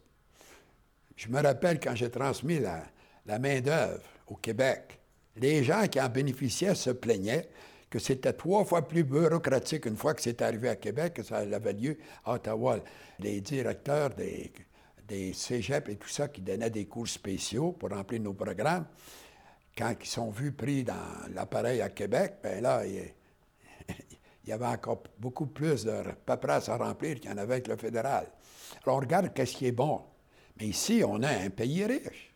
Je 1.17 1.29
me 1.29 1.43
rappelle 1.43 1.81
quand 1.81 1.97
j'ai 1.97 2.11
transmis 2.11 2.61
la, 2.61 3.39
main-d'œuvre 3.41 4.03
au 4.29 4.37
Québec, 4.37 5.01
les 5.37 5.65
gens 5.65 5.89
qui 5.89 6.01
en 6.01 6.09
bénéficiaient 6.09 6.77
se 6.77 6.91
plaignaient 6.91 7.49
que 7.91 7.99
c'était 7.99 8.33
trois 8.33 8.65
fois 8.65 8.87
plus 8.87 9.03
bureaucratique 9.03 9.87
une 9.87 9.97
fois 9.97 10.15
que 10.15 10.23
c'est 10.23 10.41
arrivé 10.41 10.69
à 10.69 10.77
Québec 10.77 11.15
que 11.15 11.23
ça 11.25 11.39
avait 11.39 11.73
lieu 11.73 11.99
à 12.25 12.35
Ottawa. 12.35 12.79
Les 13.19 13.41
directeurs 13.41 14.11
des, 14.11 14.53
des 15.09 15.33
cégeps 15.33 15.89
et 15.91 15.97
tout 15.97 16.09
ça 16.09 16.29
qui 16.29 16.41
donnaient 16.41 16.71
des 16.71 16.87
cours 16.87 17.09
spéciaux 17.09 17.73
pour 17.73 17.91
remplir 17.91 18.21
nos 18.21 18.33
programmes, 18.33 18.87
quand 19.77 19.95
ils 20.01 20.07
sont 20.07 20.31
vus 20.31 20.53
pris 20.53 20.85
dans 20.85 20.95
l'appareil 21.35 21.81
à 21.81 21.89
Québec, 21.89 22.37
bien 22.43 22.61
là, 22.61 22.85
il 22.87 24.49
y 24.49 24.53
avait 24.53 24.67
encore 24.67 25.03
beaucoup 25.19 25.47
plus 25.47 25.85
de 25.85 26.03
paperasse 26.27 26.69
à 26.69 26.77
remplir 26.77 27.21
qu'il 27.21 27.31
y 27.31 27.33
en 27.33 27.39
avait 27.39 27.55
avec 27.55 27.69
le 27.69 27.77
fédéral. 27.77 28.27
Alors, 28.85 28.97
on 28.97 29.01
regarde 29.01 29.33
qu'est-ce 29.33 29.57
qui 29.57 29.67
est 29.67 29.73
bon. 29.73 30.03
Mais 30.59 30.67
ici, 30.67 31.03
on 31.07 31.23
a 31.23 31.29
un 31.29 31.51
pays 31.51 31.85
riche 31.85 32.35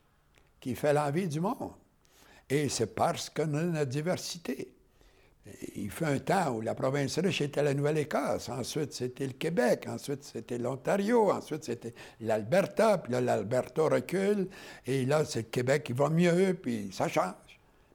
qui 0.59 0.75
fait 0.75 0.93
l'envie 0.93 1.27
du 1.27 1.39
monde. 1.39 1.73
Et 2.49 2.69
c'est 2.69 2.95
parce 2.95 3.29
qu'on 3.29 3.53
a 3.53 3.61
une 3.61 3.85
diversité. 3.85 4.76
Il 5.75 5.89
fut 5.89 6.05
un 6.05 6.19
temps 6.19 6.53
où 6.53 6.61
la 6.61 6.75
province 6.75 7.17
riche 7.19 7.41
était 7.41 7.63
la 7.63 7.73
Nouvelle-Écosse, 7.73 8.49
ensuite 8.49 8.93
c'était 8.93 9.27
le 9.27 9.33
Québec, 9.33 9.85
ensuite 9.87 10.23
c'était 10.23 10.57
l'Ontario, 10.57 11.31
ensuite 11.31 11.63
c'était 11.63 11.93
l'Alberta, 12.21 12.97
puis 12.97 13.13
là 13.13 13.21
l'Alberta 13.21 13.83
recule, 13.83 14.49
et 14.85 15.05
là 15.05 15.23
c'est 15.25 15.39
le 15.39 15.45
Québec 15.45 15.83
qui 15.83 15.93
va 15.93 16.09
mieux, 16.09 16.53
puis 16.53 16.89
ça 16.91 17.07
change. 17.07 17.33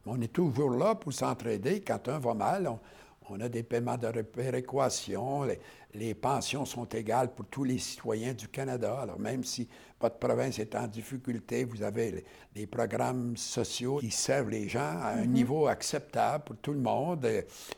On 0.07 0.21
est 0.21 0.33
toujours 0.33 0.71
là 0.71 0.95
pour 0.95 1.13
s'entraider. 1.13 1.81
Quand 1.81 2.09
un 2.09 2.19
va 2.19 2.35
mal, 2.35 2.67
on, 2.67 2.81
on 3.29 3.41
a 3.41 3.49
des 3.49 3.63
paiements 3.63 3.97
de 3.97 4.23
péréquation, 4.23 5.45
les, 5.45 5.61
les, 5.95 6.15
pensions 6.15 6.65
sont 6.65 6.87
égales 6.87 7.33
pour 7.33 7.47
tous 7.47 7.65
les 7.65 7.79
citoyens 7.79 8.35
du 8.35 8.49
Canada. 8.49 9.01
Alors 9.01 9.19
même 9.19 9.45
si 9.45 9.69
votre 10.03 10.19
province 10.19 10.59
est 10.59 10.75
en 10.75 10.87
difficulté, 10.87 11.65
vous 11.65 11.83
avez 11.83 12.25
des 12.55 12.67
programmes 12.67 13.37
sociaux 13.37 13.99
qui 13.99 14.11
servent 14.11 14.51
les 14.51 14.69
gens 14.69 14.81
à 15.01 15.15
un 15.17 15.25
mhm. 15.25 15.33
niveau 15.33 15.67
acceptable 15.69 16.45
pour 16.45 16.57
tout 16.57 16.73
le 16.73 16.81
monde. 16.81 17.27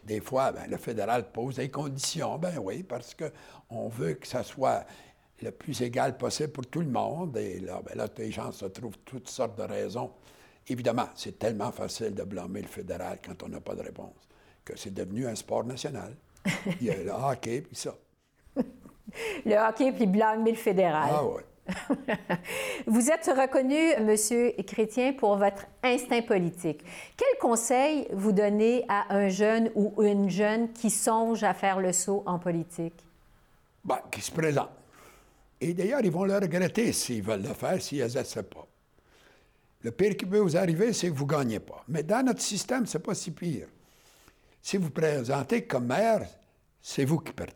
des 0.04 0.20
fois, 0.20 0.50
ben, 0.52 0.66
le 0.68 0.78
fédéral 0.78 1.30
pose 1.30 1.56
des 1.56 1.70
conditions. 1.70 2.38
Ben 2.38 2.58
oui, 2.58 2.82
parce 2.82 3.14
qu'on 3.14 3.88
veut 3.88 4.14
que 4.14 4.26
ça 4.26 4.42
soit 4.42 4.84
le 5.42 5.50
plus 5.50 5.82
égal 5.82 6.16
possible 6.16 6.50
pour 6.50 6.66
tout 6.66 6.80
le 6.80 6.90
monde. 6.90 7.36
Et 7.36 7.60
là, 7.60 7.82
ben 7.84 7.96
là, 7.96 8.08
les 8.16 8.30
gens 8.30 8.50
se 8.50 8.64
trouvent 8.64 8.98
toutes 9.04 9.28
sortes 9.28 9.58
de 9.58 9.64
raisons. 9.64 10.10
Évidemment, 10.66 11.08
c'est 11.14 11.38
tellement 11.38 11.72
facile 11.72 12.14
de 12.14 12.22
blâmer 12.22 12.62
le 12.62 12.68
fédéral 12.68 13.18
quand 13.22 13.42
on 13.42 13.48
n'a 13.48 13.60
pas 13.60 13.74
de 13.74 13.82
réponse 13.82 14.28
que 14.64 14.78
c'est 14.78 14.94
devenu 14.94 15.26
un 15.26 15.34
sport 15.34 15.64
national. 15.64 16.16
Il 16.80 16.86
y 16.86 16.90
a 16.90 16.96
le 16.96 17.10
hockey, 17.10 17.60
puis 17.60 17.76
ça. 17.76 17.94
le 18.56 19.68
hockey, 19.68 19.92
puis 19.92 20.06
blâmer 20.06 20.52
le 20.52 20.56
fédéral. 20.56 21.10
Ah 21.12 21.24
oui. 21.24 21.42
vous 22.86 23.10
êtes 23.10 23.26
reconnu, 23.26 23.78
Monsieur 24.02 24.52
Chrétien, 24.66 25.14
pour 25.14 25.36
votre 25.36 25.66
instinct 25.82 26.22
politique. 26.22 26.84
Quel 27.16 27.38
conseil 27.40 28.06
vous 28.12 28.32
donnez 28.32 28.84
à 28.88 29.14
un 29.14 29.28
jeune 29.28 29.70
ou 29.74 30.02
une 30.02 30.28
jeune 30.28 30.72
qui 30.72 30.90
songe 30.90 31.42
à 31.42 31.54
faire 31.54 31.80
le 31.80 31.92
saut 31.92 32.22
en 32.26 32.38
politique? 32.38 33.04
Bien, 33.84 34.00
qui 34.10 34.20
se 34.20 34.30
présente. 34.30 34.70
Et 35.60 35.72
d'ailleurs, 35.72 36.00
ils 36.02 36.10
vont 36.10 36.24
le 36.24 36.34
regretter 36.34 36.92
s'ils 36.92 37.22
veulent 37.22 37.42
le 37.42 37.54
faire, 37.54 37.80
s'ils 37.80 38.02
n'essaient 38.02 38.42
pas. 38.42 38.66
Le 39.80 39.90
pire 39.90 40.16
qui 40.16 40.26
peut 40.26 40.38
vous 40.38 40.56
arriver, 40.56 40.92
c'est 40.92 41.08
que 41.08 41.14
vous 41.14 41.24
ne 41.24 41.30
gagnez 41.30 41.60
pas. 41.60 41.84
Mais 41.88 42.02
dans 42.02 42.24
notre 42.24 42.40
système, 42.40 42.86
ce 42.86 42.98
n'est 42.98 43.02
pas 43.02 43.14
si 43.14 43.30
pire. 43.30 43.68
Si 44.60 44.76
vous 44.76 44.90
présentez 44.90 45.66
comme 45.66 45.86
maire, 45.86 46.26
c'est 46.80 47.04
vous 47.04 47.18
qui 47.18 47.32
perdez. 47.32 47.54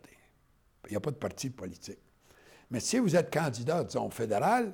Il 0.87 0.91
n'y 0.93 0.97
a 0.97 1.01
pas 1.01 1.11
de 1.11 1.17
parti 1.17 1.51
politique. 1.51 1.99
Mais 2.71 2.81
si 2.81 2.99
vous 2.99 3.17
êtes 3.17 3.33
candidat, 3.33 3.85
disons, 3.85 4.11
fédéral, 4.11 4.73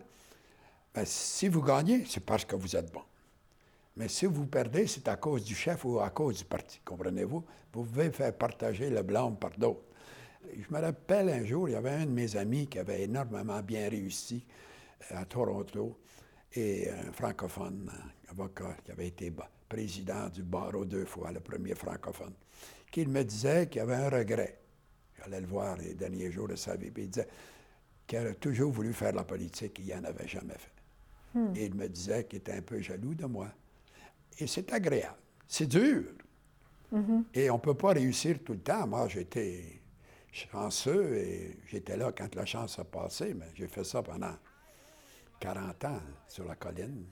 ben, 0.95 1.05
si 1.05 1.49
vous 1.49 1.63
gagnez, 1.63 2.05
c'est 2.09 2.25
parce 2.25 2.45
que 2.45 2.57
vous 2.57 2.77
êtes 2.77 2.93
bon. 2.93 3.03
Mais 3.97 4.09
si 4.09 4.27
vous 4.27 4.47
perdez, 4.47 4.87
c'est 4.87 5.07
à 5.09 5.17
cause 5.17 5.45
du 5.45 5.55
chef 5.55 5.85
ou 5.85 6.01
à 6.01 6.11
cause 6.11 6.39
du 6.39 6.45
parti, 6.45 6.81
comprenez-vous? 6.85 7.45
Vous 7.73 7.85
pouvez 7.85 8.11
faire 8.11 8.37
partager 8.37 8.91
le 8.91 9.03
blâme 9.03 9.37
par 9.37 9.53
d'autres. 9.57 9.85
Je 10.53 10.75
me 10.75 10.81
rappelle 10.81 11.29
un 11.31 11.45
jour, 11.45 11.69
il 11.69 11.73
y 11.73 11.77
avait 11.77 11.91
un 11.91 12.07
de 12.07 12.11
mes 12.11 12.37
amis 12.37 12.67
qui 12.67 12.79
avait 12.79 13.03
énormément 13.03 13.61
bien 13.63 13.89
réussi 13.89 14.45
euh, 15.13 15.21
à 15.21 15.25
Toronto, 15.25 15.99
et 16.57 16.89
un 16.91 17.13
francophone, 17.13 17.91
un 17.91 18.31
avocat 18.31 18.77
qui 18.85 18.93
avait 18.93 19.09
été 19.09 19.33
président 19.69 20.29
du 20.29 20.43
barreau 20.43 20.85
deux 20.85 21.05
fois, 21.05 21.33
le 21.33 21.41
premier 21.41 21.75
francophone, 21.75 22.35
qui 22.91 23.07
me 23.07 23.23
disait 23.25 23.69
qu'il 23.69 23.81
avait 23.81 23.95
un 23.95 24.11
regret. 24.11 24.61
J'allais 25.19 25.41
le 25.41 25.47
voir 25.47 25.77
les 25.77 25.95
derniers 25.95 26.31
jours 26.31 26.49
de 26.49 26.57
sa 26.57 26.77
vie, 26.77 26.91
puis 26.91 27.05
il 27.05 27.11
disait 27.11 27.29
qu'il 28.07 28.19
aurait 28.19 28.35
toujours 28.35 28.71
voulu 28.71 28.93
faire 28.93 29.13
la 29.13 29.25
politique, 29.25 29.79
il 29.79 29.95
n'en 29.95 30.05
avait 30.05 30.29
jamais 30.29 30.55
fait. 30.55 31.39
Hmm. 31.39 31.53
Et 31.57 31.67
il 31.67 31.75
me 31.75 31.89
disait 31.89 32.25
qu'il 32.25 32.39
était 32.39 32.53
un 32.53 32.63
peu 32.63 32.81
jaloux 32.81 33.15
de 33.15 33.27
moi. 33.27 33.49
Et 34.39 34.47
c'est 34.47 34.73
agréable. 34.73 35.19
C'est 35.47 35.67
dur. 35.67 36.05
Mm-hmm. 36.93 37.25
Et 37.35 37.51
on 37.51 37.55
ne 37.55 37.61
peut 37.61 37.75
pas 37.75 37.93
réussir 37.93 38.39
tout 38.45 38.53
le 38.53 38.61
temps. 38.61 38.87
Moi, 38.87 39.09
j'étais 39.09 39.81
chanceux 40.33 41.17
et 41.17 41.59
j'étais 41.67 41.97
là 41.97 42.13
quand 42.17 42.35
la 42.35 42.45
chance 42.45 42.79
a 42.79 42.85
passé, 42.85 43.35
mais 43.35 43.47
j'ai 43.55 43.67
fait 43.67 43.85
ça 43.85 44.03
pendant 44.03 44.35
40 45.41 45.85
ans 45.85 46.01
sur 46.29 46.45
la 46.47 46.55
colline. 46.55 47.05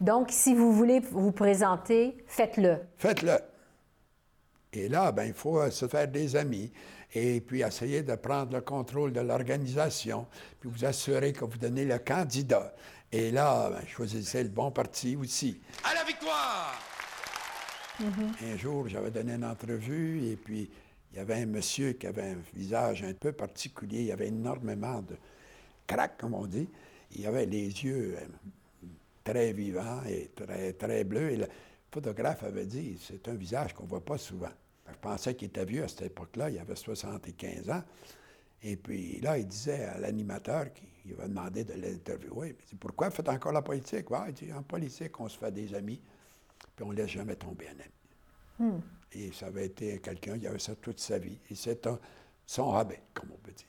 Donc, 0.00 0.28
si 0.30 0.54
vous 0.54 0.72
voulez 0.72 1.00
vous 1.00 1.32
présenter, 1.32 2.16
faites-le. 2.26 2.78
Faites-le. 2.96 3.38
Et 4.72 4.88
là, 4.88 5.12
ben, 5.12 5.24
il 5.24 5.34
faut 5.34 5.70
se 5.70 5.86
faire 5.86 6.08
des 6.08 6.36
amis 6.36 6.72
et 7.12 7.40
puis 7.40 7.62
essayer 7.62 8.02
de 8.02 8.14
prendre 8.14 8.54
le 8.54 8.60
contrôle 8.60 9.12
de 9.12 9.20
l'organisation, 9.20 10.26
puis 10.60 10.70
vous 10.70 10.84
assurer 10.84 11.32
que 11.32 11.44
vous 11.44 11.58
donnez 11.58 11.84
le 11.84 11.98
candidat. 11.98 12.74
Et 13.12 13.30
là, 13.30 13.70
ben, 13.70 13.86
choisissez 13.86 14.42
le 14.44 14.50
bon 14.50 14.70
parti 14.70 15.16
aussi. 15.16 15.60
À 15.84 15.94
la 15.94 16.04
victoire! 16.04 16.78
Un 18.00 18.56
jour, 18.56 18.88
j'avais 18.88 19.10
donné 19.10 19.34
une 19.34 19.44
entrevue 19.44 20.24
et 20.26 20.36
puis 20.36 20.70
il 21.12 21.16
y 21.16 21.20
avait 21.20 21.42
un 21.42 21.46
monsieur 21.46 21.92
qui 21.92 22.06
avait 22.06 22.30
un 22.30 22.36
visage 22.54 23.02
un 23.02 23.12
peu 23.12 23.32
particulier. 23.32 24.00
Il 24.00 24.06
y 24.06 24.12
avait 24.12 24.28
énormément 24.28 25.02
de 25.02 25.16
craques, 25.86 26.18
comme 26.18 26.34
on 26.34 26.46
dit. 26.46 26.68
Il 27.16 27.26
avait 27.26 27.46
les 27.46 27.66
yeux 27.66 28.16
euh, 28.16 28.86
très 29.24 29.52
vivants 29.52 30.02
et 30.08 30.30
très, 30.34 30.72
très 30.72 31.04
bleus. 31.04 31.32
Et 31.32 31.36
le 31.36 31.46
photographe 31.90 32.44
avait 32.44 32.66
dit 32.66 32.98
c'est 33.00 33.26
un 33.28 33.34
visage 33.34 33.74
qu'on 33.74 33.84
ne 33.84 33.88
voit 33.88 34.04
pas 34.04 34.18
souvent. 34.18 34.52
Je 34.92 34.98
pensais 35.00 35.34
qu'il 35.34 35.48
était 35.48 35.64
vieux 35.64 35.84
à 35.84 35.88
cette 35.88 36.02
époque-là. 36.02 36.50
Il 36.50 36.58
avait 36.58 36.76
75 36.76 37.70
ans. 37.70 37.82
Et 38.62 38.76
puis 38.76 39.20
là, 39.20 39.38
il 39.38 39.46
disait 39.46 39.84
à 39.84 39.98
l'animateur 39.98 40.66
qui 40.72 41.12
avait 41.18 41.28
demandé 41.28 41.64
de 41.64 41.74
l'interviewer 41.74 42.56
Pourquoi 42.78 43.10
faites 43.10 43.28
encore 43.28 43.52
la 43.52 43.62
politique? 43.62 44.06
Il 44.28 44.34
dit 44.34 44.52
En 44.52 44.62
politique, 44.62 45.18
on 45.18 45.28
se 45.28 45.38
fait 45.38 45.50
des 45.50 45.74
amis, 45.74 46.00
puis 46.76 46.84
on 46.84 46.90
ne 46.90 46.96
laisse 46.96 47.10
jamais 47.10 47.36
tomber 47.36 47.68
un 47.68 47.80
ami. 47.80 48.72
Hmm. 48.72 48.80
Et 49.12 49.32
ça 49.32 49.46
avait 49.46 49.66
été 49.66 49.98
quelqu'un, 49.98 50.36
il 50.36 50.46
avait 50.46 50.58
ça 50.58 50.74
toute 50.76 51.00
sa 51.00 51.18
vie. 51.18 51.38
Et 51.50 51.54
c'est 51.54 51.88
son 52.46 52.70
rabais, 52.70 53.02
comme 53.14 53.30
on 53.32 53.38
peut 53.38 53.52
dire. 53.52 53.66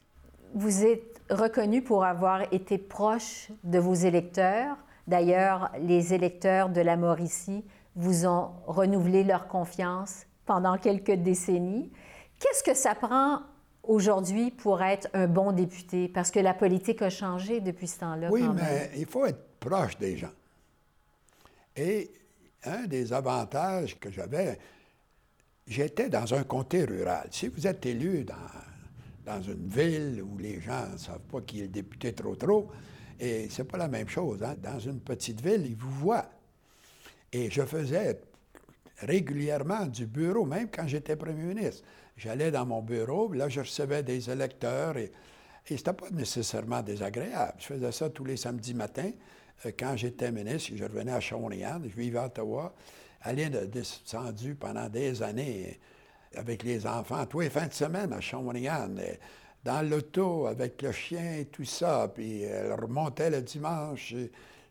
Vous 0.53 0.83
êtes 0.83 1.21
reconnu 1.29 1.81
pour 1.81 2.03
avoir 2.03 2.53
été 2.53 2.77
proche 2.77 3.49
de 3.63 3.79
vos 3.79 3.93
électeurs. 3.93 4.75
D'ailleurs, 5.07 5.71
les 5.79 6.13
électeurs 6.13 6.69
de 6.69 6.81
la 6.81 6.97
Mauricie 6.97 7.63
vous 7.95 8.25
ont 8.25 8.51
renouvelé 8.67 9.23
leur 9.23 9.47
confiance 9.47 10.25
pendant 10.51 10.77
quelques 10.77 11.13
décennies. 11.13 11.89
Qu'est-ce 12.37 12.61
que 12.61 12.73
ça 12.73 12.93
prend 12.93 13.39
aujourd'hui 13.83 14.51
pour 14.51 14.81
être 14.81 15.07
un 15.13 15.25
bon 15.25 15.53
député? 15.53 16.09
Parce 16.09 16.29
que 16.29 16.41
la 16.41 16.53
politique 16.53 17.01
a 17.01 17.09
changé 17.09 17.61
depuis 17.61 17.87
ce 17.87 17.99
temps-là. 17.99 18.27
Oui, 18.29 18.43
mais 18.53 18.91
il 18.97 19.05
faut 19.05 19.25
être 19.25 19.41
proche 19.61 19.97
des 19.97 20.17
gens. 20.17 20.35
Et 21.73 22.11
un 22.65 22.85
des 22.85 23.13
avantages 23.13 23.97
que 23.97 24.11
j'avais, 24.11 24.59
j'étais 25.65 26.09
dans 26.09 26.33
un 26.33 26.43
comté 26.43 26.83
rural. 26.83 27.29
Si 27.31 27.47
vous 27.47 27.65
êtes 27.65 27.85
élu 27.85 28.25
dans, 28.25 28.35
dans 29.25 29.41
une 29.41 29.69
ville 29.69 30.21
où 30.21 30.37
les 30.37 30.59
gens 30.59 30.85
ne 30.91 30.97
savent 30.97 31.19
pas 31.31 31.39
qui 31.39 31.59
est 31.59 31.63
le 31.63 31.69
député 31.69 32.11
trop 32.11 32.35
trop, 32.35 32.69
et 33.17 33.47
c'est 33.49 33.63
pas 33.63 33.77
la 33.77 33.87
même 33.87 34.09
chose. 34.09 34.43
Hein. 34.43 34.55
Dans 34.61 34.79
une 34.79 34.99
petite 34.99 35.39
ville, 35.39 35.65
ils 35.65 35.77
vous 35.77 35.91
voient. 35.91 36.29
Et 37.31 37.49
je 37.49 37.61
faisais 37.61 38.19
régulièrement 39.01 39.85
du 39.85 40.05
bureau, 40.05 40.45
même 40.45 40.69
quand 40.71 40.87
j'étais 40.87 41.15
premier 41.15 41.43
ministre. 41.43 41.83
J'allais 42.17 42.51
dans 42.51 42.65
mon 42.65 42.81
bureau, 42.81 43.31
là, 43.33 43.49
je 43.49 43.61
recevais 43.61 44.03
des 44.03 44.29
électeurs 44.29 44.97
et, 44.97 45.11
et 45.67 45.77
c'était 45.77 45.93
pas 45.93 46.09
nécessairement 46.11 46.81
désagréable. 46.81 47.53
Je 47.59 47.65
faisais 47.65 47.91
ça 47.91 48.09
tous 48.09 48.25
les 48.25 48.37
samedis 48.37 48.73
matins. 48.73 49.11
Euh, 49.65 49.71
quand 49.77 49.95
j'étais 49.95 50.31
ministre, 50.31 50.71
je 50.75 50.83
revenais 50.83 51.13
à 51.13 51.19
Shawinigan, 51.19 51.81
je 51.83 51.95
vivais 51.95 52.19
à 52.19 52.25
Ottawa. 52.25 52.73
Alain 53.21 53.53
a 53.53 53.65
descendu 53.65 54.55
pendant 54.55 54.89
des 54.89 55.21
années 55.21 55.79
avec 56.35 56.63
les 56.63 56.87
enfants, 56.87 57.25
tous 57.25 57.41
les 57.41 57.49
fins 57.49 57.67
de 57.67 57.73
semaine 57.73 58.13
à 58.13 58.21
Shawinigan, 58.21 58.95
dans 59.63 59.87
l'auto 59.87 60.47
avec 60.47 60.81
le 60.81 60.91
chien 60.91 61.37
et 61.39 61.45
tout 61.45 61.65
ça, 61.65 62.11
puis 62.13 62.41
elle 62.41 62.73
remontait 62.73 63.29
le 63.29 63.41
dimanche. 63.41 64.15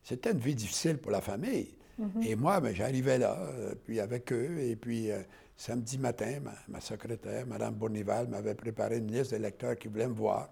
C'était 0.02 0.32
une 0.32 0.38
vie 0.38 0.54
difficile 0.54 0.98
pour 0.98 1.12
la 1.12 1.20
famille. 1.20 1.74
Mm-hmm. 1.98 2.26
Et 2.26 2.36
moi, 2.36 2.60
ben, 2.60 2.74
j'arrivais 2.74 3.18
là, 3.18 3.36
euh, 3.38 3.74
puis 3.84 4.00
avec 4.00 4.32
eux, 4.32 4.58
et 4.58 4.76
puis 4.76 5.10
euh, 5.10 5.22
samedi 5.56 5.98
matin, 5.98 6.40
ma, 6.68 6.80
secrétaire, 6.80 7.46
Mme 7.46 7.74
Bournival, 7.74 8.28
m'avait 8.28 8.54
préparé 8.54 8.98
une 8.98 9.10
liste 9.10 9.30
d'électeurs 9.32 9.76
qui 9.76 9.88
voulaient 9.88 10.08
me 10.08 10.14
voir. 10.14 10.48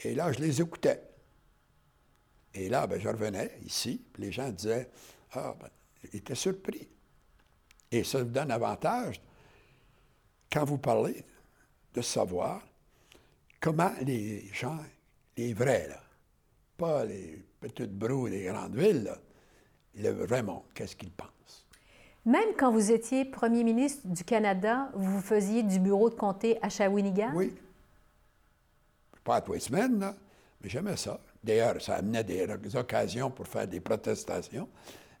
Et 0.00 0.14
là, 0.14 0.32
je 0.32 0.40
les 0.40 0.60
écoutais. 0.60 1.02
Et 2.54 2.68
là, 2.68 2.86
ben, 2.86 3.00
je 3.00 3.08
revenais 3.08 3.58
ici, 3.64 4.02
puis 4.12 4.24
les 4.24 4.32
gens 4.32 4.50
disaient 4.50 4.90
Ah, 5.32 5.54
ben, 5.58 5.68
ils 6.12 6.16
étaient 6.16 6.34
surpris. 6.34 6.88
Et 7.90 8.04
ça 8.04 8.22
vous 8.22 8.30
donne 8.30 8.50
avantage, 8.50 9.20
quand 10.50 10.64
vous 10.64 10.78
parlez, 10.78 11.24
de 11.94 12.00
savoir 12.00 12.62
comment 13.60 13.92
les 14.02 14.48
gens, 14.52 14.78
les 15.36 15.54
vrais, 15.54 15.88
là, 15.88 16.02
pas 16.76 17.04
les 17.04 17.42
petites 17.60 17.92
broues 17.92 18.28
des 18.28 18.44
grandes 18.44 18.76
villes, 18.76 19.12
le 19.96 20.10
vrai 20.10 20.42
monde, 20.42 20.62
qu'est-ce 20.74 20.96
qu'ils 20.96 21.10
pensent. 21.10 21.66
Même 22.24 22.54
quand 22.56 22.70
vous 22.70 22.92
étiez 22.92 23.24
premier 23.24 23.64
ministre 23.64 24.06
du 24.06 24.24
Canada, 24.24 24.90
vous 24.94 25.20
faisiez 25.20 25.62
du 25.62 25.78
bureau 25.78 26.08
de 26.08 26.14
comté 26.14 26.58
à 26.62 26.68
Shawinigan? 26.68 27.32
Oui. 27.34 27.52
Pas 29.24 29.36
à 29.36 29.40
tous 29.40 29.54
les 29.54 29.60
semaines, 29.60 29.98
là, 29.98 30.14
mais 30.60 30.68
j'aimais 30.68 30.96
ça. 30.96 31.20
D'ailleurs, 31.42 31.80
ça 31.82 31.96
amenait 31.96 32.24
des 32.24 32.76
occasions 32.76 33.30
pour 33.30 33.46
faire 33.46 33.66
des 33.66 33.80
protestations. 33.80 34.68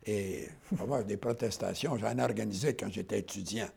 Et 0.04 0.48
avoir 0.80 1.04
des 1.04 1.16
protestations, 1.16 1.96
j'en 1.96 2.18
ai 2.18 2.22
organisé 2.22 2.74
quand 2.74 2.90
j'étais 2.90 3.20
étudiant. 3.20 3.68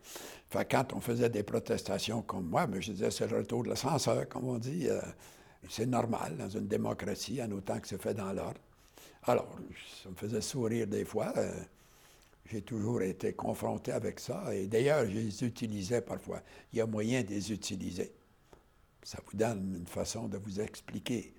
Fait 0.49 0.65
quand 0.69 0.93
on 0.93 0.99
faisait 0.99 1.29
des 1.29 1.43
protestations 1.43 2.23
comme 2.23 2.47
moi, 2.47 2.65
mais 2.65 2.81
je 2.81 2.93
disais 2.93 3.11
c'est 3.11 3.27
le 3.27 3.37
retour 3.37 3.63
de 3.63 3.69
l'ascenseur, 3.69 4.27
comme 4.27 4.47
on 4.47 4.57
dit. 4.57 4.89
Euh, 4.89 4.99
c'est 5.69 5.85
normal 5.85 6.35
dans 6.37 6.49
une 6.49 6.67
démocratie, 6.67 7.41
en 7.41 7.51
autant 7.51 7.79
que 7.79 7.87
c'est 7.87 8.01
fait 8.01 8.13
dans 8.13 8.31
l'ordre. 8.33 8.59
Alors, 9.27 9.47
ça 10.03 10.09
me 10.09 10.15
faisait 10.15 10.41
sourire 10.41 10.87
des 10.87 11.03
fois. 11.03 11.33
Euh, 11.37 11.51
j'ai 12.51 12.61
toujours 12.61 13.01
été 13.01 13.33
confronté 13.33 13.91
avec 13.91 14.19
ça. 14.19 14.53
Et 14.53 14.67
d'ailleurs, 14.67 15.05
je 15.05 15.11
les 15.11 15.43
utilisais 15.43 16.01
parfois. 16.01 16.41
Il 16.71 16.77
y 16.77 16.81
a 16.81 16.85
moyen 16.85 17.23
de 17.23 17.29
les 17.29 17.51
utiliser. 17.51 18.13
Ça 19.03 19.17
vous 19.25 19.37
donne 19.37 19.75
une 19.79 19.87
façon 19.87 20.27
de 20.27 20.37
vous 20.37 20.59
expliquer 20.59 21.33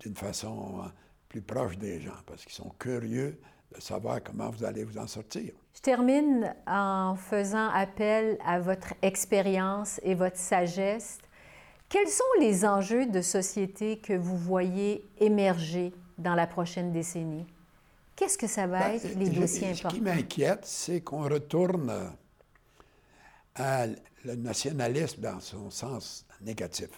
d'une 0.00 0.14
façon 0.14 0.80
euh, 0.80 0.88
plus 1.28 1.40
proche 1.40 1.78
des 1.78 2.00
gens, 2.00 2.16
parce 2.26 2.44
qu'ils 2.44 2.54
sont 2.54 2.72
curieux 2.78 3.40
de 3.74 3.80
savoir 3.80 4.22
comment 4.22 4.50
vous 4.50 4.64
allez 4.64 4.84
vous 4.84 4.98
en 4.98 5.06
sortir. 5.06 5.52
Je 5.74 5.80
termine 5.80 6.54
en 6.66 7.16
faisant 7.16 7.68
appel 7.70 8.38
à 8.44 8.60
votre 8.60 8.94
expérience 9.02 9.98
et 10.02 10.14
votre 10.14 10.36
sagesse. 10.36 11.18
Quels 11.88 12.08
sont 12.08 12.24
les 12.40 12.64
enjeux 12.64 13.06
de 13.06 13.20
société 13.20 13.98
que 13.98 14.12
vous 14.12 14.36
voyez 14.36 15.08
émerger 15.18 15.92
dans 16.18 16.34
la 16.34 16.46
prochaine 16.46 16.92
décennie? 16.92 17.46
Qu'est-ce 18.16 18.38
que 18.38 18.46
ça 18.46 18.66
va 18.66 18.88
ben, 18.88 18.94
être, 18.94 19.18
les 19.18 19.30
dossiers 19.30 19.68
importants? 19.68 19.90
Ce 19.90 19.94
qui 19.94 20.00
m'inquiète, 20.00 20.64
c'est 20.64 21.00
qu'on 21.00 21.24
retourne 21.24 22.12
à 23.56 23.86
le 24.24 24.34
nationalisme 24.36 25.20
dans 25.20 25.40
son 25.40 25.70
sens 25.70 26.26
négatif. 26.40 26.90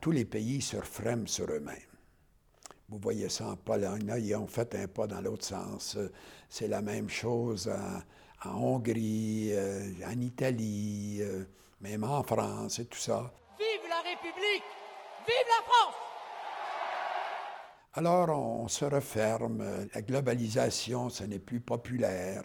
Tous 0.00 0.10
les 0.10 0.24
pays 0.24 0.60
se 0.60 0.76
reframent 0.76 1.28
sur 1.28 1.46
eux-mêmes. 1.50 1.76
Vous 2.88 2.98
voyez 2.98 3.28
ça 3.28 3.46
en 3.46 3.56
Pologne, 3.56 4.12
ils 4.18 4.34
ont 4.34 4.46
fait 4.46 4.74
un 4.74 4.86
pas 4.86 5.06
dans 5.06 5.20
l'autre 5.20 5.44
sens. 5.44 5.96
C'est 6.48 6.68
la 6.68 6.82
même 6.82 7.08
chose 7.08 7.72
en, 8.44 8.50
Hongrie, 8.50 9.50
euh, 9.52 9.88
en 10.06 10.20
Italie, 10.20 11.18
euh, 11.22 11.44
même 11.80 12.04
en 12.04 12.22
France 12.22 12.80
et 12.80 12.86
tout 12.86 12.98
ça. 12.98 13.32
Vive 13.58 13.88
la 13.88 14.00
République! 14.02 14.64
Vive 15.26 15.48
la 15.48 15.64
France! 15.64 16.11
Alors 17.94 18.30
on 18.30 18.68
se 18.68 18.86
referme, 18.86 19.62
la 19.94 20.00
globalisation, 20.00 21.10
ce 21.10 21.24
n'est 21.24 21.38
plus 21.38 21.60
populaire 21.60 22.42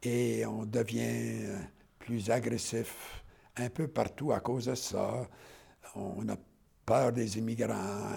et 0.00 0.46
on 0.46 0.64
devient 0.64 1.58
plus 1.98 2.30
agressif 2.30 3.24
un 3.56 3.68
peu 3.68 3.88
partout 3.88 4.30
à 4.30 4.38
cause 4.38 4.66
de 4.66 4.76
ça. 4.76 5.28
On 5.96 6.28
a 6.28 6.36
peur 6.86 7.12
des 7.12 7.36
immigrants. 7.38 8.12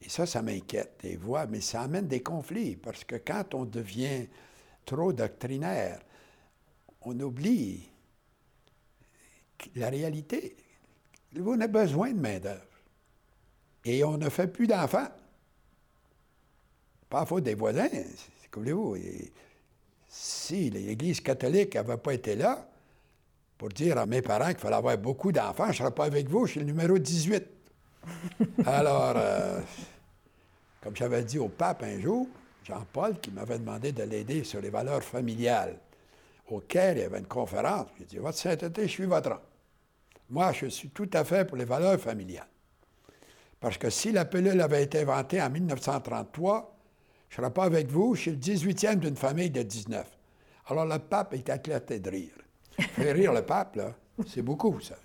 Et 0.00 0.08
ça, 0.08 0.26
ça 0.26 0.42
m'inquiète, 0.42 0.98
des 1.02 1.16
voix, 1.16 1.46
mais 1.46 1.60
ça 1.60 1.82
amène 1.82 2.08
des 2.08 2.22
conflits 2.22 2.74
parce 2.74 3.04
que 3.04 3.14
quand 3.16 3.54
on 3.54 3.66
devient 3.66 4.26
trop 4.84 5.12
doctrinaire, 5.12 6.00
on 7.02 7.18
oublie 7.20 7.88
la 9.76 9.90
réalité. 9.90 10.56
On 11.38 11.60
a 11.60 11.68
besoin 11.68 12.12
de 12.12 12.20
main-d'œuvre. 12.20 12.73
Et 13.84 14.02
on 14.04 14.16
ne 14.16 14.28
fait 14.28 14.46
plus 14.46 14.66
d'enfants. 14.66 15.08
Pas 17.08 17.20
à 17.20 17.26
faute 17.26 17.44
des 17.44 17.54
voisins, 17.54 17.88
c'est 17.90 18.50
comme 18.50 18.68
vous 18.70 18.96
Si 20.08 20.70
l'Église 20.70 21.20
catholique 21.20 21.74
n'avait 21.74 21.96
pas 21.98 22.14
été 22.14 22.34
là 22.34 22.66
pour 23.58 23.68
dire 23.68 23.98
à 23.98 24.06
mes 24.06 24.22
parents 24.22 24.48
qu'il 24.48 24.58
fallait 24.58 24.76
avoir 24.76 24.96
beaucoup 24.98 25.32
d'enfants, 25.32 25.66
je 25.66 25.70
ne 25.70 25.74
serais 25.74 25.90
pas 25.94 26.06
avec 26.06 26.28
vous, 26.28 26.46
je 26.46 26.52
suis 26.52 26.60
le 26.60 26.66
numéro 26.66 26.98
18. 26.98 27.44
Alors, 28.66 29.14
euh, 29.16 29.60
Comme 30.82 30.96
j'avais 30.96 31.22
dit 31.24 31.38
au 31.38 31.48
pape 31.48 31.82
un 31.82 32.00
jour, 32.00 32.26
Jean-Paul, 32.64 33.18
qui 33.20 33.30
m'avait 33.30 33.58
demandé 33.58 33.92
de 33.92 34.02
l'aider 34.02 34.44
sur 34.44 34.60
les 34.60 34.70
valeurs 34.70 35.02
familiales, 35.02 35.78
auquel 36.50 36.98
il 36.98 37.00
y 37.00 37.04
avait 37.04 37.18
une 37.18 37.26
conférence. 37.26 37.88
J'ai 37.98 38.04
dit, 38.06 38.16
votre 38.18 38.38
sainteté, 38.38 38.82
je 38.82 38.92
suis 38.92 39.04
votre 39.04 39.40
Moi, 40.30 40.52
je 40.52 40.66
suis 40.66 40.88
tout 40.88 41.08
à 41.12 41.24
fait 41.24 41.46
pour 41.46 41.56
les 41.56 41.64
valeurs 41.64 42.00
familiales. 42.00 42.48
Parce 43.64 43.78
que 43.78 43.88
si 43.88 44.12
la 44.12 44.26
pilule 44.26 44.60
avait 44.60 44.82
été 44.82 45.00
inventée 45.00 45.40
en 45.40 45.48
1933, 45.48 46.76
je 47.30 47.40
ne 47.40 47.42
serais 47.46 47.54
pas 47.54 47.64
avec 47.64 47.90
vous, 47.90 48.14
je 48.14 48.20
suis 48.20 48.30
le 48.32 48.36
18e 48.36 48.96
d'une 48.96 49.16
famille 49.16 49.48
de 49.48 49.62
19. 49.62 50.06
Alors 50.66 50.84
le 50.84 50.98
pape 50.98 51.32
est 51.32 51.48
éclaté 51.48 51.98
de 51.98 52.10
rire. 52.10 52.34
Faire 52.78 53.14
rire 53.14 53.32
le 53.32 53.40
pape, 53.40 53.76
là, 53.76 53.94
c'est 54.26 54.42
beaucoup, 54.42 54.78
savez. 54.80 55.00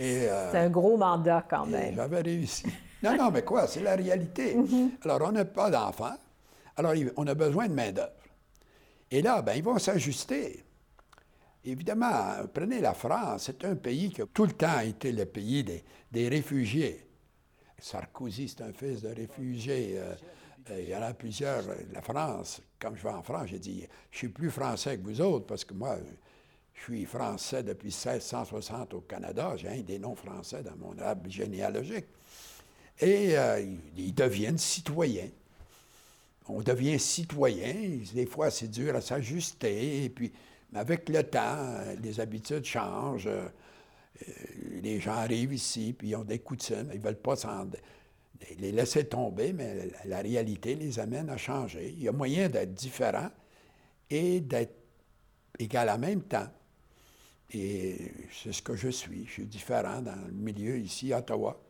Euh, 0.00 0.48
c'est 0.50 0.58
un 0.58 0.68
gros 0.68 0.96
mandat 0.96 1.46
quand 1.48 1.64
même. 1.66 1.94
J'avais 1.94 2.22
réussi. 2.22 2.66
Non, 3.04 3.16
non, 3.16 3.30
mais 3.30 3.42
quoi, 3.42 3.68
c'est 3.68 3.82
la 3.82 3.94
réalité. 3.94 4.56
Mhm. 4.56 4.90
Alors, 5.04 5.28
on 5.28 5.30
n'a 5.32 5.44
pas 5.44 5.70
d'enfants. 5.70 6.16
Alors, 6.76 6.92
on 7.16 7.26
a 7.28 7.34
besoin 7.34 7.68
de 7.68 7.72
main-d'œuvre. 7.72 8.10
Et 9.12 9.22
là, 9.22 9.42
ben, 9.42 9.54
ils 9.54 9.62
vont 9.62 9.78
s'ajuster. 9.78 10.64
Évidemment, 11.64 12.34
prenez 12.52 12.80
la 12.80 12.94
France, 12.94 13.44
c'est 13.44 13.64
un 13.64 13.76
pays 13.76 14.10
qui 14.10 14.22
a 14.22 14.26
tout 14.26 14.44
le 14.44 14.52
temps 14.54 14.80
été 14.80 15.12
le 15.12 15.24
pays 15.24 15.64
des 16.10 16.28
réfugiés. 16.28 17.05
Sarkozy, 17.78 18.48
c'est 18.48 18.62
un 18.62 18.72
fils 18.72 19.02
de 19.02 19.08
réfugié. 19.08 19.94
Euh, 19.96 20.14
euh, 20.70 20.80
il 20.80 20.88
y 20.88 20.96
en 20.96 21.02
a 21.02 21.12
plusieurs. 21.14 21.62
La 21.92 22.02
France, 22.02 22.62
comme 22.78 22.96
je 22.96 23.02
vais 23.02 23.10
en 23.10 23.22
France, 23.22 23.48
j'ai 23.50 23.58
dit, 23.58 23.86
je 24.10 24.18
suis 24.18 24.28
plus 24.28 24.50
français 24.50 24.98
que 24.98 25.04
vous 25.04 25.20
autres 25.20 25.46
parce 25.46 25.64
que 25.64 25.74
moi, 25.74 25.98
je 26.74 26.82
suis 26.82 27.04
français 27.04 27.62
depuis 27.62 27.88
1660 27.88 28.94
au 28.94 29.00
Canada. 29.00 29.54
J'ai 29.56 29.68
un 29.68 29.80
des 29.80 29.98
noms 29.98 30.14
français 30.14 30.62
dans 30.62 30.76
mon 30.76 30.98
arbre 30.98 31.28
généalogique. 31.30 32.06
Et 32.98 33.36
euh, 33.36 33.64
ils 33.96 34.14
deviennent 34.14 34.58
citoyens. 34.58 35.28
On 36.48 36.62
devient 36.62 36.98
citoyen. 36.98 37.74
Des 38.14 38.26
fois, 38.26 38.50
c'est 38.50 38.68
dur 38.68 38.96
à 38.96 39.00
s'ajuster. 39.00 40.04
Et 40.04 40.08
puis, 40.08 40.32
avec 40.74 41.08
le 41.08 41.22
temps, 41.22 41.78
les 42.02 42.20
habitudes 42.20 42.64
changent. 42.64 43.28
Euh, 44.22 44.32
les 44.82 45.00
gens 45.00 45.14
arrivent 45.14 45.54
ici, 45.54 45.94
puis 45.96 46.08
ils 46.08 46.16
ont 46.16 46.24
des 46.24 46.38
coutumes, 46.38 46.90
ils 46.92 47.00
ne 47.00 47.04
veulent 47.04 47.16
pas 47.16 47.34
les 48.58 48.72
laisser 48.72 49.04
tomber, 49.06 49.52
mais 49.52 49.90
la, 50.04 50.20
réalité 50.20 50.74
les 50.74 50.98
amène 50.98 51.30
à 51.30 51.36
changer. 51.36 51.94
Il 51.96 52.02
y 52.02 52.08
a 52.08 52.12
moyen 52.12 52.48
d'être 52.48 52.74
différent 52.74 53.30
et 54.10 54.40
d'être 54.40 54.76
égal 55.58 55.88
en 55.90 55.98
même 55.98 56.22
temps. 56.22 56.48
Et 57.52 58.12
c'est 58.32 58.52
ce 58.52 58.62
que 58.62 58.74
je 58.74 58.88
suis. 58.88 59.24
Je 59.26 59.32
suis 59.32 59.46
différent 59.46 60.02
dans 60.02 60.26
le 60.26 60.32
milieu 60.32 60.78
ici, 60.78 61.12
à 61.12 61.18
Ottawa. 61.18 61.60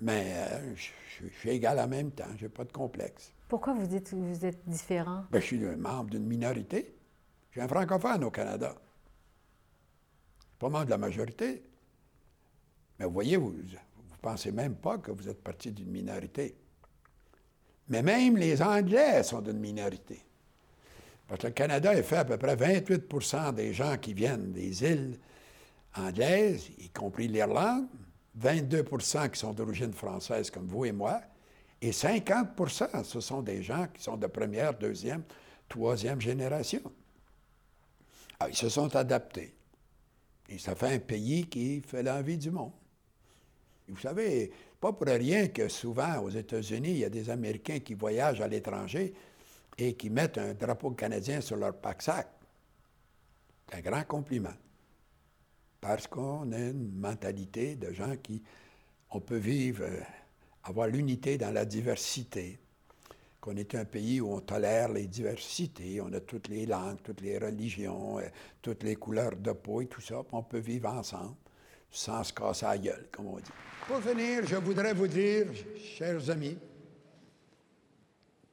Mais 0.00 0.34
euh, 0.34 0.74
je, 0.74 1.28
suis 1.38 1.50
égal 1.50 1.78
en 1.78 1.88
même 1.88 2.10
temps. 2.10 2.28
Je 2.36 2.44
n'ai 2.44 2.48
pas 2.48 2.64
de 2.64 2.72
complexe. 2.72 3.32
Pourquoi 3.48 3.74
vous 3.74 3.86
dites 3.86 4.10
que 4.10 4.16
vous 4.16 4.44
êtes 4.44 4.68
différent? 4.68 5.24
Bien, 5.30 5.40
je 5.40 5.46
suis 5.46 5.64
un 5.64 5.76
membre 5.76 6.10
d'une 6.10 6.26
minorité. 6.26 6.94
Je 7.50 7.58
suis 7.58 7.60
un 7.60 7.68
francophone 7.68 8.24
au 8.24 8.30
Canada 8.30 8.74
pas 10.60 10.68
mal 10.68 10.84
de 10.84 10.90
la 10.90 10.98
majorité. 10.98 11.62
Mais 12.98 13.06
vous 13.06 13.12
voyez, 13.12 13.36
vous 13.36 13.50
ne 13.50 14.16
pensez 14.20 14.52
même 14.52 14.76
pas 14.76 14.98
que 14.98 15.10
vous 15.10 15.28
êtes 15.28 15.42
parti 15.42 15.72
d'une 15.72 15.90
minorité. 15.90 16.54
Mais 17.88 18.02
même 18.02 18.36
les 18.36 18.62
Anglais 18.62 19.22
sont 19.24 19.40
d'une 19.40 19.58
minorité. 19.58 20.22
Parce 21.26 21.40
que 21.40 21.46
le 21.46 21.52
Canada 21.54 21.94
est 21.94 22.02
fait 22.02 22.18
à 22.18 22.24
peu 22.24 22.36
près 22.36 22.56
28% 22.56 23.54
des 23.54 23.72
gens 23.72 23.96
qui 23.96 24.12
viennent 24.12 24.52
des 24.52 24.84
îles 24.84 25.18
anglaises, 25.96 26.68
y 26.78 26.90
compris 26.90 27.26
l'Irlande, 27.26 27.86
22% 28.38 29.30
qui 29.30 29.40
sont 29.40 29.52
d'origine 29.52 29.92
française 29.92 30.50
comme 30.50 30.66
vous 30.66 30.84
et 30.84 30.92
moi, 30.92 31.20
et 31.80 31.90
50% 31.90 33.02
ce 33.04 33.20
sont 33.20 33.40
des 33.40 33.62
gens 33.62 33.86
qui 33.94 34.02
sont 34.02 34.16
de 34.16 34.26
première, 34.26 34.74
deuxième, 34.74 35.22
troisième 35.68 36.20
génération. 36.20 36.82
Ah, 38.38 38.48
ils 38.48 38.56
se 38.56 38.68
sont 38.68 38.94
adaptés. 38.94 39.54
Et 40.50 40.58
ça 40.58 40.74
fait 40.74 40.94
un 40.94 40.98
pays 40.98 41.46
qui 41.46 41.80
fait 41.80 42.02
l'envie 42.02 42.36
du 42.36 42.50
monde. 42.50 42.72
vous 43.88 43.98
savez, 43.98 44.50
pas 44.80 44.92
pour 44.92 45.06
rien 45.06 45.48
que 45.48 45.68
souvent 45.68 46.18
aux 46.18 46.30
États-Unis, 46.30 46.90
il 46.90 46.98
y 46.98 47.04
a 47.04 47.08
des 47.08 47.30
Américains 47.30 47.78
qui 47.78 47.94
voyagent 47.94 48.40
à 48.40 48.48
l'étranger 48.48 49.14
et 49.78 49.94
qui 49.94 50.10
mettent 50.10 50.38
un 50.38 50.54
drapeau 50.54 50.90
canadien 50.90 51.40
sur 51.40 51.56
leur 51.56 51.76
pack-sac. 51.76 52.28
C'est 53.68 53.76
un 53.76 53.80
grand 53.80 54.04
compliment. 54.04 54.54
Parce 55.80 56.08
qu'on 56.08 56.50
a 56.52 56.58
une 56.58 56.92
mentalité 56.98 57.76
de 57.76 57.92
gens 57.92 58.16
qui, 58.16 58.42
on 59.10 59.20
peut 59.20 59.36
vivre, 59.36 59.84
euh, 59.84 60.00
avoir 60.64 60.88
l'unité 60.88 61.38
dans 61.38 61.52
la 61.52 61.64
diversité 61.64 62.58
qu'on 63.40 63.56
est 63.56 63.74
un 63.74 63.84
pays 63.84 64.20
où 64.20 64.32
on 64.32 64.40
tolère 64.40 64.92
les 64.92 65.06
diversités, 65.06 66.00
on 66.00 66.12
a 66.12 66.20
toutes 66.20 66.48
les 66.48 66.66
langues, 66.66 66.98
toutes 67.02 67.22
les 67.22 67.38
religions, 67.38 68.18
euh, 68.18 68.28
toutes 68.60 68.82
les 68.82 68.96
couleurs 68.96 69.36
de 69.36 69.52
peau 69.52 69.80
et 69.80 69.86
tout 69.86 70.00
ça, 70.00 70.22
on 70.32 70.42
peut 70.42 70.58
vivre 70.58 70.88
ensemble 70.90 71.36
sans 71.90 72.22
se 72.22 72.32
casser 72.32 72.66
la 72.66 72.78
gueule, 72.78 73.06
comme 73.10 73.26
on 73.26 73.38
dit. 73.38 73.50
Pour 73.88 74.00
finir, 74.00 74.46
je 74.46 74.56
voudrais 74.56 74.92
vous 74.92 75.08
dire, 75.08 75.46
chers 75.96 76.30
amis, 76.30 76.56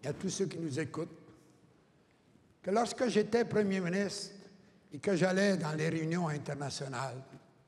et 0.03 0.07
à 0.07 0.13
tous 0.13 0.29
ceux 0.29 0.45
qui 0.45 0.57
nous 0.57 0.79
écoutent, 0.79 1.17
que 2.63 2.71
lorsque 2.71 3.07
j'étais 3.09 3.45
premier 3.45 3.79
ministre 3.79 4.35
et 4.91 4.99
que 4.99 5.15
j'allais 5.15 5.57
dans 5.57 5.73
les 5.73 5.89
réunions 5.89 6.27
internationales 6.29 7.21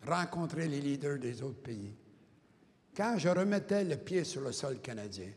rencontrer 0.07 0.67
les 0.67 0.79
leaders 0.79 1.19
des 1.19 1.41
autres 1.43 1.61
pays, 1.61 1.93
quand 2.95 3.17
je 3.17 3.29
remettais 3.29 3.83
le 3.83 3.97
pied 3.97 4.23
sur 4.23 4.41
le 4.41 4.51
sol 4.51 4.79
canadien, 4.79 5.29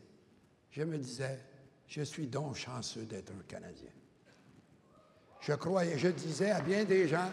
je 0.71 0.83
me 0.83 0.97
disais, 0.97 1.39
je 1.87 2.01
suis 2.01 2.27
donc 2.27 2.55
chanceux 2.55 3.05
d'être 3.05 3.31
un 3.31 3.43
Canadien. 3.47 3.91
Je 5.41 5.53
croyais, 5.53 5.97
je 5.97 6.07
disais 6.07 6.51
à 6.51 6.61
bien 6.61 6.85
des 6.85 7.07
gens 7.07 7.29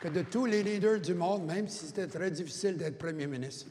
que 0.00 0.08
de 0.08 0.22
tous 0.22 0.46
les 0.46 0.62
leaders 0.62 1.00
du 1.00 1.14
monde, 1.14 1.46
même 1.46 1.68
si 1.68 1.86
c'était 1.86 2.06
très 2.06 2.30
difficile 2.30 2.76
d'être 2.76 2.98
premier 2.98 3.26
ministre, 3.26 3.66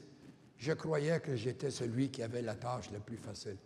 je 0.58 0.74
croyais 0.74 1.20
que 1.20 1.36
j'étais 1.36 1.72
celui 1.72 2.10
qui 2.10 2.24
avait 2.24 2.42
la 2.42 2.56
tâche 2.56 2.90
la 2.92 3.00
plus 3.00 3.18
facile. 3.18 3.58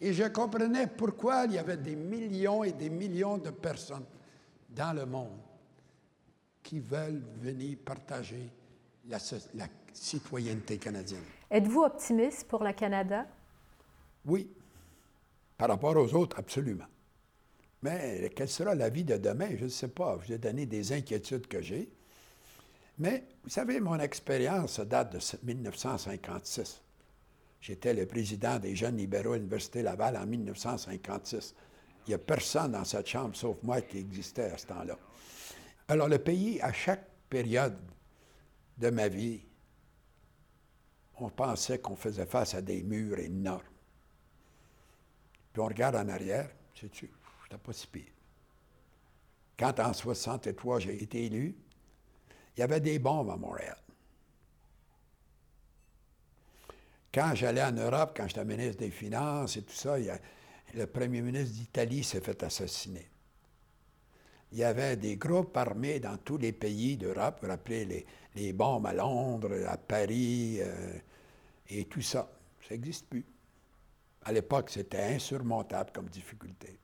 Et 0.00 0.12
je 0.12 0.24
comprenais 0.24 0.86
pourquoi 0.86 1.44
il 1.46 1.52
y 1.52 1.58
avait 1.58 1.76
des 1.76 1.96
millions 1.96 2.62
et 2.62 2.72
des 2.72 2.90
millions 2.90 3.38
de 3.38 3.50
personnes 3.50 4.04
dans 4.68 4.92
le 4.94 5.06
monde 5.06 5.38
qui 6.62 6.78
veulent 6.78 7.22
venir 7.40 7.78
partager 7.84 8.52
la, 9.08 9.18
la 9.54 9.66
citoyenneté 9.92 10.78
canadienne. 10.78 11.24
Êtes-vous 11.50 11.82
optimiste 11.82 12.46
pour 12.46 12.62
le 12.62 12.72
Canada? 12.72 13.26
Oui. 14.24 14.50
Par 15.58 15.68
rapport 15.68 15.96
aux 15.96 16.14
autres, 16.14 16.38
absolument. 16.38 16.86
Mais 17.82 18.30
quelle 18.34 18.48
sera 18.48 18.76
la 18.76 18.88
vie 18.88 19.04
de 19.04 19.16
demain? 19.16 19.50
Je 19.56 19.64
ne 19.64 19.68
sais 19.68 19.88
pas. 19.88 20.18
Je 20.26 20.34
ai 20.34 20.38
donné 20.38 20.66
des 20.66 20.92
inquiétudes 20.92 21.48
que 21.48 21.60
j'ai. 21.60 21.90
Mais 22.98 23.24
vous 23.42 23.50
savez, 23.50 23.80
mon 23.80 23.98
expérience 23.98 24.78
date 24.80 25.12
de 25.12 25.52
1956. 25.52 26.80
J'étais 27.60 27.92
le 27.92 28.06
président 28.06 28.58
des 28.60 28.76
jeunes 28.76 28.96
libéraux 28.96 29.32
à 29.32 29.36
l'Université 29.36 29.82
Laval 29.82 30.16
en 30.16 30.26
1956. 30.26 31.54
Il 32.06 32.10
n'y 32.10 32.14
a 32.14 32.18
personne 32.18 32.72
dans 32.72 32.84
cette 32.84 33.08
chambre, 33.08 33.36
sauf 33.36 33.56
moi, 33.64 33.80
qui 33.80 33.98
existait 33.98 34.52
à 34.52 34.58
ce 34.58 34.66
temps-là. 34.66 34.96
Alors, 35.88 36.08
le 36.08 36.18
pays, 36.18 36.60
à 36.60 36.72
chaque 36.72 37.04
période 37.28 37.78
de 38.78 38.90
ma 38.90 39.08
vie, 39.08 39.40
on 41.18 41.30
pensait 41.30 41.80
qu'on 41.80 41.96
faisait 41.96 42.26
face 42.26 42.54
à 42.54 42.62
des 42.62 42.84
murs 42.84 43.18
énormes 43.18 43.62
on 45.60 45.66
regarde 45.66 45.96
en 45.96 46.08
arrière, 46.08 46.50
sais-tu, 46.74 47.10
c'était 47.42 47.58
pas 47.58 47.72
si 47.72 47.86
pire. 47.86 48.12
Quand 49.58 49.78
en 49.80 49.92
63, 49.92 50.80
j'ai 50.80 51.02
été 51.02 51.24
élu, 51.24 51.54
il 52.56 52.60
y 52.60 52.62
avait 52.62 52.80
des 52.80 52.98
bombes 52.98 53.30
à 53.30 53.36
Montréal. 53.36 53.76
Quand 57.12 57.34
j'allais 57.34 57.62
en 57.62 57.72
Europe, 57.72 58.12
quand 58.16 58.28
j'étais 58.28 58.44
ministre 58.44 58.78
des 58.78 58.90
Finances 58.90 59.56
et 59.56 59.62
tout 59.62 59.74
ça, 59.74 59.96
le 60.74 60.86
premier 60.86 61.22
ministre 61.22 61.54
d'Italie 61.54 62.04
s'est 62.04 62.20
fait 62.20 62.42
assassiner. 62.42 63.08
Il 64.52 64.58
y 64.58 64.64
avait 64.64 64.96
des 64.96 65.16
groupes 65.16 65.56
armés 65.56 66.00
dans 66.00 66.16
tous 66.18 66.38
les 66.38 66.52
pays 66.52 66.96
d'Europe, 66.96 67.40
vous 67.42 67.48
rappelez 67.48 68.06
les, 68.34 68.52
bombes 68.52 68.86
à 68.86 68.92
Londres, 68.92 69.66
à 69.66 69.76
Paris 69.76 70.58
euh, 70.60 70.98
et 71.68 71.84
tout 71.84 72.00
ça. 72.00 72.30
Ça 72.66 72.74
n'existe 72.74 73.06
plus. 73.08 73.24
À 74.28 74.32
l'époque, 74.32 74.68
c'était 74.68 75.14
insurmontable 75.14 75.90
comme 75.90 76.10
difficulté. 76.10 76.78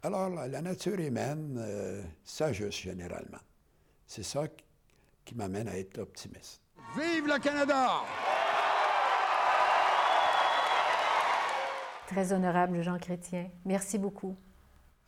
Alors, 0.00 0.30
la 0.30 0.62
nature 0.62 1.00
humaine 1.00 1.56
euh, 1.58 2.04
s'ajuste 2.22 2.82
généralement. 2.82 3.40
C'est 4.06 4.22
ça 4.22 4.44
qui 5.24 5.34
m'amène 5.34 5.66
à 5.66 5.76
être 5.76 5.98
optimiste. 5.98 6.60
Vive 6.96 7.26
le 7.26 7.40
Canada! 7.40 7.88
Très 12.06 12.32
honorable 12.32 12.80
Jean 12.80 12.98
Chrétien. 12.98 13.50
Merci 13.64 13.98
beaucoup. 13.98 14.36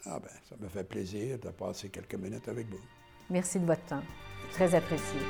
Ah 0.07 0.19
ben, 0.19 0.31
ça 0.49 0.57
me 0.59 0.67
fait 0.67 0.83
plaisir 0.83 1.39
de 1.39 1.51
passer 1.51 1.89
quelques 1.89 2.17
minutes 2.17 2.49
avec 2.49 2.67
vous. 2.69 2.81
Merci 3.31 3.61
de 3.61 3.67
votre 3.67 3.85
temps. 3.85 4.03
Très 4.55 4.75
apprécié. 4.75 5.21